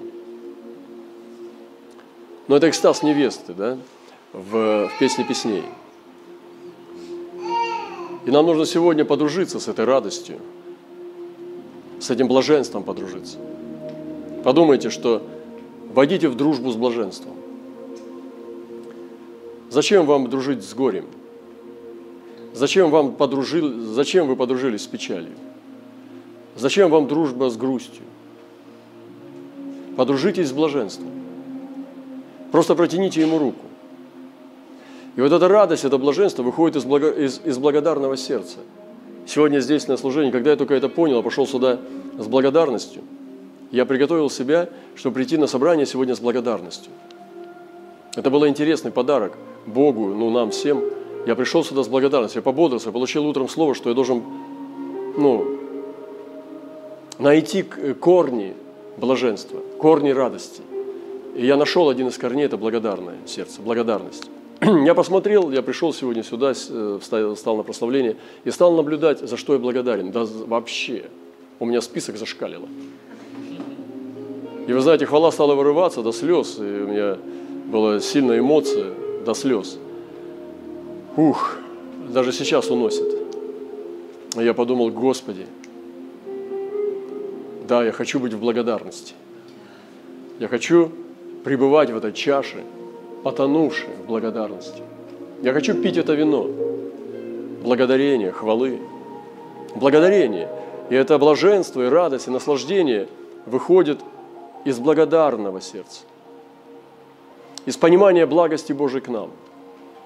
Но 2.47 2.55
это 2.55 2.69
экстаз 2.69 3.03
невесты 3.03 3.53
да? 3.53 3.77
в, 4.31 4.87
в 4.87 4.99
песне 4.99 5.23
песней. 5.25 5.63
И 8.25 8.31
нам 8.31 8.45
нужно 8.45 8.65
сегодня 8.65 9.03
подружиться 9.03 9.59
с 9.59 9.67
этой 9.67 9.85
радостью– 9.85 10.39
с 11.99 12.09
этим 12.09 12.27
блаженством 12.27 12.83
подружиться. 12.83 13.37
Подумайте, 14.43 14.89
что 14.89 15.21
Войдите 15.95 16.27
в 16.27 16.35
дружбу 16.35 16.71
с 16.71 16.75
блаженством. 16.75 17.35
Зачем 19.69 20.05
вам 20.05 20.29
дружить 20.29 20.61
с 20.61 20.73
горем? 20.73 21.05
Зачем, 22.53 22.89
вам 22.89 23.13
подружили, 23.13 23.79
зачем 23.79 24.27
вы 24.27 24.35
подружились 24.35 24.83
с 24.83 24.87
печалью? 24.87 25.31
Зачем 26.57 26.89
вам 26.89 27.07
дружба 27.07 27.49
с 27.49 27.55
грустью? 27.55 28.03
Подружитесь 29.95 30.49
с 30.49 30.51
блаженством. 30.51 31.07
Просто 32.51 32.75
протяните 32.75 33.21
ему 33.21 33.39
руку. 33.39 33.65
И 35.15 35.21
вот 35.21 35.31
эта 35.31 35.47
радость, 35.47 35.85
это 35.85 35.97
блаженство 35.97 36.43
выходит 36.43 36.75
из, 36.75 36.83
благо, 36.83 37.09
из, 37.09 37.39
из 37.45 37.57
благодарного 37.57 38.17
сердца. 38.17 38.57
Сегодня 39.25 39.59
здесь 39.59 39.87
на 39.87 39.97
служении, 39.97 40.31
когда 40.31 40.51
я 40.51 40.55
только 40.55 40.75
это 40.75 40.87
понял, 40.87 41.23
пошел 41.23 41.47
сюда 41.47 41.79
с 42.17 42.27
благодарностью, 42.27 43.01
я 43.71 43.85
приготовил 43.85 44.29
себя, 44.29 44.69
чтобы 44.95 45.15
прийти 45.15 45.37
на 45.37 45.47
собрание 45.47 45.85
сегодня 45.85 46.15
с 46.15 46.19
благодарностью. 46.19 46.91
Это 48.15 48.29
был 48.29 48.47
интересный 48.47 48.91
подарок 48.91 49.33
Богу, 49.65 50.07
ну 50.07 50.29
нам 50.29 50.51
всем. 50.51 50.81
Я 51.25 51.35
пришел 51.35 51.63
сюда 51.63 51.83
с 51.83 51.87
благодарностью, 51.87 52.39
я 52.39 52.43
пободрился, 52.43 52.91
получил 52.91 53.25
утром 53.25 53.49
слово, 53.49 53.73
что 53.73 53.89
я 53.89 53.95
должен 53.95 54.23
ну, 55.17 55.59
найти 57.17 57.63
корни 57.63 58.53
блаженства, 58.97 59.59
корни 59.79 60.11
радости. 60.11 60.61
И 61.35 61.45
я 61.45 61.57
нашел 61.57 61.89
один 61.89 62.07
из 62.07 62.17
корней, 62.17 62.45
это 62.45 62.57
благодарное 62.57 63.17
сердце, 63.25 63.61
благодарность. 63.61 64.29
Я 64.85 64.95
посмотрел, 64.95 65.51
я 65.51 65.61
пришел 65.61 65.93
сегодня 65.93 66.23
сюда, 66.23 66.53
э, 66.69 66.99
встал 67.01 67.57
на 67.57 67.63
прославление 67.63 68.17
и 68.43 68.51
стал 68.51 68.73
наблюдать, 68.75 69.19
за 69.19 69.37
что 69.37 69.53
я 69.53 69.59
благодарен. 69.59 70.11
Да 70.11 70.25
вообще, 70.25 71.05
у 71.59 71.65
меня 71.65 71.81
список 71.81 72.17
зашкалило. 72.17 72.67
И 74.67 74.73
вы 74.73 74.79
знаете, 74.79 75.05
хвала 75.05 75.31
стала 75.31 75.53
вырываться 75.53 76.01
до 76.01 76.11
слез, 76.11 76.57
и 76.57 76.61
у 76.61 76.87
меня 76.87 77.17
была 77.67 77.99
сильная 77.99 78.39
эмоция 78.39 78.93
до 79.23 79.33
слез. 79.35 79.77
Ух, 81.15 81.57
даже 82.09 82.31
сейчас 82.31 82.69
уносит. 82.69 83.07
Я 84.35 84.53
подумал, 84.53 84.89
Господи, 84.89 85.45
да, 87.67 87.83
я 87.83 87.91
хочу 87.91 88.19
быть 88.19 88.33
в 88.33 88.39
благодарности. 88.39 89.13
Я 90.39 90.47
хочу 90.47 90.91
пребывать 91.43 91.91
в 91.91 91.97
этой 91.97 92.11
чаше, 92.11 92.63
потонувшей 93.25 93.89
в 94.03 94.05
благодарности. 94.05 94.83
Я 95.41 95.51
хочу 95.51 95.73
пить 95.73 95.97
это 95.97 96.13
вино. 96.13 96.47
Благодарение, 97.63 98.31
хвалы. 98.31 98.79
Благодарение. 99.73 100.47
И 100.91 100.95
это 100.95 101.17
блаженство, 101.17 101.81
и 101.81 101.89
радость, 101.89 102.27
и 102.27 102.29
наслаждение 102.29 103.07
выходит 103.47 103.97
из 104.63 104.77
благодарного 104.77 105.59
сердца. 105.59 106.01
Из 107.65 107.75
понимания 107.77 108.27
благости 108.27 108.73
Божией 108.73 109.01
к 109.01 109.07
нам. 109.07 109.31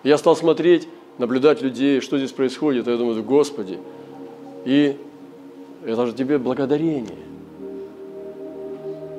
Я 0.04 0.18
стал 0.18 0.38
смотреть, 0.38 0.88
наблюдать 1.18 1.62
людей, 1.62 2.00
что 2.00 2.18
здесь 2.18 2.32
происходит. 2.32 2.88
И 2.88 2.92
я 2.92 2.96
думаю, 2.96 3.22
Господи, 3.22 3.80
и 4.64 4.98
это 5.86 6.06
же 6.06 6.14
тебе 6.14 6.38
благодарение. 6.38 7.20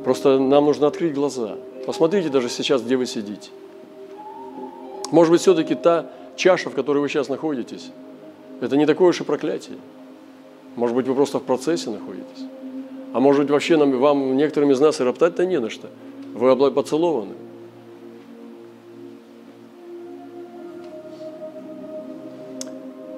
Просто 0.05 0.39
нам 0.39 0.65
нужно 0.65 0.87
открыть 0.87 1.13
глаза. 1.13 1.57
Посмотрите 1.85 2.31
даже 2.31 2.49
сейчас, 2.49 2.81
где 2.81 2.97
вы 2.97 3.05
сидите. 3.05 3.51
Может 5.11 5.33
быть, 5.33 5.41
все-таки 5.41 5.75
та 5.75 6.11
чаша, 6.37 6.71
в 6.71 6.75
которой 6.75 6.99
вы 6.99 7.09
сейчас 7.09 7.29
находитесь, 7.29 7.91
это 8.61 8.77
не 8.77 8.87
такое 8.87 9.09
уж 9.09 9.21
и 9.21 9.25
проклятие. 9.25 9.77
Может 10.77 10.95
быть, 10.95 11.07
вы 11.07 11.15
просто 11.15 11.39
в 11.39 11.43
процессе 11.43 11.91
находитесь. 11.91 12.45
А 13.13 13.21
может 13.21 13.43
быть, 13.43 13.51
вообще 13.51 13.77
нам, 13.77 13.99
вам, 13.99 14.37
некоторым 14.37 14.71
из 14.71 14.81
нас 14.81 15.01
и 15.01 15.05
роптать-то 15.05 15.45
не 15.45 15.59
на 15.59 15.69
что. 15.69 15.89
Вы 16.35 16.71
поцелованы. 16.71 17.35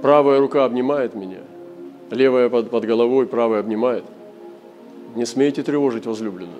Правая 0.00 0.40
рука 0.40 0.64
обнимает 0.64 1.14
меня, 1.14 1.38
левая 2.10 2.48
под, 2.48 2.70
под 2.70 2.84
головой, 2.84 3.26
правая 3.26 3.60
обнимает. 3.60 4.04
Не 5.14 5.26
смейте 5.26 5.62
тревожить 5.62 6.06
возлюбленную 6.06 6.58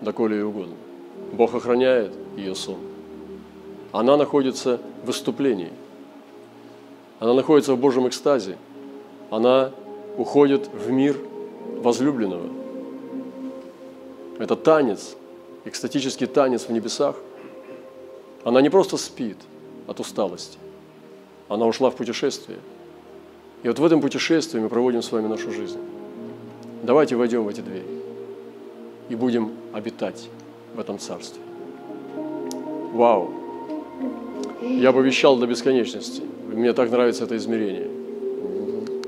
доколе 0.00 0.36
ей 0.36 0.44
угодно. 0.44 0.74
Бог 1.32 1.54
охраняет 1.54 2.12
ее 2.36 2.54
сон. 2.54 2.78
Она 3.94 4.16
находится 4.16 4.80
в 5.04 5.06
выступлении. 5.06 5.70
Она 7.20 7.32
находится 7.32 7.74
в 7.74 7.78
Божьем 7.78 8.08
экстазе. 8.08 8.58
Она 9.30 9.70
уходит 10.18 10.66
в 10.66 10.90
мир 10.90 11.16
возлюбленного. 11.76 12.48
Это 14.40 14.56
танец, 14.56 15.14
экстатический 15.64 16.26
танец 16.26 16.64
в 16.64 16.72
небесах. 16.72 17.14
Она 18.42 18.60
не 18.62 18.68
просто 18.68 18.96
спит 18.96 19.36
от 19.86 20.00
усталости. 20.00 20.58
Она 21.48 21.64
ушла 21.64 21.90
в 21.90 21.94
путешествие. 21.94 22.58
И 23.62 23.68
вот 23.68 23.78
в 23.78 23.84
этом 23.84 24.00
путешествии 24.00 24.58
мы 24.58 24.68
проводим 24.68 25.02
с 25.02 25.12
вами 25.12 25.28
нашу 25.28 25.52
жизнь. 25.52 25.78
Давайте 26.82 27.14
войдем 27.14 27.44
в 27.44 27.48
эти 27.48 27.60
двери 27.60 27.86
и 29.08 29.14
будем 29.14 29.52
обитать 29.72 30.28
в 30.74 30.80
этом 30.80 30.98
царстве. 30.98 31.40
Вау! 32.92 33.43
Я 34.64 34.92
бы 34.92 35.02
вещал 35.02 35.36
до 35.36 35.46
бесконечности. 35.46 36.22
Мне 36.52 36.72
так 36.72 36.90
нравится 36.90 37.24
это 37.24 37.36
измерение. 37.36 37.88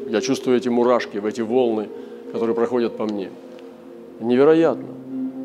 Я 0.08 0.20
чувствую 0.20 0.56
эти 0.56 0.68
мурашки, 0.68 1.20
эти 1.26 1.40
волны, 1.40 1.88
которые 2.32 2.54
проходят 2.54 2.96
по 2.96 3.04
мне. 3.04 3.30
Невероятно. 4.20 4.86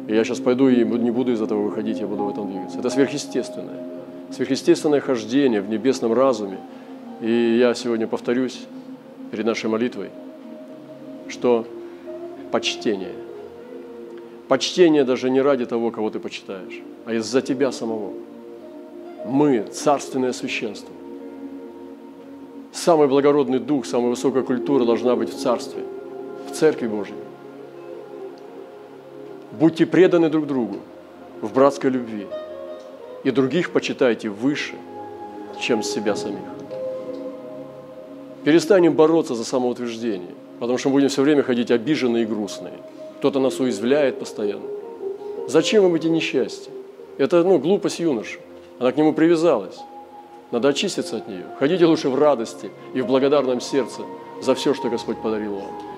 И 0.07 0.14
я 0.14 0.24
сейчас 0.24 0.39
пойду 0.39 0.70
и 0.70 0.84
не 0.84 1.12
буду 1.12 1.32
из 1.32 1.41
этого 1.41 1.62
выходить, 1.62 1.99
я 1.99 2.07
буду 2.07 2.24
в 2.24 2.30
этом 2.30 2.51
двигаться. 2.51 2.80
Это 2.80 2.89
сверхъестественное. 2.89 3.86
Сверхъестественное 4.32 4.99
хождение 4.99 5.62
в 5.62 5.70
небесном 5.70 6.14
разуме. 6.14 6.57
И 7.22 7.57
я 7.59 7.74
сегодня 7.74 8.07
повторюсь 8.07 8.62
перед 9.32 9.45
нашей 9.45 9.70
молитвой, 9.70 10.09
что 11.28 11.66
почтение– 12.51 13.14
Почтение 14.51 15.05
даже 15.05 15.30
не 15.30 15.39
ради 15.39 15.66
того, 15.66 15.91
кого 15.91 16.09
ты 16.09 16.20
почитаешь, 16.20 16.82
а 17.05 17.14
из-за 17.14 17.41
тебя 17.41 17.72
самого. 17.72 18.12
Мы– 19.26 19.63
царственное 19.72 20.34
священство. 20.34 20.93
Самый 22.72 23.07
благородный 23.07 23.59
дух, 23.59 23.86
самая 23.86 24.09
высокая 24.09 24.43
культура 24.43 24.86
должна 24.86 25.15
быть 25.15 25.34
в 25.34 25.38
царстве, 25.38 25.84
в 26.49 26.55
церкви 26.55 26.88
Божьей. 26.88 27.15
Будьте 29.51 29.86
преданы 29.86 30.30
друг 30.30 30.47
другу 30.47 30.78
в 31.41 31.53
братской 31.53 31.89
любви, 31.89 32.28
и 33.24 33.32
других 33.32 33.72
почитайте 33.72 34.30
выше, 34.30 34.76
чем 35.59 35.84
себя 35.84 36.15
самих. 36.15 36.39
Перестанем 38.43 38.93
бороться 38.93 39.36
за 39.36 39.43
самоутверждение, 39.43 40.34
потому 40.59 40.78
что 40.78 40.89
мы 40.89 40.93
будем 40.93 41.09
все 41.09 41.22
время 41.22 41.43
ходить 41.43 41.72
обиженные 41.72 42.24
и 42.24 42.26
грустные– 42.26 42.74
кто-то 43.22 43.39
нас 43.39 43.59
уязвляет 43.59 44.17
постоянно. 44.17 44.65
Зачем 45.47 45.86
им 45.86 45.93
эти 45.93 46.07
несчастья? 46.07 46.72
Это 47.19 47.43
ну, 47.43 47.59
глупость 47.59 47.99
юноши. 47.99 48.39
Она 48.82 48.91
к 48.91 48.97
нему 48.97 49.13
привязалась. 49.13 49.77
Надо 50.49 50.69
очиститься 50.69 51.17
от 51.17 51.27
нее. 51.27 51.45
Ходите 51.59 51.86
лучше 51.86 52.09
в 52.09 52.15
радости 52.15 52.71
и 52.95 53.01
в 53.01 53.05
благодарном 53.05 53.61
сердце 53.61 54.01
за 54.41 54.55
все, 54.55 54.73
что 54.73 54.89
Господь 54.89 55.21
подарил 55.21 55.53
вам. 55.53 55.90